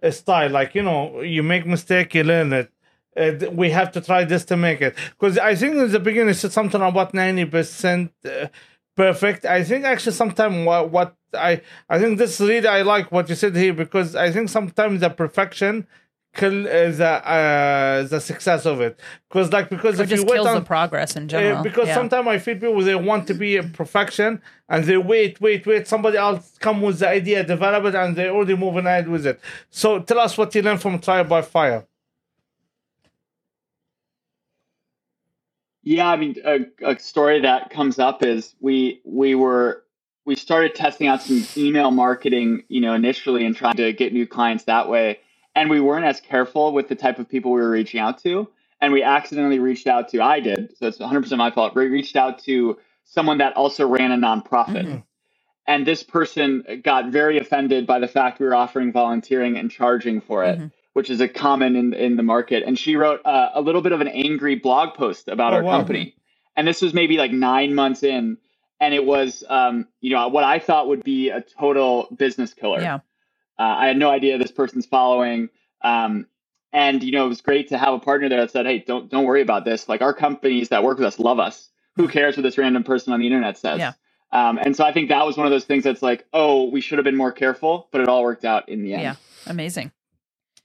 style? 0.10 0.50
Like, 0.50 0.76
you 0.76 0.84
know, 0.84 1.22
you 1.22 1.44
make 1.44 1.66
mistake, 1.66 2.14
you 2.16 2.24
learn 2.24 2.54
it. 2.54 2.72
Uh, 3.18 3.32
we 3.52 3.70
have 3.70 3.92
to 3.94 4.02
try 4.02 4.24
this 4.26 4.44
to 4.46 4.58
make 4.58 4.82
it. 4.82 4.96
Because 5.18 5.38
I 5.38 5.56
think 5.56 5.76
in 5.76 5.92
the 5.92 6.00
beginning, 6.00 6.30
it's 6.30 6.54
something 6.54 6.82
about 6.82 7.14
90% 7.14 8.10
uh, 8.26 8.48
perfect. 8.96 9.46
I 9.46 9.64
think 9.64 9.86
actually 9.86 10.14
sometimes 10.14 10.66
what 10.66 10.90
what 10.90 11.16
I 11.34 11.62
I 11.90 12.00
think 12.00 12.18
this 12.18 12.40
really 12.40 12.68
I 12.68 12.82
like 12.82 13.12
what 13.12 13.30
you 13.30 13.36
said 13.36 13.56
here 13.56 13.74
because 13.74 14.16
I 14.16 14.32
think 14.32 14.50
sometimes 14.50 15.02
the 15.02 15.10
perfection 15.10 15.88
kill 16.34 16.68
uh, 16.68 16.92
the 16.92 17.06
uh, 17.08 18.04
the 18.04 18.20
success 18.20 18.66
of 18.66 18.82
it 18.82 19.00
because 19.30 19.52
like 19.52 19.70
because 19.70 20.00
if 20.00 20.10
you 20.10 20.18
just 20.18 20.28
wait 20.28 20.36
kills 20.36 20.48
on 20.48 20.56
the 20.56 20.62
progress 20.62 21.16
in 21.16 21.24
uh, 21.24 21.28
general. 21.28 21.64
because 21.64 21.88
yeah. 21.88 21.96
sometimes 21.96 22.28
I 22.28 22.38
feel 22.40 22.56
people 22.56 22.82
they 22.82 22.96
want 22.96 23.28
to 23.28 23.34
be 23.34 23.58
a 23.58 23.64
perfection 23.64 24.42
and 24.68 24.84
they 24.84 24.98
wait, 24.98 25.40
wait, 25.42 25.66
wait. 25.66 25.88
Somebody 25.88 26.18
else 26.18 26.58
come 26.60 26.82
with 26.82 27.00
the 27.00 27.08
idea, 27.08 27.44
develop 27.44 27.86
it, 27.86 27.96
and 27.96 28.16
they 28.16 28.30
already 28.30 28.56
moving 28.56 28.86
ahead 28.86 29.08
with 29.08 29.26
it. 29.26 29.40
So 29.70 30.00
tell 30.00 30.20
us 30.20 30.38
what 30.38 30.54
you 30.56 30.62
learned 30.62 30.82
from 30.82 31.00
trial 31.00 31.24
by 31.24 31.42
fire. 31.44 31.86
Yeah, 35.86 36.10
I 36.10 36.18
mean, 36.18 36.38
a, 36.46 36.62
a 36.86 37.00
story 37.00 37.42
that 37.42 37.72
comes 37.72 38.00
up 38.00 38.24
is 38.24 38.56
we 38.62 39.02
we 39.06 39.36
were 39.36 39.84
we 40.26 40.38
started 40.38 40.76
testing 40.76 41.08
out 41.10 41.24
some 41.24 41.46
email 41.58 41.92
marketing, 41.92 42.66
you 42.70 42.82
know, 42.82 42.94
initially 42.96 43.46
and 43.48 43.58
trying 43.58 43.78
to 43.78 43.94
get 43.94 44.14
new 44.14 44.28
clients 44.28 44.66
that 44.66 44.90
way, 44.90 45.22
and 45.56 45.72
we 45.72 45.82
weren't 45.82 46.06
as 46.06 46.22
careful 46.22 46.74
with 46.74 46.90
the 46.90 46.96
type 46.96 47.20
of 47.20 47.30
people 47.30 47.54
we 47.54 47.62
were 47.62 47.72
reaching 47.72 48.02
out 48.02 48.20
to, 48.24 48.50
and 48.82 48.94
we 48.94 49.04
accidentally 49.04 49.60
reached 49.60 49.88
out 49.88 50.10
to 50.12 50.22
I 50.22 50.42
did, 50.42 50.78
so 50.78 50.88
it's 50.88 51.00
100 51.02 51.24
percent 51.24 51.40
my 51.40 51.52
fault. 51.52 51.76
We 51.76 51.88
reached 51.88 52.18
out 52.18 52.40
to 52.46 52.80
someone 53.06 53.40
that 53.40 53.56
also 53.58 53.88
ran 53.88 54.14
a 54.14 54.18
nonprofit. 54.18 54.86
Mhm. 54.88 55.04
And 55.68 55.88
this 55.88 56.04
person 56.04 56.82
got 56.84 57.12
very 57.12 57.40
offended 57.40 57.88
by 57.88 58.00
the 58.00 58.10
fact 58.10 58.40
we 58.40 58.48
were 58.48 58.56
offering 58.56 58.92
volunteering 58.94 59.58
and 59.58 59.72
charging 59.72 60.22
for 60.22 60.46
it, 60.46 60.60
Mhm. 60.60 60.72
Which 60.96 61.10
is 61.10 61.20
a 61.22 61.28
common 61.28 61.76
in 61.76 61.94
in 61.94 62.16
the 62.16 62.24
market. 62.24 62.64
And 62.66 62.80
she 62.80 62.96
wrote 62.96 63.22
uh, 63.26 63.50
a 63.54 63.62
little 63.62 63.82
bit 63.82 63.92
of 63.92 64.02
an 64.02 64.08
angry 64.08 64.56
blog 64.56 64.96
post 64.96 65.28
about 65.28 65.52
Oh, 65.54 65.58
our 65.58 65.64
wow. 65.64 65.78
company. 65.78 66.16
And 66.56 66.66
this 66.66 66.82
was 66.82 66.94
maybe 66.94 67.18
like 67.18 67.32
nine 67.34 67.76
months 67.76 68.02
in, 68.02 68.38
and 68.80 68.94
it 68.94 69.06
was 69.06 69.44
um, 69.50 69.88
you 70.00 70.12
know 70.12 70.30
what 70.30 70.46
I 70.46 70.60
thought 70.60 70.88
would 70.88 71.04
be 71.04 71.30
a 71.30 71.42
total 71.42 72.08
business 72.18 72.54
killer. 72.54 72.82
Yeah. 72.82 72.96
Uh, 73.60 73.64
I 73.64 73.88
had 73.88 73.98
no 73.98 74.10
idea 74.10 74.38
this 74.38 74.52
person's 74.52 74.86
following. 74.86 75.50
Um, 75.84 76.28
and 76.74 77.04
you 77.04 77.12
know, 77.12 77.26
it 77.26 77.30
was 77.30 77.42
great 77.42 77.70
to 77.70 77.78
have 77.78 77.94
a 77.94 78.00
partner 78.00 78.30
there 78.30 78.40
that 78.42 78.52
said, 78.52 78.66
"Hey, 78.66 78.80
don't 78.80 79.12
don't 79.12 79.26
worry 79.26 79.42
about 79.42 79.66
this. 79.66 79.90
Like 79.90 80.02
our 80.02 80.14
companies 80.14 80.70
that 80.70 80.84
work 80.84 80.98
with 80.98 81.08
us 81.08 81.20
love 81.20 81.40
us. 81.40 81.70
Who 81.98 82.08
cares 82.08 82.38
what 82.38 82.44
this 82.44 82.58
random 82.58 82.84
person 82.84 83.14
on 83.14 83.20
the 83.20 83.28
internet 83.28 83.58
says?" 83.58 83.80
Yeah. 83.80 83.94
Um, 84.32 84.58
and 84.58 84.76
so 84.76 84.84
I 84.86 84.92
think 84.94 85.10
that 85.10 85.26
was 85.26 85.38
one 85.38 85.46
of 85.48 85.52
those 85.52 85.66
things 85.66 85.84
that's 85.86 86.02
like, 86.02 86.26
oh, 86.34 86.70
we 86.70 86.82
should 86.82 86.98
have 86.98 87.06
been 87.06 87.16
more 87.16 87.32
careful, 87.32 87.88
but 87.92 88.02
it 88.02 88.10
all 88.10 88.24
worked 88.24 88.44
out 88.44 88.68
in 88.68 88.84
the 88.84 88.94
end. 88.94 89.02
Yeah. 89.04 89.16
Amazing. 89.48 89.92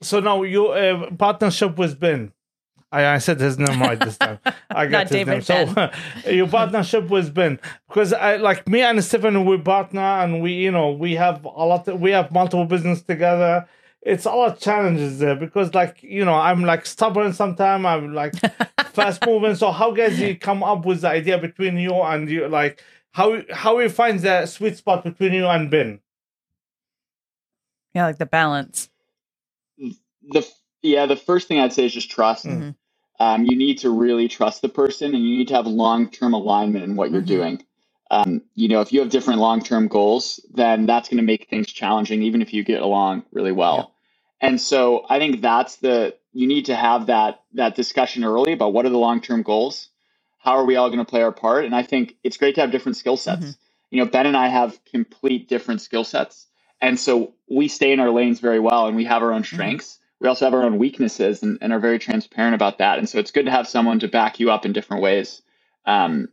So 0.02 0.20
now 0.20 0.42
your 0.42 0.76
uh, 0.76 1.10
partnership 1.16 1.76
with 1.78 2.00
Ben. 2.00 2.32
I, 2.92 3.06
I 3.06 3.18
said 3.18 3.38
his 3.38 3.58
name 3.58 3.80
right 3.80 3.98
this 3.98 4.18
time. 4.18 4.38
I 4.70 4.86
got 4.86 5.08
his 5.08 5.12
David, 5.12 5.48
name. 5.48 5.74
So 5.74 5.90
your 6.30 6.48
partnership 6.48 7.08
with 7.08 7.32
Ben, 7.32 7.60
because 7.88 8.12
I 8.12 8.36
like 8.36 8.68
me 8.68 8.82
and 8.82 9.02
Stephen, 9.04 9.44
we 9.44 9.58
partner 9.58 10.00
and 10.00 10.42
we, 10.42 10.54
you 10.54 10.70
know, 10.72 10.90
we 10.90 11.14
have 11.14 11.44
a 11.44 11.48
lot. 11.48 11.86
we 12.00 12.10
have 12.10 12.32
multiple 12.32 12.64
business 12.64 13.02
together. 13.02 13.68
It's 14.02 14.24
a 14.24 14.30
lot 14.30 14.52
of 14.52 14.58
challenges 14.60 15.18
there 15.18 15.36
because, 15.36 15.74
like, 15.74 16.02
you 16.02 16.24
know, 16.24 16.34
I'm 16.34 16.64
like 16.64 16.86
stubborn 16.86 17.32
sometimes. 17.34 17.84
I'm 17.84 18.14
like 18.14 18.34
fast 18.92 19.24
moving. 19.26 19.54
So 19.54 19.70
how 19.70 19.92
guys 19.92 20.18
you 20.18 20.36
come 20.36 20.62
up 20.64 20.84
with 20.86 21.02
the 21.02 21.08
idea 21.08 21.38
between 21.38 21.76
you 21.76 21.92
and 21.92 22.28
you, 22.28 22.48
like 22.48 22.82
how 23.12 23.42
how 23.52 23.78
you 23.78 23.88
find 23.88 24.18
the 24.20 24.46
sweet 24.46 24.76
spot 24.78 25.04
between 25.04 25.34
you 25.34 25.46
and 25.46 25.70
Ben? 25.70 26.00
Yeah, 27.94 28.06
like 28.06 28.18
the 28.18 28.26
balance. 28.26 28.89
The 30.32 30.48
yeah, 30.82 31.06
the 31.06 31.16
first 31.16 31.48
thing 31.48 31.60
I'd 31.60 31.72
say 31.74 31.86
is 31.86 31.94
just 31.94 32.10
trust. 32.10 32.46
Mhm. 32.46 32.76
Um, 33.20 33.44
you 33.46 33.56
need 33.56 33.78
to 33.80 33.90
really 33.90 34.28
trust 34.28 34.62
the 34.62 34.68
person, 34.70 35.14
and 35.14 35.24
you 35.24 35.38
need 35.38 35.48
to 35.48 35.54
have 35.54 35.66
long 35.66 36.10
term 36.10 36.34
alignment 36.34 36.84
in 36.84 36.96
what 36.96 37.10
you're 37.12 37.22
Mhm. 37.22 37.26
doing. 37.26 37.64
Um, 38.10 38.42
you 38.54 38.68
know, 38.68 38.82
if 38.82 38.92
you 38.92 39.00
have 39.00 39.10
different 39.10 39.40
long 39.40 39.62
term 39.62 39.88
goals, 39.88 40.40
then 40.52 40.86
that's 40.86 41.08
going 41.08 41.18
to 41.18 41.24
make 41.24 41.48
things 41.50 41.68
challenging, 41.68 42.22
even 42.22 42.42
if 42.42 42.54
you 42.54 42.64
get 42.64 42.82
along 42.82 43.24
really 43.32 43.52
well. 43.52 43.92
And 44.40 44.60
so 44.60 45.06
I 45.10 45.18
think 45.20 45.42
that's 45.42 45.76
the 45.78 46.16
you 46.32 46.46
need 46.48 46.66
to 46.66 46.76
have 46.76 47.06
that 47.08 47.42
that 47.54 47.76
discussion 47.76 48.24
early 48.24 48.52
about 48.52 48.74
what 48.74 48.86
are 48.86 48.90
the 48.90 48.98
long 48.98 49.20
term 49.22 49.42
goals, 49.42 49.90
how 50.38 50.52
are 50.52 50.66
we 50.66 50.76
all 50.76 50.88
going 50.88 51.00
to 51.00 51.06
play 51.10 51.22
our 51.22 51.32
part, 51.32 51.66
and 51.66 51.74
I 51.76 51.82
think 51.84 52.16
it's 52.24 52.38
great 52.38 52.56
to 52.56 52.62
have 52.62 52.72
different 52.72 52.96
skill 52.98 53.18
sets. 53.18 53.46
Mhm. 53.46 53.58
You 53.90 54.04
know, 54.04 54.10
Ben 54.10 54.26
and 54.26 54.36
I 54.38 54.48
have 54.48 54.84
complete 54.86 55.48
different 55.48 55.82
skill 55.82 56.04
sets, 56.04 56.48
and 56.80 56.98
so 57.00 57.34
we 57.50 57.68
stay 57.68 57.92
in 57.92 58.00
our 58.00 58.10
lanes 58.10 58.40
very 58.40 58.60
well, 58.60 58.88
and 58.88 58.96
we 58.96 59.04
have 59.06 59.22
our 59.22 59.32
own 59.32 59.44
strengths. 59.44 59.99
We 60.20 60.28
also 60.28 60.44
have 60.44 60.54
our 60.54 60.62
own 60.62 60.78
weaknesses, 60.78 61.42
and, 61.42 61.58
and 61.60 61.72
are 61.72 61.78
very 61.78 61.98
transparent 61.98 62.54
about 62.54 62.78
that. 62.78 62.98
And 62.98 63.08
so 63.08 63.18
it's 63.18 63.30
good 63.30 63.46
to 63.46 63.50
have 63.50 63.66
someone 63.66 64.00
to 64.00 64.08
back 64.08 64.38
you 64.38 64.50
up 64.50 64.66
in 64.66 64.72
different 64.72 65.02
ways. 65.02 65.42
Um, 65.86 66.28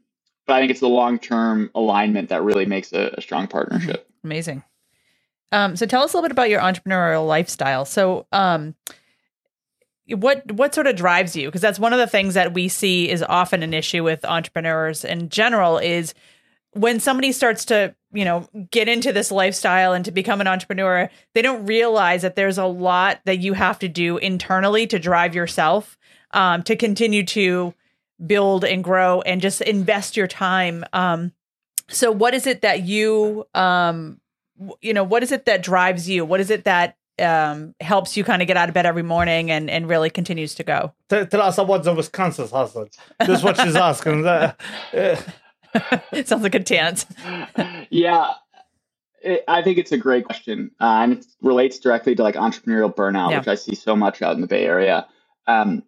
but 0.45 0.55
I 0.55 0.59
think 0.59 0.71
it's 0.71 0.79
the 0.79 0.89
long 0.89 1.19
term 1.19 1.69
alignment 1.75 2.29
that 2.29 2.43
really 2.43 2.65
makes 2.65 2.91
a, 2.93 3.13
a 3.17 3.21
strong 3.21 3.47
partnership. 3.47 4.09
Amazing. 4.23 4.63
Um, 5.51 5.75
so 5.75 5.85
tell 5.85 6.03
us 6.03 6.13
a 6.13 6.17
little 6.17 6.27
bit 6.27 6.33
about 6.33 6.49
your 6.49 6.61
entrepreneurial 6.61 7.25
lifestyle. 7.25 7.85
So, 7.85 8.25
um, 8.31 8.75
what 10.09 10.49
what 10.53 10.73
sort 10.73 10.87
of 10.87 10.95
drives 10.95 11.35
you? 11.35 11.47
Because 11.47 11.61
that's 11.61 11.79
one 11.79 11.93
of 11.93 11.99
the 11.99 12.07
things 12.07 12.33
that 12.33 12.53
we 12.53 12.69
see 12.69 13.09
is 13.09 13.23
often 13.23 13.61
an 13.61 13.73
issue 13.73 14.03
with 14.03 14.23
entrepreneurs 14.23 15.03
in 15.03 15.29
general 15.29 15.77
is 15.77 16.13
when 16.79 16.99
somebody 16.99 17.31
starts 17.31 17.65
to 17.65 17.95
you 18.11 18.25
know 18.25 18.47
get 18.71 18.87
into 18.87 19.11
this 19.11 19.31
lifestyle 19.31 19.93
and 19.93 20.05
to 20.05 20.11
become 20.11 20.41
an 20.41 20.47
entrepreneur, 20.47 21.09
they 21.33 21.41
don't 21.41 21.65
realize 21.65 22.21
that 22.21 22.35
there's 22.35 22.57
a 22.57 22.65
lot 22.65 23.19
that 23.25 23.39
you 23.39 23.53
have 23.53 23.79
to 23.79 23.87
do 23.87 24.17
internally 24.17 24.87
to 24.87 24.99
drive 24.99 25.35
yourself 25.35 25.97
um, 26.31 26.63
to 26.63 26.75
continue 26.75 27.23
to 27.25 27.73
build 28.25 28.63
and 28.63 28.83
grow 28.83 29.21
and 29.21 29.41
just 29.41 29.61
invest 29.61 30.17
your 30.17 30.27
time. 30.27 30.83
Um, 30.93 31.31
so, 31.89 32.11
what 32.11 32.33
is 32.33 32.47
it 32.47 32.61
that 32.61 32.83
you 32.83 33.45
um, 33.53 34.19
you 34.81 34.93
know 34.93 35.03
what 35.03 35.23
is 35.23 35.31
it 35.31 35.45
that 35.45 35.61
drives 35.61 36.09
you 36.09 36.25
what 36.25 36.39
is 36.39 36.49
it 36.49 36.63
that 36.63 36.97
um 37.19 37.73
helps 37.79 38.15
you 38.15 38.23
kind 38.23 38.41
of 38.41 38.47
get 38.47 38.57
out 38.57 38.69
of 38.69 38.73
bed 38.73 38.85
every 38.85 39.03
morning 39.03 39.49
and 39.49 39.69
and 39.69 39.89
really 39.89 40.09
continues 40.09 40.55
to 40.55 40.63
go 40.63 40.93
Tell, 41.09 41.25
tell 41.25 41.41
us 41.41 41.57
about 41.57 41.83
the 41.83 41.93
Wisconsin 41.93 42.47
hustle. 42.47 42.89
That's 43.19 43.43
what 43.43 43.57
she's 43.57 43.75
asking. 43.75 44.23
It 46.11 46.27
sounds 46.29 46.43
like 46.43 46.55
a 46.55 46.59
dance 46.59 47.05
yeah, 47.89 48.33
it, 49.21 49.43
I 49.47 49.61
think 49.61 49.77
it's 49.77 49.91
a 49.91 49.97
great 49.97 50.25
question, 50.25 50.71
uh, 50.79 50.99
and 51.01 51.13
it 51.13 51.25
relates 51.41 51.79
directly 51.79 52.15
to 52.15 52.23
like 52.23 52.35
entrepreneurial 52.35 52.93
burnout, 52.93 53.31
Yeah. 53.31 53.39
which 53.39 53.47
I 53.47 53.55
see 53.55 53.75
so 53.75 53.95
much 53.95 54.21
out 54.21 54.35
in 54.35 54.41
the 54.41 54.47
Bay 54.47 54.65
Area. 54.65 55.07
Um, 55.47 55.83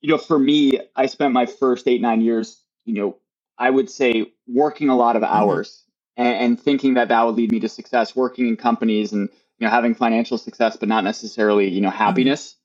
you 0.00 0.10
know, 0.10 0.18
for 0.18 0.38
me, 0.38 0.80
I 0.94 1.06
spent 1.06 1.32
my 1.32 1.46
first 1.46 1.88
eight 1.88 2.00
nine 2.00 2.20
years, 2.20 2.62
you 2.84 2.94
know, 2.94 3.16
I 3.58 3.70
would 3.70 3.90
say 3.90 4.32
working 4.46 4.88
a 4.88 4.96
lot 4.96 5.16
of 5.16 5.22
hours 5.22 5.84
and, 6.16 6.34
and 6.36 6.60
thinking 6.60 6.94
that 6.94 7.08
that 7.08 7.24
would 7.26 7.34
lead 7.36 7.50
me 7.52 7.60
to 7.60 7.68
success, 7.68 8.14
working 8.14 8.48
in 8.48 8.56
companies 8.56 9.12
and 9.12 9.28
you 9.58 9.66
know 9.66 9.70
having 9.70 9.94
financial 9.94 10.38
success, 10.38 10.76
but 10.76 10.88
not 10.88 11.04
necessarily 11.04 11.68
you 11.68 11.80
know 11.80 11.90
happiness. 11.90 12.56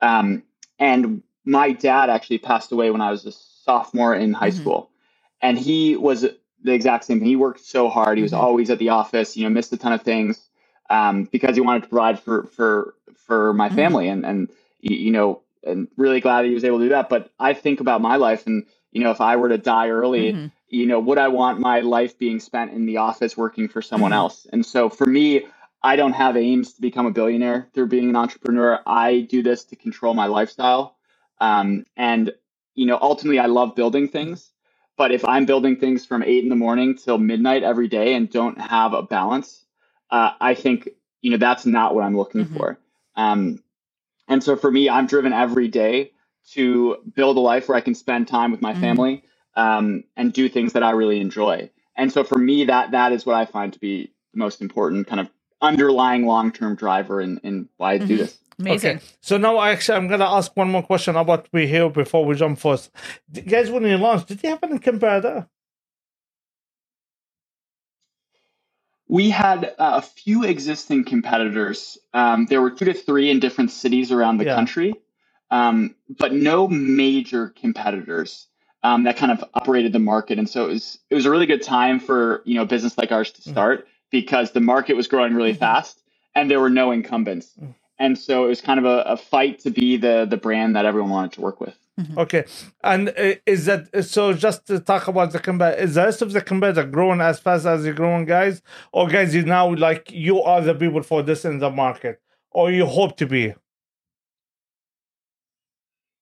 Um, 0.00 0.42
and 0.78 1.22
my 1.44 1.72
dad 1.72 2.10
actually 2.10 2.38
passed 2.38 2.72
away 2.72 2.90
when 2.90 3.00
I 3.00 3.10
was 3.10 3.24
a 3.26 3.32
sophomore 3.32 4.14
in 4.14 4.32
high 4.34 4.50
Mhm. 4.50 4.60
school, 4.60 4.90
and 5.44 5.58
he 5.58 5.96
was 5.96 6.22
the 6.64 6.72
exact 6.74 7.04
same 7.06 7.20
thing. 7.20 7.28
He 7.28 7.36
worked 7.36 7.60
so 7.64 7.90
hard. 7.90 8.18
He 8.18 8.22
was 8.24 8.32
Mhm. 8.32 8.40
always 8.40 8.70
at 8.70 8.80
the 8.80 8.90
office. 8.90 9.36
You 9.38 9.44
know, 9.44 9.50
missed 9.50 9.72
a 9.74 9.78
ton 9.78 9.94
of 9.94 10.02
things 10.02 10.50
um, 10.90 11.26
because 11.26 11.56
he 11.56 11.62
wanted 11.62 11.84
to 11.84 11.90
provide 11.90 12.20
for 12.20 12.44
for 12.48 12.96
for 13.16 13.54
my 13.54 13.70
Mhm. 13.70 13.76
family, 13.76 14.08
and 14.08 14.26
and 14.26 14.50
you 14.80 15.12
know, 15.12 15.42
and 15.64 15.88
really 15.98 16.20
glad 16.22 16.44
that 16.44 16.48
he 16.48 16.54
was 16.54 16.64
able 16.64 16.80
to 16.80 16.86
do 16.86 16.90
that. 16.90 17.10
But 17.10 17.32
I 17.40 17.54
think 17.54 17.80
about 17.80 18.02
my 18.02 18.16
life, 18.16 18.48
and 18.48 18.66
you 18.92 19.04
know, 19.04 19.12
if 19.12 19.22
I 19.22 19.36
were 19.36 19.50
to 19.50 19.58
die 19.58 19.90
early, 19.90 20.40
Mhm. 20.40 20.52
you 20.68 20.86
know, 20.86 21.00
would 21.00 21.18
I 21.18 21.28
want 21.28 21.60
my 21.60 21.80
life 21.82 22.18
being 22.18 22.40
spent 22.40 22.72
in 22.72 22.86
the 22.86 22.98
office 22.98 23.38
working 23.38 23.68
for 23.68 23.82
someone 23.82 24.12
Mhm. 24.12 24.14
else? 24.14 24.48
And 24.52 24.66
so 24.66 24.90
for 24.90 25.06
me, 25.06 25.46
I 25.84 25.96
don't 25.96 26.14
have 26.14 26.36
aims 26.38 26.74
to 26.74 26.82
become 26.82 27.06
a 27.06 27.12
billionaire 27.12 27.68
through 27.74 27.88
being 27.88 28.10
an 28.10 28.16
entrepreneur. 28.16 28.80
I 28.86 29.22
do 29.30 29.42
this 29.44 29.64
to 29.66 29.76
control 29.76 30.14
my 30.14 30.26
lifestyle. 30.26 30.96
Um, 31.40 31.86
and, 31.96 32.32
you 32.76 32.86
know, 32.86 32.98
ultimately, 33.02 33.40
I 33.40 33.46
love 33.46 33.76
building 33.76 34.08
things. 34.08 34.52
But 34.98 35.12
if 35.12 35.24
I'm 35.26 35.46
building 35.46 35.76
things 35.76 36.06
from 36.06 36.22
eight 36.24 36.44
in 36.44 36.50
the 36.50 36.56
morning 36.56 36.96
till 36.96 37.18
midnight 37.18 37.64
every 37.64 37.88
day 37.88 38.14
and 38.14 38.30
don't 38.30 38.60
have 38.60 38.94
a 38.94 39.02
balance, 39.02 39.66
uh, 40.10 40.32
I 40.40 40.54
think, 40.54 40.90
you 41.22 41.32
know, 41.32 41.38
that's 41.38 41.66
not 41.66 41.94
what 41.96 42.04
I'm 42.04 42.16
looking 42.16 42.44
Mhm. 42.44 42.46
for. 42.46 42.78
Um, 43.16 43.62
and 44.28 44.42
so 44.42 44.56
for 44.56 44.70
me, 44.70 44.88
I'm 44.88 45.06
driven 45.06 45.32
every 45.32 45.68
day 45.68 46.12
to 46.52 46.98
build 47.14 47.36
a 47.36 47.40
life 47.40 47.68
where 47.68 47.76
I 47.76 47.80
can 47.80 47.94
spend 47.94 48.28
time 48.28 48.50
with 48.52 48.62
my 48.62 48.74
Mhm. 48.74 48.74
family 48.74 49.24
um, 49.56 50.04
and 50.16 50.32
do 50.32 50.48
things 50.48 50.72
that 50.74 50.82
I 50.82 50.90
really 50.90 51.20
enjoy. 51.20 51.70
And 51.96 52.12
so 52.12 52.24
for 52.24 52.38
me, 52.38 52.64
that 52.66 52.92
that 52.92 53.12
is 53.12 53.26
what 53.26 53.36
I 53.36 53.44
find 53.46 53.72
to 53.72 53.78
be 53.78 54.12
the 54.32 54.38
most 54.38 54.60
important 54.62 55.06
kind 55.06 55.20
of 55.20 55.30
underlying 55.62 56.26
long 56.26 56.52
term 56.52 56.74
driver 56.76 57.20
in, 57.20 57.38
in 57.44 57.68
why 57.76 57.94
I 57.94 57.98
do 57.98 58.16
Mhm. 58.16 58.18
this. 58.18 58.38
Amazing 58.58 58.96
Okay. 58.96 59.04
So 59.20 59.36
now, 59.36 59.60
actually, 59.60 59.96
I'm 59.98 60.08
gonna 60.08 60.24
ask 60.30 60.56
one 60.56 60.70
more 60.70 60.82
question 60.82 61.16
about 61.16 61.48
We 61.52 61.66
Hero 61.66 61.88
before 61.90 62.24
we 62.24 62.34
jump 62.34 62.58
first. 62.58 62.90
D- 63.30 63.40
guys, 63.42 63.70
when 63.70 63.84
you 63.84 63.96
launched, 63.98 64.28
did 64.28 64.42
you 64.42 64.50
have 64.50 64.62
any 64.62 64.78
competitor? 64.78 65.48
We 69.08 69.30
had 69.30 69.64
uh, 69.78 70.00
a 70.00 70.02
few 70.02 70.44
existing 70.44 71.04
competitors. 71.04 71.98
Um, 72.14 72.46
there 72.46 72.62
were 72.62 72.70
two 72.70 72.86
to 72.86 72.94
three 72.94 73.30
in 73.30 73.38
different 73.38 73.70
cities 73.70 74.10
around 74.10 74.38
the 74.38 74.46
Yeah. 74.46 74.54
country, 74.54 74.94
um, 75.50 75.94
but 76.08 76.32
no 76.32 76.68
major 76.68 77.48
competitors. 77.50 78.46
um, 78.86 79.04
that 79.04 79.16
kind 79.16 79.32
of 79.32 79.42
operated 79.54 79.94
the 79.94 79.98
market. 79.98 80.38
And 80.38 80.46
so 80.46 80.66
it 80.66 80.68
was 80.68 80.98
it 81.08 81.14
was 81.14 81.24
a 81.24 81.30
really 81.30 81.46
good 81.46 81.62
time 81.62 81.98
for 81.98 82.42
you 82.44 82.54
know 82.56 82.64
a 82.64 82.66
business 82.66 82.98
like 82.98 83.10
ours 83.12 83.30
to 83.32 83.40
Mm-hmm. 83.40 83.50
start 83.52 83.88
because 84.10 84.50
the 84.52 84.60
market 84.60 84.94
was 84.94 85.08
growing 85.08 85.32
really 85.34 85.54
Mhm. 85.54 85.58
fast 85.58 86.02
and 86.34 86.50
there 86.50 86.60
were 86.60 86.68
no 86.68 86.92
incumbents. 86.92 87.48
Mm. 87.58 87.74
And 87.98 88.18
so 88.18 88.44
it 88.44 88.48
was 88.48 88.60
kind 88.60 88.78
of 88.78 88.84
a, 88.86 89.02
a 89.02 89.16
fight 89.16 89.60
to 89.60 89.70
be 89.70 89.96
the 89.96 90.26
the 90.28 90.36
brand 90.36 90.74
that 90.76 90.84
everyone 90.84 91.10
wanted 91.10 91.32
to 91.32 91.40
work 91.40 91.60
with. 91.60 91.76
Okay, 92.18 92.44
and 92.82 93.10
uh, 93.10 93.34
is 93.46 93.66
that 93.66 94.04
so? 94.04 94.32
Just 94.32 94.66
to 94.66 94.80
talk 94.80 95.06
about 95.06 95.30
the 95.30 95.38
combat, 95.38 95.78
is 95.78 95.94
the 95.94 96.02
rest 96.02 96.22
of 96.22 96.32
the 96.32 96.40
competitor 96.40 96.82
growing 96.84 97.20
as 97.20 97.38
fast 97.38 97.66
as 97.66 97.84
you're 97.84 97.94
growing, 97.94 98.24
guys? 98.24 98.62
Or 98.92 99.06
guys, 99.06 99.32
you 99.32 99.44
now 99.44 99.72
like 99.76 100.10
you 100.10 100.42
are 100.42 100.60
the 100.60 100.74
people 100.74 101.04
for 101.04 101.22
this 101.22 101.44
in 101.44 101.60
the 101.60 101.70
market, 101.70 102.20
or 102.50 102.72
you 102.72 102.84
hope 102.84 103.16
to 103.18 103.26
be? 103.26 103.54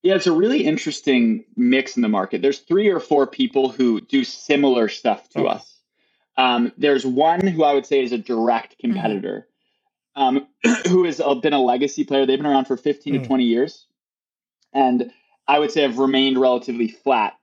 Yeah, 0.02 0.16
it's 0.16 0.26
a 0.26 0.32
really 0.32 0.64
interesting 0.64 1.44
mix 1.56 1.96
in 1.96 2.02
the 2.02 2.08
market. 2.08 2.42
There's 2.42 2.58
three 2.58 2.88
or 2.88 3.00
four 3.00 3.26
people 3.26 3.70
who 3.70 4.00
do 4.00 4.24
similar 4.24 4.88
stuff 4.88 5.28
to 5.30 5.44
Oh. 5.44 5.46
us. 5.46 5.78
Um, 6.36 6.72
there's 6.76 7.06
one 7.06 7.46
who 7.46 7.62
I 7.62 7.72
would 7.72 7.86
say 7.86 8.02
is 8.02 8.12
a 8.12 8.18
direct 8.18 8.78
competitor, 8.78 9.46
um, 10.16 10.46
who 10.88 11.04
has 11.04 11.20
uh, 11.20 11.34
been 11.36 11.52
a 11.54 11.62
legacy 11.62 12.04
player. 12.04 12.26
They've 12.26 12.38
been 12.38 12.46
around 12.46 12.66
for 12.66 12.76
15 12.76 13.14
Mm. 13.14 13.22
to 13.22 13.26
20 13.26 13.44
years, 13.44 13.86
and 14.74 15.12
I 15.48 15.60
would 15.60 15.72
say 15.72 15.82
have 15.82 15.98
remained 15.98 16.40
relatively 16.40 16.88
flat 16.88 17.34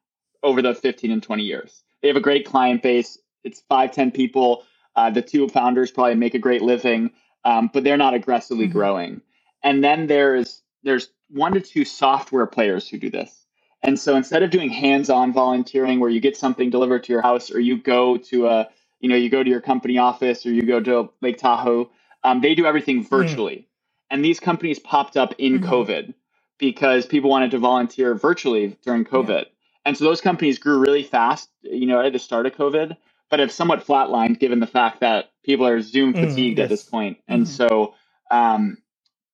over 0.43 0.63
the 0.63 0.75
15 0.75 1.11
and 1.11 1.23
20 1.23 1.43
years. 1.43 1.83
They 2.01 2.09
have 2.09 2.17
a 2.17 2.21
great 2.21 2.45
client 2.47 2.83
base. 2.83 3.19
It's 3.43 3.61
five, 3.69 3.91
10 3.93 4.11
people. 4.11 4.65
Uh, 4.95 5.11
the 5.11 5.23
two 5.23 5.47
founders 5.49 5.91
probably 5.91 6.15
make 6.15 6.35
a 6.35 6.39
great 6.39 6.63
living, 6.63 7.11
um, 7.45 7.69
but 7.73 7.83
they're 7.85 7.97
not 7.97 8.15
aggressively 8.15 8.67
Mhm. 8.67 8.73
growing. 8.73 9.21
And 9.63 9.83
then 9.83 10.07
there's 10.07 10.63
there's 10.83 11.09
one 11.29 11.53
to 11.53 11.61
two 11.61 11.85
software 11.85 12.47
players 12.47 12.89
who 12.89 12.97
do 12.99 13.11
this. 13.11 13.45
And 13.83 13.99
so 13.99 14.15
instead 14.17 14.43
of 14.43 14.51
doing 14.51 14.69
hands-on 14.71 15.33
volunteering 15.33 15.99
where 15.99 16.09
you 16.09 16.19
get 16.21 16.37
something 16.37 16.71
delivered 16.71 17.03
to 17.05 17.13
your 17.13 17.21
house 17.21 17.51
or 17.51 17.59
you 17.59 17.77
go 17.77 18.17
to 18.17 18.47
a 18.47 18.69
you 19.01 19.09
know 19.09 19.15
you 19.17 19.29
go 19.29 19.43
to 19.43 19.49
your 19.51 19.61
company 19.61 19.97
office 19.99 20.45
or 20.45 20.51
you 20.53 20.63
go 20.63 20.79
to 20.81 21.11
Lake 21.21 21.37
Tahoe, 21.37 21.91
um, 22.23 22.41
they 22.41 22.55
do 22.55 22.65
everything 22.65 23.03
virtually. 23.03 23.67
And 24.11 24.23
these 24.23 24.39
companies 24.39 24.79
popped 24.79 25.17
up 25.17 25.33
in 25.37 25.59
Mhm. 25.59 25.69
COVID 25.69 26.13
because 26.57 27.05
people 27.05 27.29
wanted 27.29 27.51
to 27.51 27.59
volunteer 27.59 28.15
virtually 28.15 28.77
during 28.83 29.05
COVID. 29.05 29.45
And 29.85 29.97
so 29.97 30.03
those 30.05 30.21
companies 30.21 30.59
grew 30.59 30.79
really 30.79 31.03
fast, 31.03 31.49
you 31.61 31.85
know, 31.87 32.01
at 32.01 32.13
the 32.13 32.19
start 32.19 32.45
of 32.45 32.53
COVID, 32.55 32.97
but 33.29 33.39
have 33.39 33.51
somewhat 33.51 33.85
flatlined 33.85 34.39
given 34.39 34.59
the 34.59 34.67
fact 34.67 34.99
that 34.99 35.31
people 35.43 35.65
are 35.67 35.81
Zoom 35.81 36.13
Mm, 36.13 36.19
fatigued 36.19 36.59
at 36.59 36.69
this 36.69 36.83
point. 36.83 37.17
And 37.27 37.43
Mhm. 37.43 37.47
so, 37.47 37.95
um, 38.31 38.77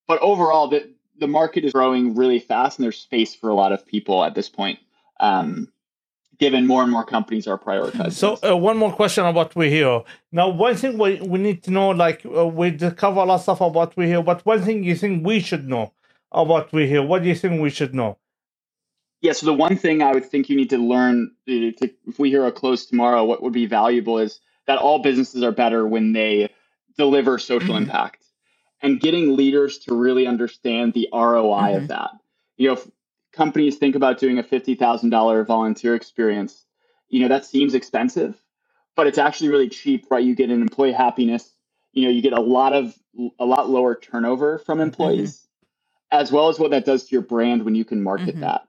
but 0.07 0.19
overall, 0.21 0.67
the, 0.67 0.93
the 1.17 1.27
market 1.27 1.65
is 1.65 1.73
growing 1.73 2.15
really 2.15 2.39
fast 2.39 2.77
and 2.77 2.83
there's 2.83 2.99
space 2.99 3.35
for 3.35 3.49
a 3.49 3.55
lot 3.55 3.71
of 3.71 3.85
people 3.85 4.23
at 4.23 4.35
this 4.35 4.49
point, 4.49 4.79
um, 5.19 5.71
given 6.37 6.67
more 6.67 6.83
and 6.83 6.91
more 6.91 7.03
companies 7.05 7.47
are 7.47 7.57
prioritizing. 7.57 8.11
So 8.11 8.37
uh, 8.47 8.55
one 8.55 8.77
more 8.77 8.91
question 8.93 9.25
about 9.25 9.55
We 9.55 9.69
Hero. 9.69 10.05
Now, 10.31 10.49
one 10.49 10.75
thing 10.75 10.97
we, 10.97 11.19
we 11.21 11.39
need 11.39 11.63
to 11.63 11.71
know, 11.71 11.89
like 11.89 12.25
uh, 12.25 12.45
we 12.47 12.71
cover 12.71 13.21
a 13.21 13.25
lot 13.25 13.35
of 13.35 13.41
stuff 13.41 13.61
about 13.61 13.95
We 13.95 14.07
Hero, 14.07 14.21
but 14.23 14.45
one 14.45 14.61
thing 14.61 14.83
you 14.83 14.95
think 14.95 15.25
we 15.25 15.39
should 15.39 15.67
know 15.67 15.93
about 16.31 16.71
We 16.73 16.87
Hero. 16.87 17.03
What 17.03 17.23
do 17.23 17.29
you 17.29 17.35
think 17.35 17.61
we 17.61 17.69
should 17.69 17.93
know? 17.95 18.17
Yeah, 19.21 19.31
so 19.31 19.45
the 19.45 19.53
one 19.53 19.77
thing 19.77 20.01
I 20.03 20.11
would 20.13 20.25
think 20.25 20.49
you 20.49 20.55
need 20.55 20.69
to 20.71 20.77
learn, 20.77 21.31
uh, 21.47 21.51
to, 21.51 21.89
if 22.07 22.19
We 22.19 22.29
Hero 22.29 22.51
close 22.51 22.85
tomorrow, 22.85 23.23
what 23.23 23.41
would 23.41 23.53
be 23.53 23.65
valuable 23.65 24.19
is 24.19 24.39
that 24.67 24.77
all 24.77 24.99
businesses 24.99 25.41
are 25.43 25.51
better 25.51 25.87
when 25.87 26.13
they 26.13 26.49
deliver 26.97 27.37
social 27.39 27.75
Mhm. 27.75 27.83
impact 27.83 28.23
and 28.81 28.99
getting 28.99 29.35
leaders 29.35 29.77
to 29.79 29.95
really 29.95 30.27
understand 30.27 30.93
the 30.93 31.07
ROI 31.13 31.71
Mhm. 31.71 31.77
of 31.77 31.87
that. 31.87 32.11
You 32.57 32.67
know, 32.67 32.73
if 32.73 32.87
companies 33.35 33.77
think 33.77 33.95
about 33.95 34.19
doing 34.19 34.39
a 34.39 34.43
$50,000 34.43 35.45
volunteer 35.45 35.95
experience, 35.95 36.65
you 37.09 37.19
know, 37.21 37.27
that 37.27 37.45
seems 37.45 37.73
expensive, 37.75 38.35
but 38.95 39.07
it's 39.07 39.17
actually 39.17 39.49
really 39.49 39.69
cheap, 39.69 40.07
right? 40.09 40.23
You 40.23 40.35
get 40.35 40.49
an 40.49 40.61
employee 40.61 40.93
happiness, 40.93 41.53
you 41.93 42.03
know, 42.05 42.09
you 42.09 42.21
get 42.21 42.33
a 42.33 42.41
lot 42.41 42.73
of, 42.73 42.95
a 43.39 43.45
lot 43.45 43.69
lower 43.69 43.95
turnover 43.95 44.57
from 44.59 44.79
employees, 44.81 45.47
as 46.11 46.31
well 46.31 46.49
as 46.49 46.59
what 46.59 46.71
that 46.71 46.85
does 46.85 47.05
to 47.05 47.11
your 47.15 47.21
brand 47.21 47.63
when 47.63 47.75
you 47.75 47.85
can 47.85 48.01
market 48.03 48.35
Mhm. 48.35 48.41
that. 48.41 48.67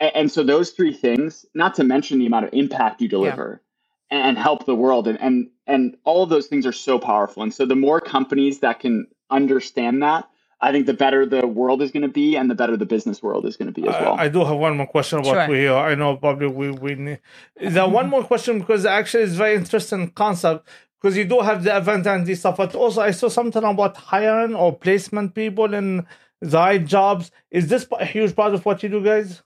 A- 0.00 0.16
And, 0.16 0.30
so 0.30 0.42
those 0.42 0.70
three 0.70 0.92
things, 0.92 1.46
not 1.54 1.74
to 1.76 1.84
mention 1.84 2.18
the 2.18 2.26
amount 2.26 2.46
of 2.46 2.54
impact 2.54 3.00
you 3.00 3.08
deliver 3.08 3.62
and 4.10 4.36
help 4.38 4.66
the 4.66 4.74
world 4.74 5.08
and, 5.08 5.20
and 5.20 5.50
and 5.66 5.96
all 6.04 6.22
of 6.24 6.28
those 6.28 6.48
things 6.48 6.66
are 6.66 6.72
so 6.72 6.98
powerful. 6.98 7.42
And 7.42 7.54
so 7.54 7.64
the 7.66 7.76
more 7.76 8.00
companies 8.00 8.60
that 8.60 8.80
can 8.80 9.06
understand 9.30 10.02
that, 10.02 10.28
I 10.62 10.70
think 10.70 10.86
the 10.86 10.94
better 10.94 11.26
the 11.26 11.44
world 11.44 11.82
is 11.82 11.90
going 11.90 12.04
to 12.04 12.08
be 12.08 12.36
and 12.36 12.48
the 12.48 12.54
better 12.54 12.76
the 12.76 12.86
business 12.86 13.20
world 13.20 13.44
is 13.46 13.56
going 13.56 13.66
to 13.66 13.78
be 13.78 13.88
as 13.88 13.94
well. 14.00 14.14
I, 14.14 14.24
I 14.24 14.28
do 14.28 14.44
have 14.44 14.56
one 14.56 14.76
more 14.76 14.86
question 14.86 15.18
about 15.18 15.34
Sure. 15.34 15.48
We 15.48 15.58
Hero. 15.58 15.76
I 15.76 15.96
know 15.96 16.16
probably 16.16 16.46
we 16.46 16.70
we 16.70 16.94
need 16.94 17.18
the 17.60 17.86
one 17.88 18.08
more 18.08 18.22
question 18.22 18.60
because 18.60 18.86
actually 18.86 19.24
it's 19.24 19.34
very 19.34 19.56
interesting 19.56 20.10
concept 20.12 20.68
because 21.00 21.16
you 21.16 21.24
do 21.24 21.40
have 21.40 21.64
the 21.64 21.76
event 21.76 22.06
and 22.06 22.24
this 22.24 22.40
stuff, 22.40 22.58
but 22.58 22.76
also 22.76 23.00
I 23.00 23.10
saw 23.10 23.28
something 23.28 23.64
about 23.64 23.96
hiring 23.96 24.54
or 24.54 24.72
placement 24.72 25.34
people 25.34 25.74
in 25.74 26.06
the 26.40 26.56
right 26.56 26.84
jobs. 26.84 27.32
Is 27.50 27.66
this 27.66 27.84
a 27.98 28.04
huge 28.04 28.36
part 28.36 28.54
of 28.54 28.64
what 28.64 28.84
you 28.84 28.88
do, 28.88 29.02
guys? 29.02 29.42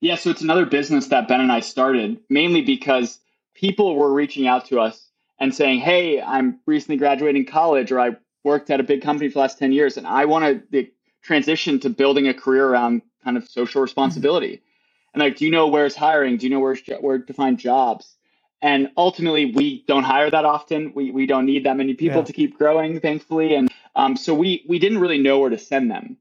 Yeah, 0.00 0.16
so 0.16 0.30
it's 0.30 0.42
another 0.42 0.64
business 0.64 1.08
that 1.08 1.28
Ben 1.28 1.40
and 1.42 1.52
I 1.52 1.60
started 1.60 2.18
mainly 2.30 2.62
because 2.62 3.18
people 3.54 3.94
were 3.96 4.12
reaching 4.12 4.46
out 4.46 4.66
to 4.66 4.80
us 4.80 5.10
and 5.38 5.54
saying, 5.54 5.80
"Hey, 5.80 6.22
I'm 6.22 6.60
recently 6.66 6.96
graduating 6.96 7.44
college, 7.44 7.92
or 7.92 8.00
I 8.00 8.16
worked 8.44 8.70
at 8.70 8.78
a 8.80 8.84
big 8.84 9.02
company 9.02 9.28
for 9.28 9.34
the 9.34 9.40
last 9.40 9.58
ten 9.58 9.72
years, 9.72 9.96
and 9.96 10.06
I 10.06 10.26
want 10.26 10.70
to 10.72 10.86
transition 11.22 11.80
to 11.80 11.90
building 11.90 12.28
a 12.28 12.34
career 12.34 12.66
around 12.68 13.02
kind 13.24 13.36
of 13.36 13.48
social 13.48 13.82
responsibility." 13.82 14.62
And 15.12 15.22
like, 15.22 15.36
do 15.36 15.44
you 15.44 15.50
know 15.50 15.68
where's 15.68 15.96
hiring? 15.96 16.36
Do 16.36 16.46
you 16.46 16.50
know 16.50 16.60
where's 16.60 16.82
where 17.00 17.18
to 17.18 17.32
find 17.32 17.58
jobs? 17.58 18.14
And 18.62 18.90
ultimately, 18.96 19.52
we 19.54 19.84
don't 19.86 20.04
hire 20.04 20.30
that 20.30 20.44
often. 20.44 20.92
We 20.94 21.10
we 21.10 21.26
don't 21.26 21.46
need 21.46 21.64
that 21.64 21.76
many 21.76 21.94
people 21.94 22.20
Yeah. 22.20 22.24
to 22.26 22.32
keep 22.32 22.58
growing, 22.58 23.00
thankfully. 23.00 23.54
And 23.54 23.70
um, 23.96 24.16
so 24.16 24.34
we 24.34 24.64
we 24.68 24.78
didn't 24.78 24.98
really 24.98 25.18
know 25.18 25.38
where 25.38 25.50
to 25.50 25.58
send 25.58 25.90
them. 25.90 26.16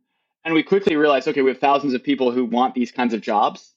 And 0.46 0.54
we 0.54 0.62
quickly 0.62 0.96
realized, 0.98 1.28
okay, 1.30 1.42
we 1.42 1.52
have 1.52 1.60
thousands 1.60 1.94
of 1.94 2.04
people 2.04 2.32
who 2.32 2.44
want 2.44 2.76
these 2.76 2.92
kinds 2.92 3.14
of 3.14 3.22
jobs, 3.22 3.74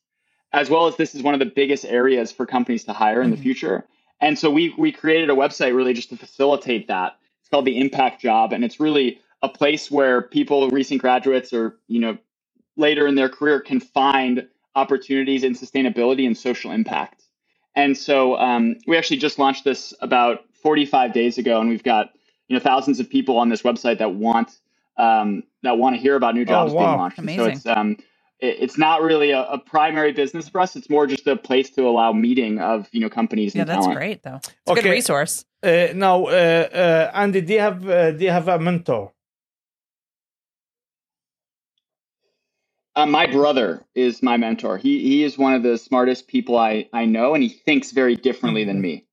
as 0.53 0.69
well 0.69 0.89
as 0.89 0.97
this 0.97 1.15
is 1.15 1.23
one 1.23 1.33
of 1.35 1.39
the 1.41 1.47
biggest 1.47 1.85
areas 1.85 2.33
for 2.33 2.45
companies 2.45 2.85
to 2.85 2.93
hire 2.93 3.23
in 3.23 3.31
the 3.31 3.37
Mhm. 3.37 3.43
future. 3.43 3.85
And 4.21 4.37
so 4.39 4.51
we 4.51 4.75
we 4.77 4.91
created 4.93 5.31
a 5.31 5.35
website 5.35 5.75
really 5.77 5.95
just 5.95 6.11
to 6.11 6.17
facilitate 6.17 6.89
that. 6.89 7.17
It's 7.47 7.51
called 7.53 7.65
the 7.65 7.79
Impact 7.79 8.21
Job, 8.21 8.53
and 8.53 8.65
it's 8.65 8.81
really 8.81 9.21
a 9.41 9.49
place 9.49 9.89
where 9.89 10.21
people, 10.21 10.69
recent 10.71 11.01
graduates, 11.01 11.53
or 11.53 11.77
you 11.87 12.01
know, 12.01 12.19
later 12.77 13.07
in 13.07 13.15
their 13.15 13.29
career, 13.29 13.61
can 13.61 13.79
find 13.79 14.49
opportunities 14.75 15.45
in 15.45 15.55
sustainability 15.55 16.27
and 16.27 16.37
social 16.37 16.73
impact. 16.73 17.23
And 17.77 17.97
so 17.97 18.37
um, 18.37 18.75
we 18.89 18.97
actually 18.97 19.19
just 19.19 19.39
launched 19.39 19.63
this 19.63 19.95
about 20.01 20.41
45 20.61 21.13
days 21.13 21.39
ago, 21.39 21.61
and 21.61 21.69
we've 21.69 21.85
got 21.85 22.11
you 22.49 22.57
know 22.57 22.61
thousands 22.61 22.99
of 22.99 23.09
people 23.09 23.39
on 23.39 23.49
this 23.49 23.63
website 23.63 23.99
that 23.99 24.15
want 24.15 24.51
um, 24.97 25.45
that 25.63 25.79
want 25.79 25.95
to 25.95 26.03
hear 26.03 26.17
about 26.17 26.35
new 26.35 26.45
jobs 26.45 26.73
being 26.73 26.83
wow. 26.83 26.97
launched. 26.97 27.19
And 27.21 27.31
So 27.31 27.45
it's 27.45 27.65
um, 27.65 27.97
it, 28.41 28.57
it's 28.59 28.77
not 28.77 29.03
really 29.03 29.31
a, 29.31 29.43
a 29.43 29.59
primary 29.59 30.11
business 30.11 30.49
for 30.49 30.61
us. 30.61 30.75
It's 30.75 30.91
more 30.91 31.07
just 31.07 31.29
a 31.29 31.37
place 31.37 31.71
to 31.71 31.87
allow 31.87 32.13
meeting 32.13 32.59
of 32.59 32.89
you 32.91 32.99
know 32.99 33.09
companies 33.09 33.55
Yeah, 33.55 33.61
and 33.61 33.71
that's 33.71 33.87
talent. 33.87 33.99
great 33.99 34.23
though. 34.25 34.41
It's 34.43 34.81
a 34.81 34.83
good 34.83 34.91
resource. 34.91 35.45
Uh, 35.67 35.93
now, 35.95 36.27
uh, 36.27 36.31
uh, 36.31 37.13
Andy, 37.15 37.43
do 37.43 37.55
you 37.55 37.61
have 37.61 37.89
uh, 37.89 38.13
do 38.13 38.25
you 38.25 38.33
have 38.33 38.49
a 38.49 38.59
mentor? 38.61 39.13
Uh, 42.95 43.07
my 43.07 43.27
brother 43.27 43.85
is 43.95 44.23
my 44.23 44.37
mentor. 44.37 44.77
He 44.77 45.01
he 45.03 45.25
is 45.25 45.39
one 45.39 45.55
of 45.55 45.63
the 45.63 45.79
smartest 45.79 46.29
people 46.29 46.59
I 46.59 46.89
I 46.93 47.07
know, 47.07 47.35
and 47.35 47.43
he 47.43 47.49
thinks 47.49 47.93
very 47.93 48.17
differently 48.17 48.65
than 48.65 48.81
me. 48.81 49.07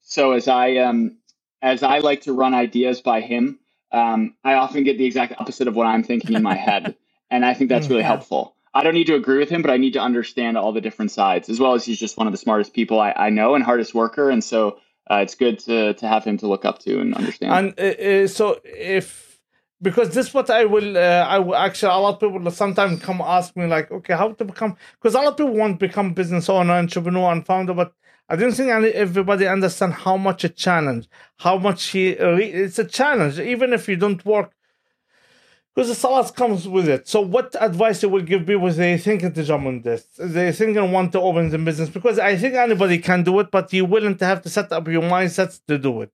So 0.00 0.32
as 0.32 0.48
I 0.48 0.76
um 0.76 1.18
as 1.62 1.82
I 1.82 1.98
like 1.98 2.22
to 2.22 2.32
run 2.32 2.54
ideas 2.54 3.02
by 3.02 3.20
him, 3.20 3.58
um, 3.92 4.36
I 4.44 4.54
often 4.54 4.84
get 4.84 4.98
the 4.98 5.04
exact 5.04 5.34
opposite 5.38 5.68
of 5.68 5.76
what 5.76 5.86
I'm 5.86 6.02
thinking 6.02 6.34
in 6.34 6.42
my 6.42 6.56
head, 6.56 6.96
and 7.30 7.44
I 7.44 7.54
think 7.54 7.68
that's 7.68 7.90
really 7.90 8.02
Yeah. 8.02 8.08
helpful. 8.08 8.56
I 8.72 8.82
don't 8.84 8.94
need 8.94 9.08
to 9.08 9.14
agree 9.16 9.38
with 9.38 9.50
him, 9.50 9.62
but 9.62 9.70
I 9.70 9.78
need 9.78 9.94
to 9.94 10.00
understand 10.00 10.56
all 10.58 10.72
the 10.72 10.80
different 10.80 11.10
sides, 11.10 11.48
as 11.50 11.60
well 11.60 11.74
as 11.74 11.84
he's 11.84 11.98
just 12.00 12.16
one 12.18 12.26
of 12.26 12.32
the 12.32 12.38
smartest 12.38 12.72
people 12.74 13.00
I, 13.00 13.12
I 13.16 13.30
know 13.30 13.54
and 13.54 13.64
hardest 13.64 13.94
worker, 13.94 14.30
and 14.30 14.42
so 14.42 14.78
uh, 15.10 15.16
it's 15.16 15.34
good 15.34 15.58
to 15.58 15.94
to 15.94 16.08
have 16.08 16.24
him 16.24 16.38
to 16.38 16.46
look 16.46 16.64
up 16.64 16.78
to 16.80 17.00
and 17.00 17.14
understand. 17.14 17.52
And 17.52 17.80
uh, 17.80 18.02
uh, 18.02 18.28
so 18.28 18.60
if 18.64 19.38
because 19.82 20.14
this 20.14 20.32
what 20.32 20.50
I 20.50 20.64
will 20.64 20.96
uh, 20.96 21.26
I 21.28 21.38
will 21.38 21.56
actually 21.56 21.92
a 21.92 21.98
lot 21.98 22.14
of 22.14 22.20
people 22.20 22.50
sometimes 22.50 23.02
come 23.02 23.20
ask 23.20 23.56
me 23.56 23.66
like 23.66 23.90
okay 23.90 24.14
how 24.14 24.32
to 24.32 24.44
become 24.44 24.76
because 24.94 25.14
a 25.14 25.18
lot 25.18 25.28
of 25.28 25.36
people 25.36 25.54
want 25.54 25.80
to 25.80 25.86
become 25.86 26.14
business 26.14 26.48
owner 26.48 26.74
entrepreneur 26.74 27.32
and 27.32 27.44
founder 27.44 27.74
but 27.74 27.92
I 28.28 28.36
don't 28.36 28.52
think 28.52 28.70
everybody 28.70 29.48
understand 29.48 29.94
how 29.94 30.16
much 30.16 30.44
a 30.44 30.48
challenge 30.48 31.08
how 31.38 31.58
much 31.58 31.86
he 31.88 32.10
it's 32.10 32.78
a 32.78 32.84
challenge 32.84 33.40
even 33.40 33.72
if 33.72 33.88
you 33.88 33.96
don't 33.96 34.24
work 34.24 34.52
because 35.80 36.00
the 36.02 36.08
lot 36.08 36.34
comes 36.34 36.68
with 36.68 36.88
it. 36.88 37.08
So, 37.08 37.22
what 37.22 37.56
advice 37.58 38.02
you 38.02 38.10
will 38.10 38.20
give 38.20 38.46
people 38.46 38.68
if 38.68 38.76
they 38.76 38.98
thinking 38.98 39.32
to 39.32 39.42
jump 39.42 39.66
on 39.66 39.80
this? 39.80 40.04
They 40.18 40.52
thinking 40.52 40.92
want 40.92 41.12
to 41.12 41.20
open 41.20 41.48
the 41.48 41.58
business 41.58 41.88
because 41.88 42.18
I 42.18 42.36
think 42.36 42.54
anybody 42.54 42.98
can 42.98 43.22
do 43.22 43.40
it, 43.40 43.50
but 43.50 43.72
you're 43.72 43.86
willing 43.86 44.16
to 44.18 44.26
have 44.26 44.42
to 44.42 44.50
set 44.50 44.72
up 44.72 44.86
your 44.88 45.02
mindsets 45.02 45.60
to 45.68 45.78
do 45.78 46.02
it. 46.02 46.12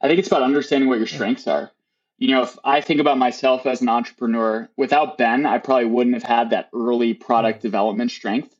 I 0.00 0.08
think 0.08 0.18
it's 0.18 0.28
about 0.28 0.42
understanding 0.42 0.88
what 0.88 0.98
your 0.98 1.06
strengths 1.06 1.46
are. 1.46 1.70
you 2.18 2.28
know, 2.30 2.42
if 2.42 2.58
I 2.64 2.80
think 2.80 3.00
about 3.00 3.18
myself 3.18 3.66
as 3.66 3.82
an 3.82 3.88
entrepreneur, 3.88 4.68
without 4.76 5.18
Ben, 5.18 5.46
I 5.46 5.58
probably 5.58 5.86
wouldn't 5.86 6.14
have 6.14 6.22
had 6.24 6.50
that 6.50 6.70
early 6.74 7.14
product 7.14 7.62
development 7.62 8.10
strength. 8.12 8.54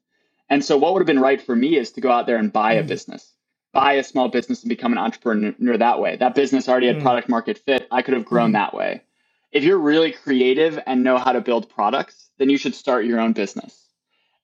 And 0.50 0.64
so, 0.64 0.78
what 0.78 0.94
would 0.94 1.00
have 1.00 1.06
been 1.06 1.20
right 1.20 1.40
for 1.42 1.56
me 1.56 1.76
is 1.76 1.92
to 1.92 2.00
go 2.00 2.10
out 2.12 2.26
there 2.26 2.36
and 2.38 2.52
buy 2.52 2.74
a 2.74 2.84
Mm. 2.84 2.88
business, 2.88 3.33
buy 3.74 3.94
a 3.94 4.04
small 4.04 4.28
business 4.28 4.62
and 4.62 4.68
become 4.70 4.92
an 4.92 4.98
entrepreneur 4.98 5.76
that 5.76 6.00
way. 6.00 6.16
That 6.16 6.34
business 6.34 6.68
already 6.68 6.86
had 6.86 6.96
Mm. 6.96 7.02
product 7.02 7.28
market 7.28 7.58
fit. 7.58 7.86
I 7.90 8.02
could 8.02 8.14
have 8.14 8.24
grown 8.24 8.50
Mm. 8.50 8.54
that 8.54 8.74
way. 8.74 9.02
If 9.52 9.64
you're 9.64 9.78
really 9.78 10.12
creative 10.12 10.80
and 10.86 11.02
know 11.04 11.18
how 11.18 11.32
to 11.32 11.40
build 11.40 11.68
products, 11.68 12.30
then 12.38 12.50
you 12.50 12.56
should 12.56 12.74
start 12.74 13.04
your 13.04 13.20
own 13.20 13.32
business. 13.32 13.88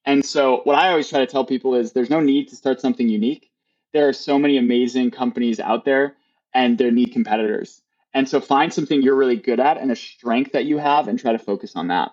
And 0.04 0.24
so, 0.24 0.60
what 0.64 0.76
I 0.76 0.90
always 0.90 1.08
try 1.08 1.20
to 1.20 1.26
tell 1.26 1.44
people 1.44 1.74
is 1.74 1.92
there's 1.92 2.10
no 2.10 2.20
need 2.20 2.48
to 2.48 2.56
start 2.56 2.80
something 2.80 3.08
unique. 3.08 3.50
There 3.92 4.08
are 4.08 4.12
so 4.12 4.38
many 4.38 4.56
amazing 4.56 5.10
companies 5.10 5.60
out 5.60 5.84
there, 5.84 6.16
and 6.54 6.78
they 6.78 6.90
need 6.90 7.12
competitors. 7.12 7.82
And 8.14 8.28
so, 8.28 8.40
find 8.40 8.72
something 8.72 9.02
you're 9.02 9.16
really 9.16 9.36
good 9.36 9.60
at 9.60 9.78
and 9.78 9.90
a 9.90 9.96
strength 9.96 10.52
that 10.52 10.64
you 10.64 10.78
have, 10.78 11.06
and 11.08 11.18
try 11.18 11.32
to 11.32 11.38
focus 11.38 11.76
on 11.76 11.88
that. 11.88 12.12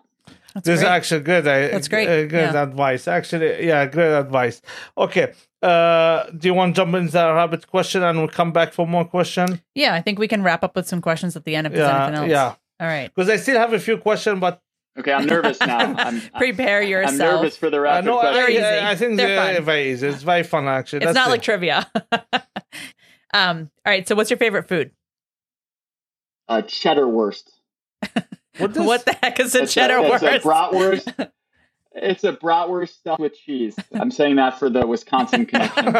That's 0.57 0.65
This 0.65 0.79
is 0.79 0.85
actually 0.85 1.21
good. 1.21 1.47
I, 1.47 1.67
That's 1.67 1.87
great, 1.87 2.07
uh, 2.07 2.23
good 2.23 2.53
yeah. 2.53 2.63
advice. 2.63 3.07
Actually, 3.07 3.67
yeah, 3.67 3.85
great 3.85 4.11
advice. 4.17 4.61
Okay. 4.97 5.33
Uh, 5.61 6.23
do 6.31 6.47
you 6.47 6.53
want 6.55 6.75
to 6.75 6.81
jump 6.81 6.95
into 6.95 7.11
the 7.11 7.33
rabbit 7.33 7.67
question 7.67 8.01
and 8.01 8.17
we'll 8.17 8.27
come 8.27 8.51
back 8.51 8.73
for 8.73 8.87
more 8.87 9.05
question? 9.05 9.61
yeah, 9.75 9.93
I 9.93 10.01
think 10.01 10.17
we 10.17 10.27
can 10.27 10.41
wrap 10.41 10.63
up 10.63 10.75
with 10.75 10.87
some 10.87 11.01
questions 11.01 11.35
at 11.35 11.43
the 11.45 11.55
end 11.55 11.67
if 11.67 11.73
there's 11.73 11.87
anything 11.89 12.15
else. 12.15 12.29
yeah. 12.29 12.55
All 12.79 12.87
right. 12.87 13.11
Because 13.13 13.29
I 13.29 13.37
still 13.37 13.57
have 13.57 13.73
a 13.73 13.79
few 13.79 13.97
questions, 13.97 14.39
but 14.39 14.61
Okay, 14.97 15.13
I'm 15.13 15.27
nervous 15.27 15.59
now. 15.59 15.77
I'm, 15.97 16.21
Prepare 16.37 16.81
yourself. 16.81 17.21
I'm 17.21 17.35
nervous 17.35 17.55
for 17.55 17.69
the 17.69 17.77
I 17.77 17.81
rapid 17.81 18.05
know 18.05 18.17
I, 18.17 18.21
question. 18.21 18.41
They're 18.41 18.49
easy. 18.49 18.63
I, 18.63 18.91
I 18.91 18.95
think 18.95 19.17
They're 19.17 19.53
they're 19.53 19.61
very 19.61 19.91
easy. 19.91 20.07
It's 20.07 20.23
very 20.23 20.41
fun, 20.43 20.67
actually. 20.67 20.97
It's 20.97 21.05
That's 21.05 21.15
not 21.15 21.27
it. 21.27 21.31
like 21.31 21.41
trivia. 21.43 21.91
um, 23.33 23.69
all 23.85 23.91
right. 23.91 24.07
So, 24.07 24.15
what's 24.15 24.31
your 24.31 24.37
favorite 24.37 24.67
food? 24.67 24.89
Uh, 26.47 26.63
cheddar 26.63 27.07
wurst. 27.07 27.51
what, 28.57 28.73
this? 28.73 28.85
What 28.85 29.05
the 29.05 29.13
heck 29.21 29.39
is 29.39 29.55
a 29.55 29.63
It's 29.63 29.73
cheddar 29.73 29.97
it's 29.99 30.21
wurst? 30.21 30.45
a 30.45 30.47
bratwurst. 30.47 31.29
It's 31.99 32.23
a 32.23 32.33
bratwurst 32.33 32.89
stuffed 32.89 33.19
with 33.19 33.33
cheese. 33.35 33.75
I'm 33.95 34.11
saying 34.11 34.35
that 34.35 34.59
for 34.59 34.69
the 34.69 34.85
Wisconsin 34.85 35.47
connection. 35.47 35.95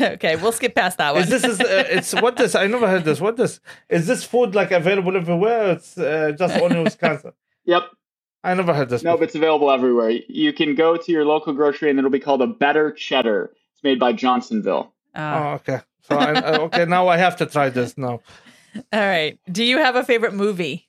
okay, 0.00 0.36
we'll 0.36 0.52
skip 0.52 0.76
past 0.76 0.98
that 0.98 1.14
one. 1.14 1.24
Is 1.24 1.30
this 1.30 1.42
is 1.42 1.60
uh, 1.60 1.84
it's 1.88 2.12
what 2.14 2.36
this? 2.36 2.54
I 2.54 2.68
never 2.68 2.86
heard 2.86 3.02
this. 3.04 3.20
What 3.20 3.36
this? 3.36 3.58
Is 3.88 4.06
this 4.06 4.22
food 4.22 4.54
like 4.54 4.70
available 4.70 5.16
everywhere? 5.16 5.72
It's 5.72 5.98
uh, 5.98 6.30
just 6.38 6.56
only 6.60 6.76
in 6.78 6.84
Wisconsin. 6.84 7.32
Yep. 7.64 7.82
I 8.44 8.54
never 8.54 8.72
heard 8.72 8.88
this. 8.88 9.02
No, 9.02 9.16
but 9.16 9.24
it's 9.24 9.34
available 9.34 9.68
everywhere. 9.72 10.10
You 10.28 10.52
can 10.52 10.76
go 10.76 10.96
to 10.96 11.10
your 11.10 11.24
local 11.24 11.54
grocery 11.54 11.90
and 11.90 11.98
it'll 11.98 12.10
be 12.12 12.20
called 12.20 12.42
a 12.42 12.46
Better 12.46 12.92
Cheddar. 12.92 13.50
It's 13.74 13.82
made 13.82 13.98
by 13.98 14.12
Johnsonville. 14.12 14.92
Ah, 15.16 15.50
Oh, 15.50 15.54
okay. 15.54 15.80
So 16.02 16.16
I, 16.16 16.34
uh, 16.34 16.58
okay, 16.66 16.84
now 16.84 17.08
I 17.08 17.16
have 17.16 17.34
to 17.38 17.46
try 17.46 17.68
this 17.68 17.98
now. 17.98 18.20
all 18.76 18.82
right. 18.92 19.40
Do 19.50 19.64
you 19.64 19.78
have 19.78 19.96
a 19.96 20.04
favorite 20.04 20.34
movie? 20.34 20.86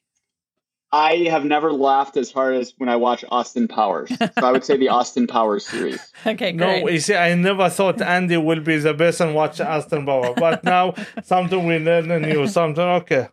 I 0.95 1.27
have 1.29 1.43
never 1.43 1.73
laughed 1.73 2.15
as 2.15 2.31
hard 2.31 2.55
as 2.55 2.73
when 2.77 2.87
I 2.87 2.95
watch 2.95 3.25
Austin 3.29 3.67
Powers. 3.67 4.09
So 4.17 4.29
I 4.37 4.53
would 4.53 4.63
say 4.63 4.77
the 4.77 4.87
Austin 4.87 5.27
Powers 5.27 5.67
series. 5.67 5.99
Okay, 6.25 6.53
great. 6.53 6.83
No, 6.83 6.89
you 6.89 6.99
see, 7.01 7.13
I 7.15 7.35
never 7.35 7.69
thought 7.69 8.01
Andy 8.01 8.37
will 8.37 8.61
be 8.61 8.77
the 8.77 8.93
best 8.93 9.19
and 9.19 9.35
watch 9.35 9.59
Austin 9.59 10.05
Bauer, 10.05 10.33
but 10.35 10.63
now 10.75 10.93
something 11.23 11.67
we 11.67 11.79
learn 11.79 12.07
new 12.21 12.47
something. 12.47 12.81
Okay. 13.01 13.27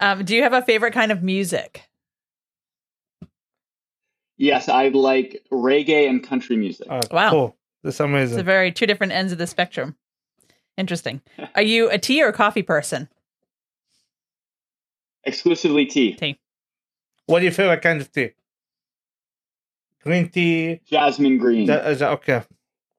Um, 0.00 0.24
do 0.24 0.34
you 0.34 0.42
have 0.42 0.52
a 0.52 0.62
favorite 0.62 0.92
kind 0.92 1.12
of 1.12 1.22
music? 1.22 1.82
Yes, 4.36 4.68
I 4.68 4.88
like 4.88 5.46
reggae 5.52 6.08
and 6.10 6.26
country 6.26 6.56
music. 6.56 6.88
Uh, 6.90 7.02
Wow. 7.12 7.30
Cool. 7.30 7.56
That's 7.84 8.00
amazing. 8.00 8.36
It's 8.38 8.40
a 8.40 8.44
very 8.44 8.72
two 8.72 8.86
different 8.86 9.12
ends 9.12 9.30
of 9.30 9.38
the 9.38 9.46
spectrum. 9.46 9.94
Interesting. 10.76 11.22
Are 11.54 11.62
you 11.62 11.88
a 11.88 11.98
tea 11.98 12.20
or 12.22 12.32
coffee 12.32 12.62
person? 12.62 13.08
Exclusively 15.22 15.86
tea. 15.86 16.14
tea. 16.14 16.38
What 17.26 17.40
do 17.40 17.44
you 17.44 17.50
favorite 17.50 17.82
kind 17.82 18.00
of 18.00 18.10
tea? 18.12 18.30
Green 20.02 20.28
tea. 20.28 20.80
Jasmine 20.86 21.38
green. 21.38 21.66
That, 21.66 21.86
is 21.90 21.98
that- 21.98 22.12
okay. 22.12 22.42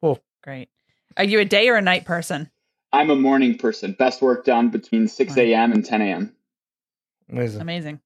Cool. 0.02 0.20
Great. 0.44 0.70
Are 1.16 1.24
you 1.24 1.40
a 1.40 1.46
day 1.46 1.70
or 1.70 1.76
a 1.78 1.82
night 1.82 2.06
person? 2.06 2.50
I'm 2.94 3.10
a 3.10 3.16
morning 3.16 3.58
person. 3.58 3.94
Best 3.94 4.22
work 4.22 4.46
done 4.46 4.70
between 4.70 5.08
6 5.08 5.38
a.m. 5.38 5.72
and 5.72 5.84
10 5.86 6.02
a.m. 6.02 6.36
Amazing. 7.30 7.62
Amazing. 7.62 8.00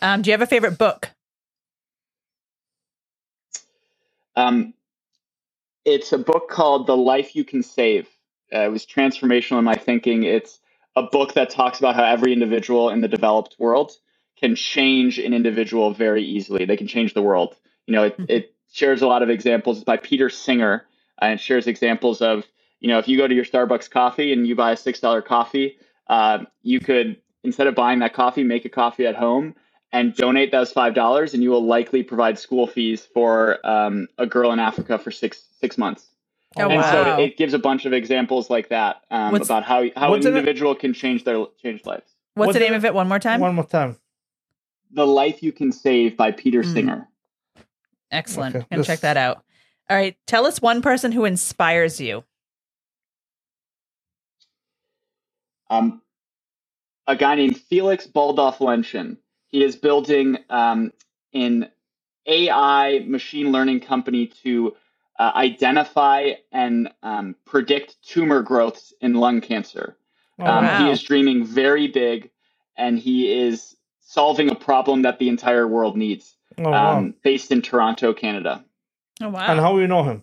Um, 0.00 0.22
do 0.22 0.30
you 0.30 0.32
have 0.32 0.42
a 0.42 0.46
favorite 0.46 0.78
book? 0.78 1.10
Um, 4.36 4.74
it's 5.84 6.12
a 6.12 6.18
book 6.18 6.48
called 6.48 6.86
The 6.86 6.96
Life 6.96 7.34
You 7.34 7.44
Can 7.44 7.62
Save. 7.62 8.08
Uh, 8.54 8.60
it 8.60 8.70
was 8.72 8.86
transformational 8.86 9.58
in 9.58 9.64
my 9.64 9.74
thinking. 9.74 10.22
It's 10.22 10.60
a 10.96 11.02
book 11.02 11.34
that 11.34 11.50
talks 11.50 11.78
about 11.78 11.94
how 11.96 12.04
every 12.04 12.32
individual 12.32 12.90
in 12.90 13.00
the 13.00 13.08
developed 13.08 13.56
world 13.58 13.92
can 14.40 14.54
change 14.54 15.18
an 15.18 15.34
individual 15.34 15.92
very 15.92 16.22
easily. 16.24 16.64
They 16.64 16.76
can 16.76 16.86
change 16.86 17.14
the 17.14 17.22
world. 17.22 17.56
You 17.86 17.94
know, 17.94 18.04
it, 18.04 18.18
Mhm. 18.18 18.26
it 18.30 18.54
shares 18.72 19.02
a 19.02 19.06
lot 19.06 19.22
of 19.22 19.30
examples. 19.30 19.78
It's 19.78 19.84
by 19.84 19.96
Peter 19.96 20.28
Singer, 20.30 20.84
uh, 21.20 21.26
and 21.26 21.40
shares 21.40 21.66
examples 21.66 22.20
of, 22.22 22.44
you 22.80 22.88
know, 22.88 22.98
if 22.98 23.08
you 23.08 23.16
go 23.18 23.26
to 23.26 23.34
your 23.34 23.44
Starbucks 23.44 23.90
coffee 23.90 24.32
and 24.32 24.46
you 24.46 24.54
buy 24.54 24.72
a 24.72 24.76
$6 24.76 25.20
coffee, 25.22 25.76
uh, 26.08 26.38
you 26.62 26.80
could, 26.80 27.16
instead 27.42 27.66
of 27.66 27.74
buying 27.74 27.98
that 28.00 28.12
coffee, 28.14 28.44
make 28.44 28.64
a 28.64 28.68
coffee 28.68 29.06
at 29.06 29.16
home 29.16 29.54
and 29.92 30.14
donate 30.14 30.52
those 30.52 30.70
five 30.70 30.94
dollars, 30.94 31.32
and 31.34 31.42
you 31.42 31.50
will 31.50 31.64
likely 31.64 32.02
provide 32.02 32.38
school 32.38 32.66
fees 32.66 33.06
for 33.14 33.58
um, 33.66 34.06
a 34.18 34.26
girl 34.26 34.52
in 34.52 34.58
Africa 34.60 34.98
for 34.98 35.10
six 35.10 35.42
six 35.60 35.78
months. 35.78 36.06
Oh, 36.56 36.68
and 36.68 36.74
wow. 36.80 36.90
so 37.16 37.22
it 37.22 37.36
gives 37.38 37.54
a 37.54 37.58
bunch 37.58 37.86
of 37.86 37.92
examples 37.94 38.50
like 38.50 38.68
that 38.68 39.02
um, 39.10 39.34
about 39.34 39.64
how 39.64 39.84
how 39.96 40.12
an 40.12 40.20
in 40.20 40.26
it? 40.26 40.28
individual 40.36 40.74
can 40.74 40.92
change 40.92 41.24
their 41.24 41.46
change 41.62 41.86
lives. 41.86 42.04
What's 42.34 42.48
What's 42.48 42.54
the 42.58 42.60
name 42.60 42.72
the- 42.72 42.76
of 42.76 42.84
it 42.84 42.92
one 42.94 43.08
more 43.08 43.18
time? 43.18 43.40
One 43.40 43.54
more 43.54 43.64
time. 43.64 43.96
The 44.92 45.06
Life 45.06 45.42
You 45.42 45.52
Can 45.52 45.72
Save 45.72 46.16
by 46.16 46.32
Peter 46.32 46.62
Mm. 46.62 46.72
Singer. 46.72 47.08
Excellent. 48.10 48.56
Okay, 48.56 48.66
Gonna 48.70 48.80
this- 48.80 48.86
check 48.86 49.00
that 49.00 49.16
out. 49.16 49.44
All 49.90 49.96
right. 49.96 50.16
Tell 50.26 50.46
us 50.46 50.60
one 50.60 50.82
person 50.82 51.12
who 51.12 51.24
inspires 51.24 52.00
you. 52.00 52.24
Um, 55.70 56.02
a 57.06 57.16
guy 57.16 57.34
named 57.34 57.58
Felix 57.58 58.06
Baldoff 58.06 58.58
Lenshin. 58.58 59.16
He 59.48 59.62
is 59.64 59.76
building 59.76 60.38
um, 60.50 60.92
an 61.34 61.70
AI 62.26 63.00
machine 63.06 63.50
learning 63.52 63.80
company 63.80 64.26
to 64.42 64.76
uh, 65.18 65.32
identify 65.34 66.32
and 66.52 66.90
um, 67.02 67.34
predict 67.44 67.96
tumor 68.02 68.42
growths 68.42 68.92
in 69.00 69.14
lung 69.14 69.40
cancer. 69.40 69.96
Oh, 70.38 70.44
Um, 70.46 70.64
wow. 70.64 70.84
He 70.84 70.90
is 70.90 71.02
dreaming 71.02 71.44
very 71.44 71.88
big, 71.88 72.30
and 72.76 72.98
he 72.98 73.32
is 73.32 73.74
solving 74.12 74.50
a 74.50 74.54
problem 74.54 75.02
that 75.02 75.18
the 75.18 75.28
entire 75.28 75.68
world 75.68 75.94
needs. 75.96 76.34
oh, 76.58 76.70
wow. 76.70 76.96
Um, 76.98 77.14
based 77.22 77.52
in 77.52 77.60
Toronto, 77.60 78.14
Canada. 78.14 78.64
Oh 79.20 79.28
wow. 79.28 79.46
And 79.50 79.60
how 79.60 79.74
do 79.74 79.80
you 79.80 79.86
know 79.86 80.02
him? 80.02 80.22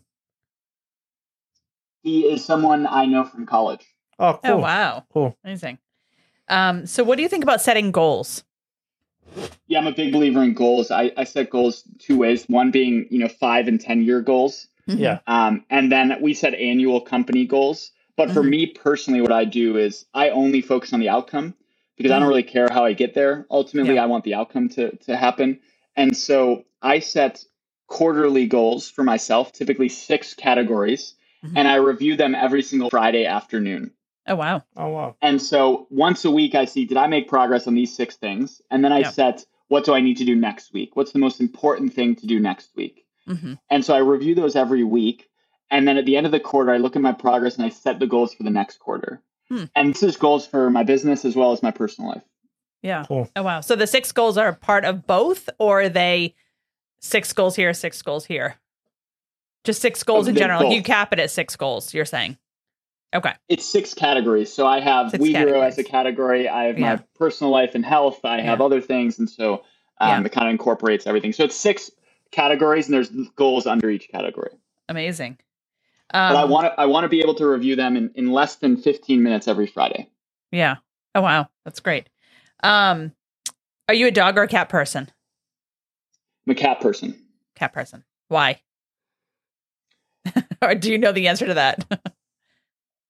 He 2.01 2.21
is 2.21 2.43
someone 2.43 2.87
I 2.87 3.05
know 3.05 3.23
from 3.23 3.45
college. 3.45 3.85
Oh, 4.17 4.39
cool. 4.43 4.53
Oh 4.53 4.57
wow. 4.57 5.05
Cool. 5.13 5.37
Amazing. 5.43 5.77
Um, 6.47 6.85
so 6.87 7.03
what 7.03 7.15
do 7.17 7.21
you 7.21 7.29
think 7.29 7.43
about 7.43 7.61
setting 7.61 7.91
goals? 7.91 8.43
Yeah, 9.67 9.79
I'm 9.79 9.87
a 9.87 9.91
big 9.91 10.11
believer 10.13 10.41
in 10.43 10.53
goals. 10.53 10.89
I, 10.91 11.11
I 11.17 11.23
set 11.23 11.49
goals 11.49 11.83
two 11.99 12.17
ways. 12.17 12.45
One 12.47 12.71
being, 12.71 13.07
you 13.11 13.19
know, 13.19 13.27
five 13.27 13.67
and 13.67 13.79
ten 13.79 14.01
year 14.03 14.21
goals, 14.21 14.67
Yeah. 14.87 15.19
um, 15.27 15.63
and 15.69 15.91
then 15.91 16.17
we 16.21 16.33
set 16.33 16.53
annual 16.55 17.01
company 17.01 17.45
goals. 17.45 17.91
But 18.17 18.31
for 18.31 18.41
Mhm. 18.43 18.49
me 18.49 18.65
personally, 18.67 19.21
what 19.21 19.31
I 19.31 19.43
do 19.45 19.77
is 19.77 20.05
I 20.13 20.29
only 20.29 20.61
focus 20.61 20.93
on 20.93 20.99
the 21.01 21.09
outcome 21.09 21.53
because 21.97 22.11
I 22.11 22.19
don't 22.19 22.27
really 22.27 22.43
care 22.43 22.67
how 22.71 22.85
I 22.85 22.93
get 22.93 23.13
there. 23.13 23.45
Ultimately, 23.49 23.95
Yeah. 23.95 24.03
I 24.03 24.07
want 24.07 24.23
the 24.23 24.33
outcome 24.35 24.69
to 24.69 24.95
to 24.97 25.15
happen, 25.15 25.59
and 25.95 26.15
so 26.15 26.65
I 26.81 26.99
set 26.99 27.43
quarterly 27.87 28.47
goals 28.47 28.89
for 28.89 29.03
myself, 29.03 29.51
typically 29.53 29.89
six 29.89 30.33
categories, 30.33 31.15
Mhm. 31.43 31.53
and 31.55 31.67
I 31.67 31.75
review 31.75 32.15
them 32.15 32.33
every 32.35 32.63
single 32.63 32.89
Friday 32.89 33.25
afternoon. 33.25 33.91
Oh 34.27 34.35
wow. 34.35 34.63
Oh, 34.75 34.89
wow. 34.89 35.15
And 35.21 35.39
so 35.39 35.85
once 35.91 36.25
a 36.25 36.31
week, 36.31 36.55
I 36.55 36.65
see 36.65 36.85
did 36.85 36.97
I 36.97 37.05
make 37.07 37.27
progress 37.27 37.67
on 37.67 37.75
these 37.75 37.95
six 37.95 38.15
things? 38.17 38.61
And 38.71 38.83
then 38.83 38.91
I 38.91 38.99
Yeah. 38.99 39.09
set 39.11 39.45
what 39.67 39.83
do 39.85 39.93
I 39.93 39.99
need 40.01 40.17
to 40.17 40.25
do 40.25 40.35
next 40.35 40.73
week? 40.73 40.95
What's 40.95 41.11
the 41.11 41.19
most 41.19 41.39
important 41.41 41.93
thing 41.93 42.15
to 42.17 42.27
do 42.27 42.39
next 42.39 42.75
week? 42.75 43.05
hmm 43.27 43.53
And 43.69 43.83
so 43.85 43.93
I 43.95 43.99
review 43.99 44.35
those 44.35 44.55
every 44.55 44.83
week. 44.83 45.29
And 45.71 45.87
then 45.87 45.97
at 45.97 46.05
the 46.05 46.17
end 46.17 46.25
of 46.27 46.31
the 46.31 46.39
quarter, 46.39 46.71
I 46.71 46.77
look 46.77 46.95
at 46.95 47.01
my 47.01 47.11
progress 47.13 47.55
and 47.57 47.65
I 47.65 47.69
set 47.69 47.99
the 47.99 48.05
goals 48.07 48.33
for 48.33 48.43
the 48.43 48.51
next 48.51 48.77
quarter. 48.79 49.21
Hmm. 49.49 49.65
And 49.75 49.93
this 49.93 50.03
is 50.03 50.17
goals 50.17 50.47
for 50.47 50.69
my 50.69 50.83
business 50.83 51.23
as 51.25 51.35
well 51.35 51.51
as 51.51 51.61
my 51.61 51.71
personal 51.71 52.09
life. 52.11 52.23
Yeah. 52.81 53.03
Cool. 53.07 53.29
Oh 53.35 53.43
wow. 53.43 53.61
So 53.61 53.75
the 53.75 53.87
six 53.87 54.11
goals 54.11 54.37
are 54.37 54.53
part 54.53 54.85
of 54.85 55.05
both, 55.07 55.49
or 55.59 55.81
are 55.81 55.89
they 55.89 56.35
six 56.99 57.33
goals 57.33 57.55
here, 57.55 57.73
six 57.73 58.01
goals 58.01 58.25
here? 58.25 58.55
Just 59.63 59.81
six 59.81 60.03
goals 60.03 60.27
Oh, 60.27 60.29
in 60.29 60.35
general. 60.35 60.63
Like 60.65 60.75
you 60.75 60.83
cap 60.83 61.11
it 61.13 61.19
at 61.19 61.31
six 61.31 61.55
goals. 61.55 61.93
You're 61.93 62.05
saying. 62.05 62.37
Okay. 63.15 63.33
It's 63.49 63.65
six 63.65 63.93
categories. 63.93 64.51
So 64.51 64.67
I 64.67 64.79
have 64.81 65.11
Six 65.11 65.21
We 65.21 65.33
Hero 65.33 65.61
as 65.61 65.77
a 65.77 65.83
category. 65.83 66.49
I 66.49 66.65
have 66.65 66.77
Yeah. 66.77 66.95
my 66.95 67.03
personal 67.15 67.49
life 67.51 67.73
and 67.73 67.85
health. 67.85 68.19
I 68.25 68.41
have 68.41 68.59
Yeah. 68.59 68.65
other 68.65 68.81
things. 68.81 69.17
And 69.19 69.29
so 69.29 69.63
um, 70.01 70.09
Yeah. 70.21 70.25
it 70.25 70.31
kind 70.33 70.47
of 70.47 70.51
incorporates 70.51 71.07
everything. 71.07 71.31
So 71.31 71.45
it's 71.45 71.55
six 71.55 71.89
categories 72.31 72.87
and 72.87 72.93
there's 72.93 73.09
goals 73.37 73.65
under 73.65 73.89
each 73.89 74.09
category. 74.09 74.51
Amazing. 74.89 75.37
Um, 76.15 76.33
but 76.33 76.39
I 76.39 76.45
want 76.45 76.65
to 76.67 76.79
I 76.79 76.85
want 76.85 77.03
to 77.03 77.09
be 77.09 77.19
able 77.19 77.35
to 77.35 77.45
review 77.45 77.75
them 77.75 77.97
in, 77.97 78.09
in 78.15 78.31
less 78.31 78.55
than 78.55 78.77
15 78.77 79.21
minutes 79.21 79.49
every 79.49 79.67
Friday. 79.67 80.09
Yeah. 80.51 80.77
Oh 81.13 81.21
wow, 81.21 81.49
that's 81.65 81.81
great. 81.81 82.09
Um, 82.63 83.11
are 83.89 83.93
you 83.93 84.07
a 84.07 84.11
dog 84.11 84.37
or 84.37 84.43
a 84.43 84.47
cat 84.47 84.69
person? 84.69 85.09
I'm 86.47 86.51
a 86.51 86.55
cat 86.55 86.79
person. 86.79 87.19
Cat 87.55 87.73
person. 87.73 88.05
Why? 88.29 88.61
or 90.61 90.73
do 90.75 90.89
you 90.89 90.97
know 90.97 91.11
the 91.11 91.27
answer 91.27 91.47
to 91.47 91.55
that? 91.55 91.85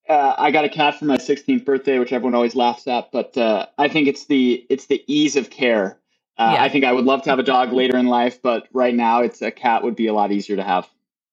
Uh, 0.08 0.36
I 0.38 0.52
got 0.52 0.66
a 0.66 0.70
cat 0.70 1.00
for 1.00 1.06
my 1.06 1.18
16th 1.18 1.66
birthday, 1.66 1.98
which 1.98 2.14
everyone 2.14 2.36
always 2.36 2.54
laughs 2.54 2.86
at, 2.88 3.12
but 3.12 3.36
uh, 3.40 3.66
I 3.80 3.88
think 3.88 4.08
it's 4.08 4.28
the 4.28 4.64
it's 4.70 4.86
the 4.86 5.04
ease 5.08 5.36
of 5.36 5.50
care. 5.50 5.98
Uh, 6.38 6.52
Yeah. 6.54 6.62
I 6.62 6.70
think 6.70 6.86
I 6.86 6.94
would 6.94 7.06
love 7.06 7.24
to 7.24 7.32
have 7.32 7.40
a 7.40 7.44
dog 7.44 7.74
later 7.74 7.98
in 7.98 8.06
life, 8.06 8.40
but 8.40 8.68
right 8.72 8.94
now, 8.94 9.22
it's 9.24 9.42
a 9.42 9.50
cat 9.50 9.82
would 9.84 9.96
be 9.96 10.06
a 10.06 10.14
lot 10.14 10.32
easier 10.32 10.58
to 10.58 10.64
have. 10.64 10.88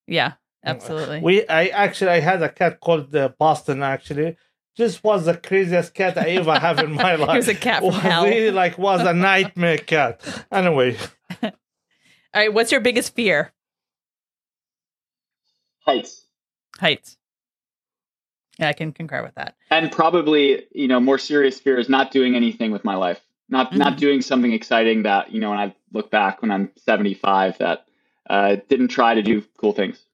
yeah, 0.07 0.33
absolutely. 0.65 1.21
We 1.21 1.47
I 1.49 1.67
actually 1.69 2.11
I 2.11 2.21
had 2.21 2.43
a 2.43 2.49
cat 2.49 2.81
called 2.81 3.15
uh, 3.15 3.31
Boston. 3.39 3.83
Actually, 3.83 4.37
this 4.77 5.03
was 5.03 5.25
the 5.27 5.37
craziest 5.37 5.95
cat 5.95 6.17
I 6.19 6.31
ever 6.31 6.59
have 6.59 6.79
in 6.79 6.93
my 6.93 7.15
life. 7.25 7.31
He 7.31 7.37
was 7.39 7.49
a 7.49 7.55
cat 7.55 7.79
from 7.81 7.87
was 7.89 7.97
hell. 7.99 8.25
Really, 8.25 8.51
like 8.51 8.79
was 8.79 9.01
a 9.03 9.13
nightmare 9.15 9.79
cat. 9.79 10.21
Anyway, 10.51 10.97
All 11.43 11.51
right, 12.35 12.53
what's 12.53 12.73
your 12.73 12.81
biggest 12.81 13.15
fear? 13.15 13.53
Heights. 15.81 16.25
Heights. 16.79 17.17
Yeah, 18.59 18.69
I 18.69 18.73
can 18.75 18.93
concur 18.93 19.23
with 19.23 19.35
that. 19.35 19.57
and 19.71 19.91
probably 19.91 20.65
you 20.73 20.87
know 20.87 21.01
more 21.01 21.19
serious 21.19 21.59
fear 21.59 21.79
is 21.79 21.89
not 21.89 22.11
doing 22.13 22.37
anything 22.37 22.71
with 22.71 22.85
my 22.85 22.95
life 22.95 23.21
not 23.49 23.75
not 23.75 23.95
Mhm. 23.95 23.99
doing 23.99 24.21
something 24.23 24.53
exciting 24.53 25.03
that 25.05 25.33
you 25.33 25.41
know 25.41 25.51
when 25.51 25.59
i 25.59 25.75
look 25.93 26.11
back 26.11 26.43
when 26.43 26.51
i'm 26.51 26.71
75 26.77 27.59
that 27.59 27.87
uh, 28.31 28.57
didn't 28.69 28.89
try 28.89 29.15
to 29.15 29.23
do 29.23 29.43
cool 29.57 29.73
things 29.73 30.05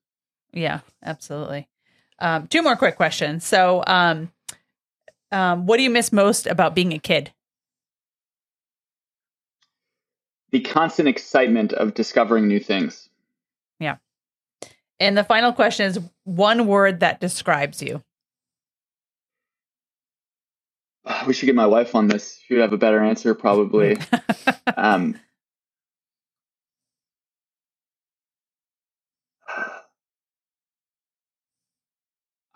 Yeah, 0.53 0.81
absolutely. 1.03 1.69
Um, 2.19 2.47
two 2.47 2.63
more 2.63 2.77
quick 2.77 2.97
questions. 2.97 3.47
So, 3.47 3.85
um, 3.87 4.33
um, 5.31 5.67
what 5.67 5.77
do 5.77 5.83
you 5.83 5.91
miss 5.91 6.13
most 6.13 6.47
about 6.47 6.75
being 6.75 6.93
a 6.93 6.99
kid? 6.99 7.33
the 10.51 10.61
constant 10.61 11.09
excitement 11.09 11.73
of 11.73 11.95
discovering 11.95 12.49
new 12.49 12.61
things 12.61 13.09
Yeah. 13.81 13.97
And 15.01 15.17
the 15.17 15.25
final 15.25 15.53
question 15.53 15.87
is 15.87 16.01
one 16.25 16.67
word 16.67 17.01
that 17.01 17.21
describes 17.21 17.81
you. 17.83 18.03
we 21.27 21.35
should 21.35 21.47
get 21.47 21.55
my 21.55 21.67
wife 21.67 21.95
on 21.95 22.09
this 22.09 22.41
she 22.47 22.55
would 22.55 22.63
have 22.63 22.73
a 22.73 22.79
better 22.79 23.03
answer 23.03 23.35
probably 23.35 23.99
um, 24.77 25.19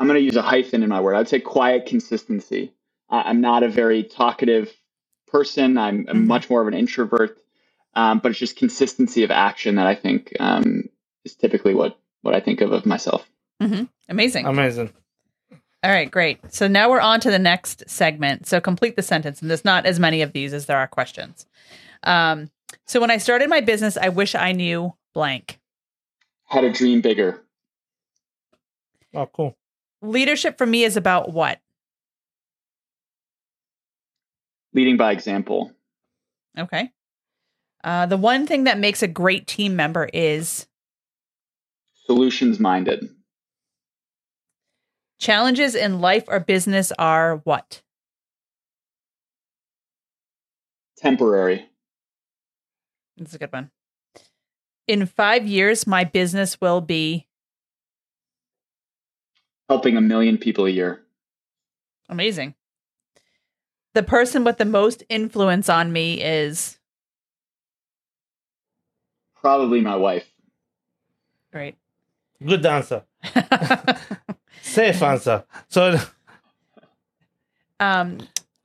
i'm 0.03 0.09
going 0.09 0.18
to 0.18 0.24
use 0.24 0.36
a 0.36 0.42
hyphen 0.42 0.82
in 0.82 0.88
my 0.88 1.00
word 1.00 1.14
i'd 1.14 1.28
say 1.28 1.38
quiet 1.40 1.86
consistency 1.86 2.72
I- 3.09 3.22
i'm 3.22 3.40
not 3.40 3.62
a 3.62 3.68
very 3.68 4.03
talkative 4.03 4.70
person 5.28 5.78
i'm, 5.78 6.07
I'm 6.09 6.24
Mhm. 6.24 6.26
much 6.26 6.50
more 6.50 6.61
of 6.61 6.68
an 6.68 6.74
introvert 6.74 7.38
um, 7.94 8.18
but 8.20 8.30
it's 8.30 8.38
just 8.40 8.57
consistency 8.57 9.22
of 9.22 9.30
action 9.30 9.76
that 9.76 9.86
i 9.86 9.94
think 9.94 10.32
um, 10.40 10.88
is 11.24 11.34
typically 11.36 11.74
what 11.74 11.98
what 12.22 12.34
i 12.34 12.40
think 12.40 12.61
of 12.61 12.72
of 12.72 12.84
myself 12.86 13.28
Amazing. 14.09 14.44
amazing. 14.46 14.92
All 15.84 15.90
right, 15.90 16.11
great. 16.11 16.38
So 16.53 16.66
now 16.68 16.90
we're 16.90 17.00
on 17.00 17.20
to 17.20 17.30
the 17.30 17.38
next 17.38 17.88
segment. 17.88 18.46
So 18.46 18.61
complete 18.61 18.96
the 18.96 19.03
sentence, 19.03 19.40
and 19.40 19.48
there's 19.48 19.64
not 19.64 19.86
as 19.86 19.98
many 20.00 20.20
of 20.22 20.32
these 20.32 20.53
as 20.53 20.66
there 20.66 20.76
are 20.76 20.86
questions. 20.88 21.46
Um, 22.03 22.50
so 22.86 23.00
when 23.00 23.11
I 23.11 23.18
started 23.18 23.48
my 23.48 23.61
business, 23.61 23.96
I 23.96 24.09
wish 24.11 24.34
I 24.34 24.50
knew 24.53 24.92
blank. 25.14 25.61
how 26.46 26.61
to 26.61 26.72
dream 26.72 27.00
bigger 27.00 27.42
Oh, 29.14 29.26
cool. 29.26 29.57
Leadership 30.03 30.59
for 30.59 30.66
me 30.66 30.84
is 30.84 30.96
about 30.96 31.32
what? 31.32 31.61
leading 34.74 34.96
by 34.96 35.12
example 35.12 35.72
Okay. 36.59 36.90
Uh, 37.82 38.07
the 38.07 38.16
one 38.16 38.46
thing 38.46 38.64
that 38.64 38.78
makes 38.78 39.03
a 39.03 39.09
great 39.09 39.46
team 39.46 39.74
member 39.74 40.09
is 40.12 40.66
solutions 42.07 42.61
minded 42.61 43.09
challenges 45.18 45.74
in 45.74 46.00
life 46.00 46.24
or 46.28 46.40
business 46.40 46.92
are 46.98 47.36
what? 47.44 47.82
temporary 50.98 51.68
That's 53.16 53.34
a 53.34 53.38
good 53.38 53.53
one. 53.53 53.70
In 54.88 55.07
five 55.07 55.46
years, 55.46 55.86
my 55.86 56.05
business 56.05 56.61
will 56.61 56.80
be 56.80 57.28
helping 59.68 59.96
a 59.96 60.00
million 60.00 60.38
people 60.38 60.66
a 60.66 60.70
year 60.70 61.02
amazing. 62.08 62.54
The 63.94 64.02
person 64.02 64.44
with 64.44 64.58
the 64.58 64.64
most 64.64 65.02
influence 65.08 65.68
on 65.68 65.92
me 65.92 66.22
is 66.22 66.78
probably 69.40 69.80
my 69.80 69.96
wife 69.96 70.30
great. 71.50 71.76
Good 72.44 72.64
answer. 72.64 73.04
Safe 74.62 75.02
answer. 75.02 75.44
So 75.68 75.98
um, 77.80 78.18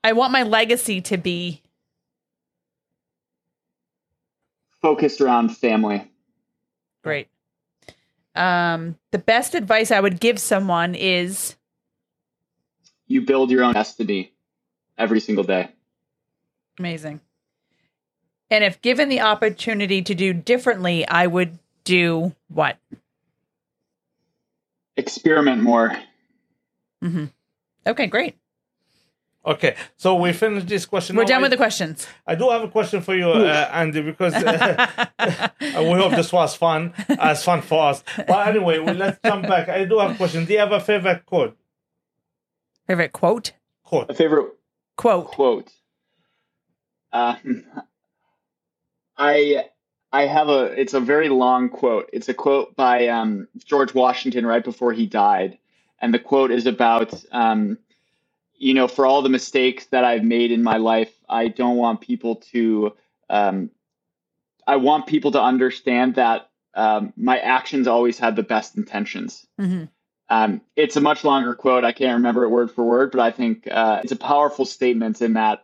I 0.03 0.13
want 0.13 0.31
my 0.31 0.43
legacy 0.43 1.01
to 1.01 1.17
be 1.17 1.61
focused 4.81 5.21
around 5.21 5.55
family 5.55 6.09
great. 7.03 7.27
Um, 8.37 8.97
the 9.11 9.17
best 9.17 9.55
advice 9.55 9.91
I 9.91 9.99
would 9.99 10.19
give 10.19 10.39
someone 10.39 10.95
is 10.95 11.55
you 13.07 13.21
build 13.21 13.49
your 13.49 13.63
own 13.63 13.73
destiny 13.73 14.33
every 14.97 15.19
single 15.19 15.43
day 15.43 15.71
amazing. 16.79 17.21
And 18.49 18.63
if 18.63 18.81
given 18.81 19.09
the 19.09 19.21
opportunity 19.21 20.01
to 20.03 20.15
do 20.15 20.33
differently, 20.33 21.07
I 21.07 21.27
would 21.27 21.57
do 21.83 22.33
what? 22.47 22.77
experiment 24.95 25.61
more 25.61 25.95
Mm-hmm. 27.03 27.25
Okay, 27.85 28.07
great. 28.07 28.35
Okay, 29.47 29.75
so 29.97 30.15
we 30.15 30.33
finished 30.33 30.67
this 30.67 30.85
question. 30.85 31.15
We're 31.15 31.23
Now 31.23 31.27
done 31.29 31.39
I- 31.39 31.41
with 31.43 31.51
the 31.51 31.57
questions. 31.57 32.07
I 32.27 32.35
do 32.35 32.49
have 32.51 32.63
a 32.63 32.67
question 32.69 33.01
for 33.01 33.15
you, 33.15 33.29
uh, 33.31 33.69
Andy, 33.73 34.01
because 34.03 34.35
uh, 34.35 35.07
we 35.61 35.93
hope 35.93 36.11
this 36.13 36.31
was 36.33 36.55
fun, 36.55 36.93
as 37.19 37.43
fun 37.43 37.61
for 37.61 37.89
us. 37.89 38.03
But 38.27 38.47
anyway, 38.49 38.79
well, 38.79 38.95
let's 38.95 39.19
jump 39.25 39.47
back. 39.47 39.69
I 39.69 39.85
do 39.85 39.99
have 39.99 40.11
a 40.11 40.15
question. 40.15 40.45
Do 40.45 40.53
you 40.53 40.59
have 40.59 40.71
a 40.73 40.79
favorite 40.79 41.25
quote? 41.25 41.57
Favorite 42.87 43.13
quote? 43.13 43.49
a 43.49 43.53
Quote. 43.89 44.17
favorite 44.17 44.53
Quote. 44.97 45.27
quote 45.27 45.71
um, 47.13 47.63
i 49.17 49.65
i 50.11 50.23
have 50.25 50.49
a 50.49 50.63
it's 50.79 50.93
a 50.93 50.99
very 50.99 51.29
long 51.29 51.69
quote 51.69 52.09
it's 52.13 52.29
a 52.29 52.33
quote 52.33 52.75
by 52.75 53.07
um, 53.07 53.47
george 53.65 53.93
washington 53.93 54.45
right 54.45 54.63
before 54.63 54.93
he 54.93 55.05
died 55.07 55.57
and 56.01 56.13
the 56.13 56.19
quote 56.19 56.51
is 56.51 56.65
about 56.67 57.13
um, 57.31 57.77
you 58.57 58.73
know 58.73 58.87
for 58.87 59.05
all 59.05 59.21
the 59.21 59.29
mistakes 59.29 59.85
that 59.87 60.03
i've 60.03 60.23
made 60.23 60.51
in 60.51 60.63
my 60.63 60.77
life 60.77 61.11
i 61.29 61.47
don't 61.47 61.77
want 61.77 62.01
people 62.01 62.37
to 62.37 62.93
um, 63.29 63.71
i 64.67 64.77
want 64.77 65.07
people 65.07 65.31
to 65.31 65.41
understand 65.41 66.15
that 66.15 66.49
um, 66.75 67.13
my 67.17 67.39
actions 67.39 67.87
always 67.87 68.19
had 68.19 68.35
the 68.35 68.43
best 68.43 68.77
intentions 68.77 69.47
hmm 69.59 69.85
um, 70.29 70.61
it's 70.75 70.95
a 70.97 71.01
much 71.01 71.23
longer 71.23 71.55
quote. 71.55 71.83
I 71.85 71.91
can't 71.91 72.15
remember 72.17 72.43
it 72.43 72.49
word 72.49 72.71
for 72.71 72.83
word, 72.83 73.11
but 73.11 73.21
I 73.21 73.31
think 73.31 73.67
uh, 73.69 74.01
it's 74.03 74.11
a 74.11 74.17
powerful 74.17 74.65
statement 74.65 75.21
in 75.21 75.33
that 75.33 75.63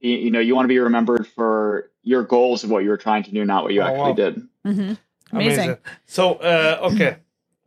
you, 0.00 0.16
you 0.16 0.30
know 0.30 0.40
you 0.40 0.54
want 0.54 0.64
to 0.64 0.70
be 0.70 0.78
remembered 0.78 1.26
for 1.26 1.90
your 2.02 2.22
goals 2.24 2.64
of 2.64 2.70
what 2.70 2.84
you 2.84 2.90
were 2.90 2.96
trying 2.96 3.24
to 3.24 3.30
do, 3.32 3.44
not 3.44 3.64
what 3.64 3.72
you 3.74 3.82
Oh, 3.82 3.86
actually 3.86 4.10
wow. 4.10 4.14
did. 4.14 4.42
hmm 4.64 4.92
Amazing. 5.32 5.78
So, 6.06 6.34
uh, 6.36 6.78
okay, 6.92 7.18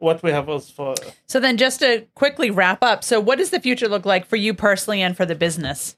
what 0.04 0.22
we 0.22 0.32
have 0.32 0.49
else 0.49 0.70
for? 0.70 0.93
So 1.26 1.39
then, 1.39 1.58
just 1.58 1.80
to 1.80 2.06
quickly 2.14 2.51
wrap 2.51 2.84
up, 2.84 3.04
so 3.04 3.20
what 3.20 3.38
does 3.38 3.49
the 3.49 3.60
future 3.60 3.88
look 3.88 4.06
like 4.06 4.26
for 4.26 4.36
you 4.36 4.54
personally 4.54 5.01
and 5.01 5.18
for 5.18 5.26
the 5.26 5.36
business? 5.36 5.95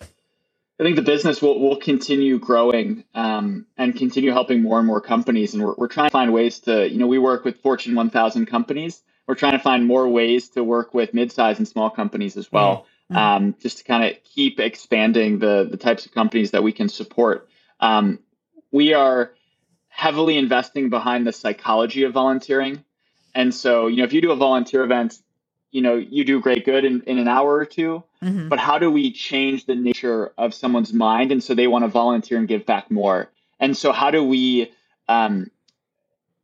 I 0.00 0.82
think 0.82 0.96
the 0.96 1.02
business 1.02 1.40
will, 1.40 1.60
will 1.60 1.76
continue 1.76 2.38
growing 2.38 3.04
um, 3.14 3.66
and 3.76 3.94
continue 3.94 4.32
helping 4.32 4.60
more 4.60 4.78
and 4.78 4.86
more 4.86 5.00
companies. 5.00 5.54
And 5.54 5.62
we're, 5.62 5.74
we're 5.78 5.86
trying 5.86 6.08
to 6.08 6.12
find 6.12 6.32
ways 6.32 6.58
to, 6.60 6.90
you 6.90 6.98
know, 6.98 7.06
we 7.06 7.18
work 7.18 7.44
with 7.44 7.60
Fortune 7.60 7.94
1000 7.94 8.46
companies. 8.46 9.02
We're 9.28 9.36
trying 9.36 9.52
to 9.52 9.60
find 9.60 9.86
more 9.86 10.08
ways 10.08 10.48
to 10.50 10.64
work 10.64 10.92
with 10.92 11.14
mid-sized 11.14 11.60
and 11.60 11.68
small 11.68 11.90
companies 11.90 12.36
as 12.36 12.50
well, 12.50 12.86
Mhm. 13.10 13.16
um, 13.16 13.54
just 13.60 13.78
to 13.78 13.84
kind 13.84 14.02
of 14.04 14.22
keep 14.24 14.58
expanding 14.58 15.38
the, 15.38 15.68
the 15.70 15.76
types 15.76 16.06
of 16.06 16.12
companies 16.12 16.50
that 16.50 16.62
we 16.64 16.72
can 16.72 16.88
support. 16.88 17.48
Um, 17.78 18.18
we 18.72 18.94
are 18.94 19.30
heavily 19.94 20.38
investing 20.38 20.90
behind 20.90 21.26
the 21.26 21.32
psychology 21.32 22.04
of 22.04 22.14
volunteering. 22.14 22.84
And 23.34 23.54
so, 23.54 23.88
you 23.88 23.98
know, 23.98 24.04
if 24.04 24.14
you 24.14 24.22
do 24.22 24.32
a 24.32 24.36
volunteer 24.36 24.84
event, 24.84 25.18
you 25.72 25.82
know, 25.82 25.96
you 25.96 26.24
do 26.24 26.40
great 26.40 26.66
good 26.66 26.84
in, 26.84 27.02
in 27.02 27.18
an 27.18 27.28
hour 27.28 27.54
or 27.54 27.66
two 27.66 28.04
hmm 28.22 28.48
but 28.50 28.60
how 28.60 28.78
do 28.78 28.90
we 28.90 29.12
change 29.12 29.66
the 29.66 29.76
nature 29.76 30.32
of 30.38 30.54
someone's 30.54 30.92
mind 30.92 31.32
and 31.32 31.42
so 31.44 31.54
they 31.54 31.68
want 31.68 31.84
to 31.84 31.88
volunteer 31.88 32.38
and 32.38 32.48
give 32.48 32.66
back 32.66 32.90
more 32.90 33.30
and 33.60 33.76
so 33.76 33.92
how 33.92 34.10
do 34.10 34.24
we 34.24 34.72
um, 35.08 35.50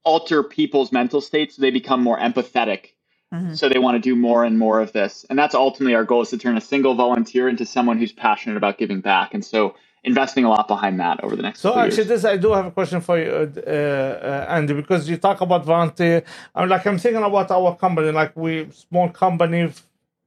alter 0.04 0.42
people's 0.42 0.92
mental 0.92 1.20
states 1.20 1.56
so 1.56 1.62
they 1.62 1.70
become 1.72 2.02
more 2.02 2.18
empathetic 2.18 2.86
Mhm. 3.34 3.56
So 3.56 3.68
they 3.68 3.78
want 3.78 3.96
to 3.96 4.00
do 4.00 4.16
more 4.16 4.44
and 4.44 4.58
more 4.58 4.80
of 4.80 4.92
this. 4.92 5.26
And 5.30 5.38
that's 5.38 5.54
ultimately 5.54 5.94
our 5.94 6.04
goal 6.04 6.22
is 6.22 6.30
to 6.30 6.38
turn 6.38 6.56
a 6.56 6.60
single 6.62 6.94
volunteer 6.94 7.48
into 7.48 7.66
someone 7.66 7.98
who's 7.98 8.12
passionate 8.12 8.56
about 8.56 8.78
giving 8.78 9.00
back. 9.02 9.34
And 9.34 9.44
so 9.44 9.76
investing 10.04 10.44
a 10.44 10.48
lot 10.48 10.68
behind 10.68 10.98
that 11.00 11.22
over 11.24 11.36
the 11.36 11.42
next 11.42 11.60
So 11.60 11.78
actually, 11.78 12.04
years. 12.04 12.22
this 12.22 12.24
I 12.24 12.36
do 12.36 12.52
have 12.52 12.66
a 12.66 12.70
question 12.70 13.00
for 13.00 13.18
you, 13.18 13.30
uh, 13.30 13.70
uh, 13.70 14.46
Andy, 14.48 14.74
because 14.74 15.08
you 15.08 15.16
talk 15.16 15.40
about 15.40 15.64
volunteer. 15.64 16.24
I'm 16.54 16.68
like 16.68 16.86
I'm 16.86 16.98
thinking 16.98 17.22
about 17.22 17.50
our 17.50 17.76
company, 17.76 18.12
like 18.12 18.36
we 18.36 18.70
small 18.72 19.10
company, 19.10 19.72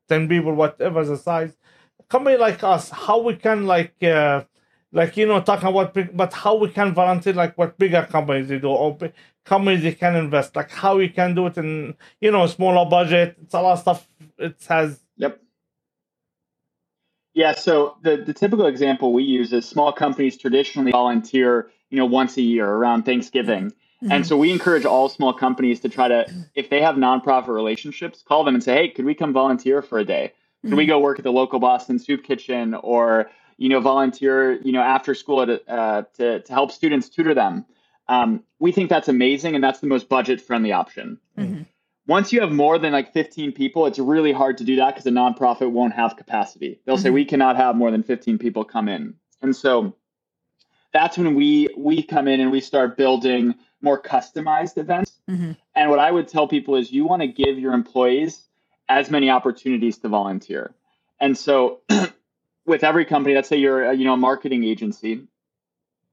ten 0.10 0.28
people, 0.28 0.54
whatever 0.54 1.04
the 1.06 1.18
size. 1.18 1.58
Company 2.10 2.38
like 2.38 2.64
us, 2.64 2.90
how 2.92 3.20
we 3.22 3.36
can 3.36 3.66
like, 3.66 3.96
uh, 4.04 4.44
like 4.92 5.18
you 5.18 5.26
know, 5.26 5.42
talking 5.42 5.70
about 5.70 5.94
big, 5.94 6.16
but 6.16 6.34
how 6.34 6.56
we 6.56 6.70
can 6.70 6.94
volunteer, 6.94 7.34
like 7.34 7.58
what 7.58 7.78
bigger 7.80 8.04
companies 8.12 8.50
they 8.50 8.60
do, 8.60 8.70
or 8.70 8.96
big 8.96 9.14
companies 9.46 9.84
they 9.84 9.94
can 9.94 10.16
invest, 10.16 10.56
like 10.56 10.72
how 10.72 10.98
we 10.98 11.10
can 11.10 11.36
do 11.36 11.48
it 11.48 11.58
in 11.58 11.96
you 12.22 12.32
know 12.32 12.46
smaller 12.48 12.90
budget. 12.90 13.38
It's 13.44 13.56
a 13.56 13.62
lot 13.62 13.74
of 13.74 13.80
stuff. 13.80 14.08
It 14.38 14.58
has. 14.70 15.00
Yep. 15.18 15.43
Yeah, 17.34 17.54
so 17.54 17.98
the, 18.02 18.18
the 18.18 18.34
typical 18.34 18.66
example 18.68 19.14
we 19.14 19.24
use 19.24 19.54
is 19.54 19.68
small 19.68 19.92
companies 19.92 20.38
traditionally 20.38 20.92
volunteer, 20.92 21.72
you 21.90 21.98
know, 21.98 22.06
once 22.06 22.38
a 22.38 22.42
year 22.42 22.68
around 22.70 23.04
Thanksgiving. 23.04 23.74
And 24.10 24.28
so 24.28 24.36
we 24.36 24.52
encourage 24.52 24.84
all 24.84 25.08
small 25.08 25.32
companies 25.34 25.80
to 25.80 25.88
try 25.88 26.10
to, 26.10 26.26
if 26.56 26.70
they 26.70 26.82
have 26.82 26.96
nonprofit 26.96 27.48
relationships, 27.48 28.22
call 28.22 28.44
them 28.44 28.54
and 28.54 28.62
say, 28.62 28.74
hey, 28.76 28.88
could 28.90 29.06
we 29.06 29.16
come 29.16 29.32
volunteer 29.32 29.82
for 29.82 29.98
a 29.98 30.04
day? 30.04 30.34
Could 30.62 30.74
we 30.74 30.86
go 30.86 31.00
work 31.00 31.20
at 31.20 31.24
the 31.24 31.32
local 31.32 31.60
Boston 31.60 32.00
Soup 32.00 32.22
Kitchen 32.22 32.74
or, 32.74 33.30
you 33.58 33.70
know, 33.70 33.80
volunteer, 33.80 34.62
you 34.62 34.74
know, 34.74 34.82
after 34.82 35.16
school 35.16 35.42
at, 35.42 35.70
uh, 35.70 36.04
to, 36.18 36.42
to 36.42 36.54
help 36.54 36.72
students 36.74 37.08
tutor 37.08 37.34
them? 37.34 37.66
Um, 38.10 38.44
we 38.60 38.74
think 38.74 38.90
that's 38.90 39.08
amazing 39.08 39.56
and 39.56 39.64
that's 39.64 39.80
the 39.80 39.88
most 39.88 40.10
budget 40.10 40.42
friendly 40.42 40.74
option. 40.74 41.20
Mhm. 41.38 41.66
Once 42.06 42.34
you 42.34 42.42
have 42.42 42.52
more 42.52 42.78
than 42.78 42.92
like 42.92 43.14
15 43.14 43.54
people, 43.54 43.86
it's 43.86 43.98
really 44.00 44.34
hard 44.34 44.58
to 44.58 44.64
do 44.66 44.76
that 44.76 44.94
because 44.94 45.06
a 45.06 45.10
nonprofit 45.12 45.72
won't 45.72 45.94
have 45.94 46.18
capacity. 46.18 46.80
They'll 46.86 46.98
say 46.98 47.10
Mhm. 47.10 47.14
we 47.14 47.26
cannot 47.26 47.56
have 47.56 47.76
more 47.76 47.92
than 47.92 48.04
15 48.04 48.38
people 48.38 48.66
come 48.66 48.90
in. 48.90 49.16
And 49.42 49.56
so 49.56 49.96
that's 50.92 51.18
when 51.18 51.34
we 51.36 51.70
we 51.78 52.04
come 52.04 52.28
in 52.28 52.40
and 52.42 52.52
we 52.52 52.60
start 52.60 52.98
building 52.98 53.56
more 53.82 54.02
customized 54.02 54.78
events. 54.78 55.22
Mhm. 55.30 55.56
And 55.76 55.90
what 55.90 56.00
I 56.00 56.12
would 56.12 56.28
tell 56.28 56.48
people 56.48 56.76
is 56.76 56.92
you 56.92 57.06
want 57.06 57.22
to 57.22 57.28
give 57.28 57.58
your 57.58 57.74
employees 57.74 58.48
as 58.90 59.10
many 59.10 59.30
opportunities 59.30 59.98
to 60.00 60.10
volunteer. 60.10 60.76
And 61.22 61.38
so 61.38 61.80
with 62.66 62.84
every 62.84 63.06
company, 63.06 63.34
let's 63.34 63.48
say 63.48 63.58
you're 63.58 63.86
a, 63.86 63.94
you 63.94 64.04
know 64.04 64.14
a 64.14 64.18
marketing 64.18 64.66
agency, 64.66 65.26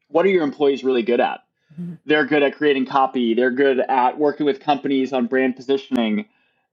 what 0.09 0.25
are 0.25 0.29
your 0.29 0.45
employees 0.45 0.85
really 0.85 1.03
good 1.03 1.21
at? 1.21 1.41
They're 2.07 2.27
good 2.27 2.43
at 2.43 2.57
creating 2.57 2.87
copy, 2.87 3.35
they're 3.35 3.51
good 3.51 3.81
at 3.81 4.19
working 4.19 4.47
with 4.47 4.61
companies 4.61 5.13
on 5.13 5.27
brand 5.27 5.57
positioning. 5.57 6.27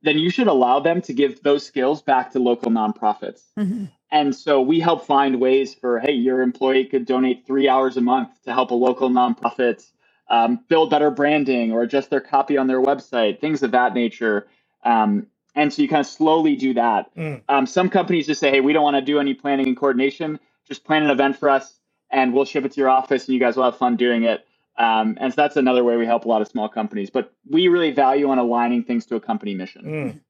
Then 0.04 0.20
you 0.20 0.30
should 0.30 0.48
allow 0.48 0.80
them 0.80 1.02
to 1.04 1.14
give 1.14 1.41
those 1.43 1.66
skills 1.66 2.02
back 2.02 2.32
to 2.32 2.39
local 2.39 2.72
nonprofits. 2.72 3.41
Mhm. 3.58 3.89
And 4.12 4.36
so 4.36 4.62
we 4.62 4.80
help 4.80 5.06
find 5.06 5.39
ways 5.41 5.74
for, 5.74 6.00
hey, 6.00 6.14
your 6.14 6.41
employee 6.41 6.86
could 6.86 7.06
donate 7.06 7.45
three 7.45 7.68
hours 7.68 7.98
a 7.98 8.02
month 8.02 8.30
to 8.45 8.54
help 8.54 8.72
a 8.72 8.76
local 8.76 9.10
nonprofit 9.10 9.86
um, 10.30 10.62
build 10.70 10.89
better 10.89 11.12
branding 11.12 11.72
or 11.74 11.84
adjust 11.84 12.10
their 12.10 12.22
copy 12.22 12.58
on 12.58 12.68
their 12.68 12.82
website, 12.82 13.41
things 13.41 13.64
of 13.64 13.72
that 13.72 13.93
nature. 13.93 14.48
Um, 14.84 15.28
and 15.56 15.74
so 15.74 15.82
you 15.82 15.89
kind 15.89 16.02
of 16.02 16.08
slowly 16.08 16.56
do 16.56 16.76
that. 16.76 17.16
Mm. 17.16 17.41
Um, 17.50 17.66
some 17.68 17.89
companies 17.89 18.28
just 18.28 18.39
say, 18.41 18.52
hey, 18.52 18.62
we 18.62 18.74
don't 18.74 18.84
want 18.84 18.98
to 18.98 19.02
do 19.02 19.20
any 19.20 19.34
planning 19.34 19.68
and 19.68 19.78
coordination. 19.78 20.39
Just 20.68 20.86
plan 20.86 21.04
an 21.04 21.10
event 21.12 21.38
for 21.38 21.50
us 21.50 21.80
and 22.12 22.34
we'll 22.34 22.45
ship 22.45 22.66
it 22.66 22.74
to 22.74 22.82
your 22.82 22.89
office 22.89 23.28
and 23.28 23.34
you 23.36 23.41
guys 23.41 23.58
will 23.58 23.66
have 23.66 23.78
fun 23.78 23.98
doing 23.98 24.24
it. 24.24 24.47
Um, 24.78 25.17
and 25.19 25.34
so 25.34 25.41
that's 25.41 25.57
another 25.57 25.84
way 25.84 25.97
we 25.97 26.05
help 26.05 26.25
a 26.25 26.28
lot 26.28 26.41
of 26.41 26.47
small 26.47 26.69
companies. 26.69 27.09
But 27.09 27.34
we 27.49 27.67
really 27.67 27.91
value 27.91 28.30
on 28.30 28.38
aligning 28.38 28.84
things 28.84 29.05
to 29.07 29.15
a 29.15 29.19
company 29.19 29.55
mission. 29.55 30.21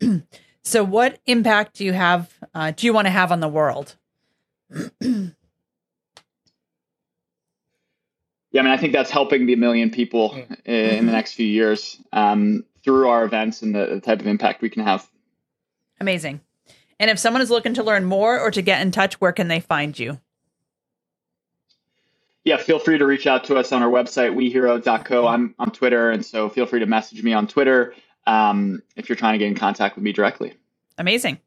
Mm. 0.00 0.22
So, 0.64 0.84
what 0.84 1.18
impact 1.26 1.74
do 1.78 1.84
you 1.84 1.92
have? 1.92 2.32
Uh, 2.54 2.70
do 2.70 2.86
you 2.86 2.92
want 2.92 3.06
to 3.06 3.10
have 3.10 3.32
on 3.32 3.40
the 3.40 3.48
world? 3.48 3.96
Yeah, 4.70 5.30
I 8.60 8.64
mean, 8.64 8.72
I 8.72 8.76
think 8.76 8.92
that's 8.92 9.10
helping 9.10 9.46
the 9.46 9.56
million 9.56 9.90
people 9.90 10.30
Mm. 10.30 10.56
i- 10.66 10.70
in 10.70 11.06
the 11.06 11.12
next 11.12 11.32
few 11.32 11.46
years 11.46 12.00
um, 12.12 12.64
through 12.84 13.08
our 13.08 13.24
events 13.24 13.62
and 13.62 13.74
the, 13.74 13.86
the 13.86 14.00
type 14.00 14.20
of 14.20 14.26
impact 14.28 14.62
we 14.62 14.70
can 14.70 14.84
have. 14.84 15.08
Amazing. 16.00 16.40
And 17.00 17.10
if 17.10 17.18
someone 17.18 17.42
is 17.42 17.50
looking 17.50 17.74
to 17.74 17.82
learn 17.82 18.04
more 18.04 18.38
or 18.38 18.50
to 18.52 18.62
get 18.62 18.80
in 18.82 18.92
touch, 18.92 19.20
where 19.20 19.32
can 19.32 19.48
they 19.48 19.58
find 19.60 19.98
you? 19.98 20.20
Yeah, 22.44 22.56
feel 22.56 22.78
free 22.80 22.98
to 22.98 23.06
reach 23.06 23.26
out 23.28 23.44
to 23.44 23.56
us 23.56 23.70
on 23.72 23.82
our 23.82 23.90
website, 23.90 24.34
wehero.co. 24.34 25.26
I'm 25.28 25.54
on 25.58 25.70
Twitter, 25.70 26.10
and 26.10 26.24
so 26.26 26.48
feel 26.48 26.66
free 26.66 26.80
to 26.80 26.86
message 26.86 27.22
me 27.22 27.32
on 27.32 27.46
Twitter 27.46 27.94
um, 28.26 28.82
if 28.96 29.08
you're 29.08 29.16
trying 29.16 29.34
to 29.34 29.38
get 29.38 29.46
in 29.48 29.54
contact 29.54 29.94
with 29.94 30.02
me 30.04 30.12
directly. 30.12 30.54
Amazing. 30.98 31.38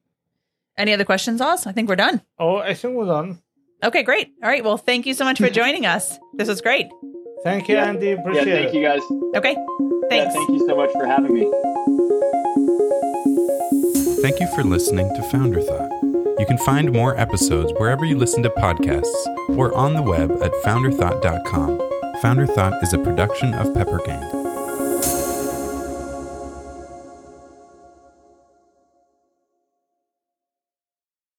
Any 0.78 0.94
other 0.94 1.04
questions, 1.06 1.42
Oz? 1.42 1.68
I 1.68 1.72
think 1.74 1.90
we're 1.90 1.96
done. 1.98 2.22
Oh, 2.40 2.58
I 2.58 2.74
think 2.74 2.96
we're 2.96 3.06
done. 3.06 3.42
Okay, 3.84 4.04
great. 4.04 4.34
All 4.42 4.50
right. 4.50 4.64
Well, 4.64 4.78
thank 4.78 5.06
you 5.06 5.14
so 5.14 5.26
much 5.26 5.38
for 5.38 5.50
joining 5.62 5.86
us. 5.86 6.18
This 6.34 6.48
was 6.48 6.62
great. 6.62 6.88
Thank 7.44 7.68
you, 7.68 7.76
Yeah. 7.76 7.86
Andy. 7.90 8.08
Yeah, 8.08 8.14
Appreciate 8.14 8.46
thank 8.46 8.68
it. 8.70 8.76
you 8.76 8.84
guys. 8.84 9.02
Okay. 9.36 9.52
Yeah, 9.54 10.10
Thanks. 10.10 10.34
thank 10.34 10.50
you 10.50 10.66
so 10.68 10.76
much 10.78 10.92
for 10.94 11.06
having 11.06 11.34
me. 11.34 11.42
Thank 14.22 14.40
you 14.40 14.48
for 14.56 14.64
listening 14.64 15.14
to 15.16 15.22
Founder 15.30 15.62
Thought. 15.62 15.92
You 16.46 16.58
can 16.58 16.64
find 16.64 16.92
more 16.92 17.20
episodes 17.20 17.74
wherever 17.80 18.06
you 18.06 18.20
listen 18.20 18.44
to 18.44 18.52
podcasts 18.52 19.26
or 19.58 19.76
on 19.76 19.96
the 19.96 20.04
web 20.04 20.30
at 20.44 20.54
founderthought.com. 20.64 21.82
Founder 22.22 22.46
Thought 22.46 22.84
is 22.84 22.94
a 22.94 23.00
production 23.00 23.56
of 23.56 23.74
Pepper 23.74 24.00
Gang. 24.06 24.45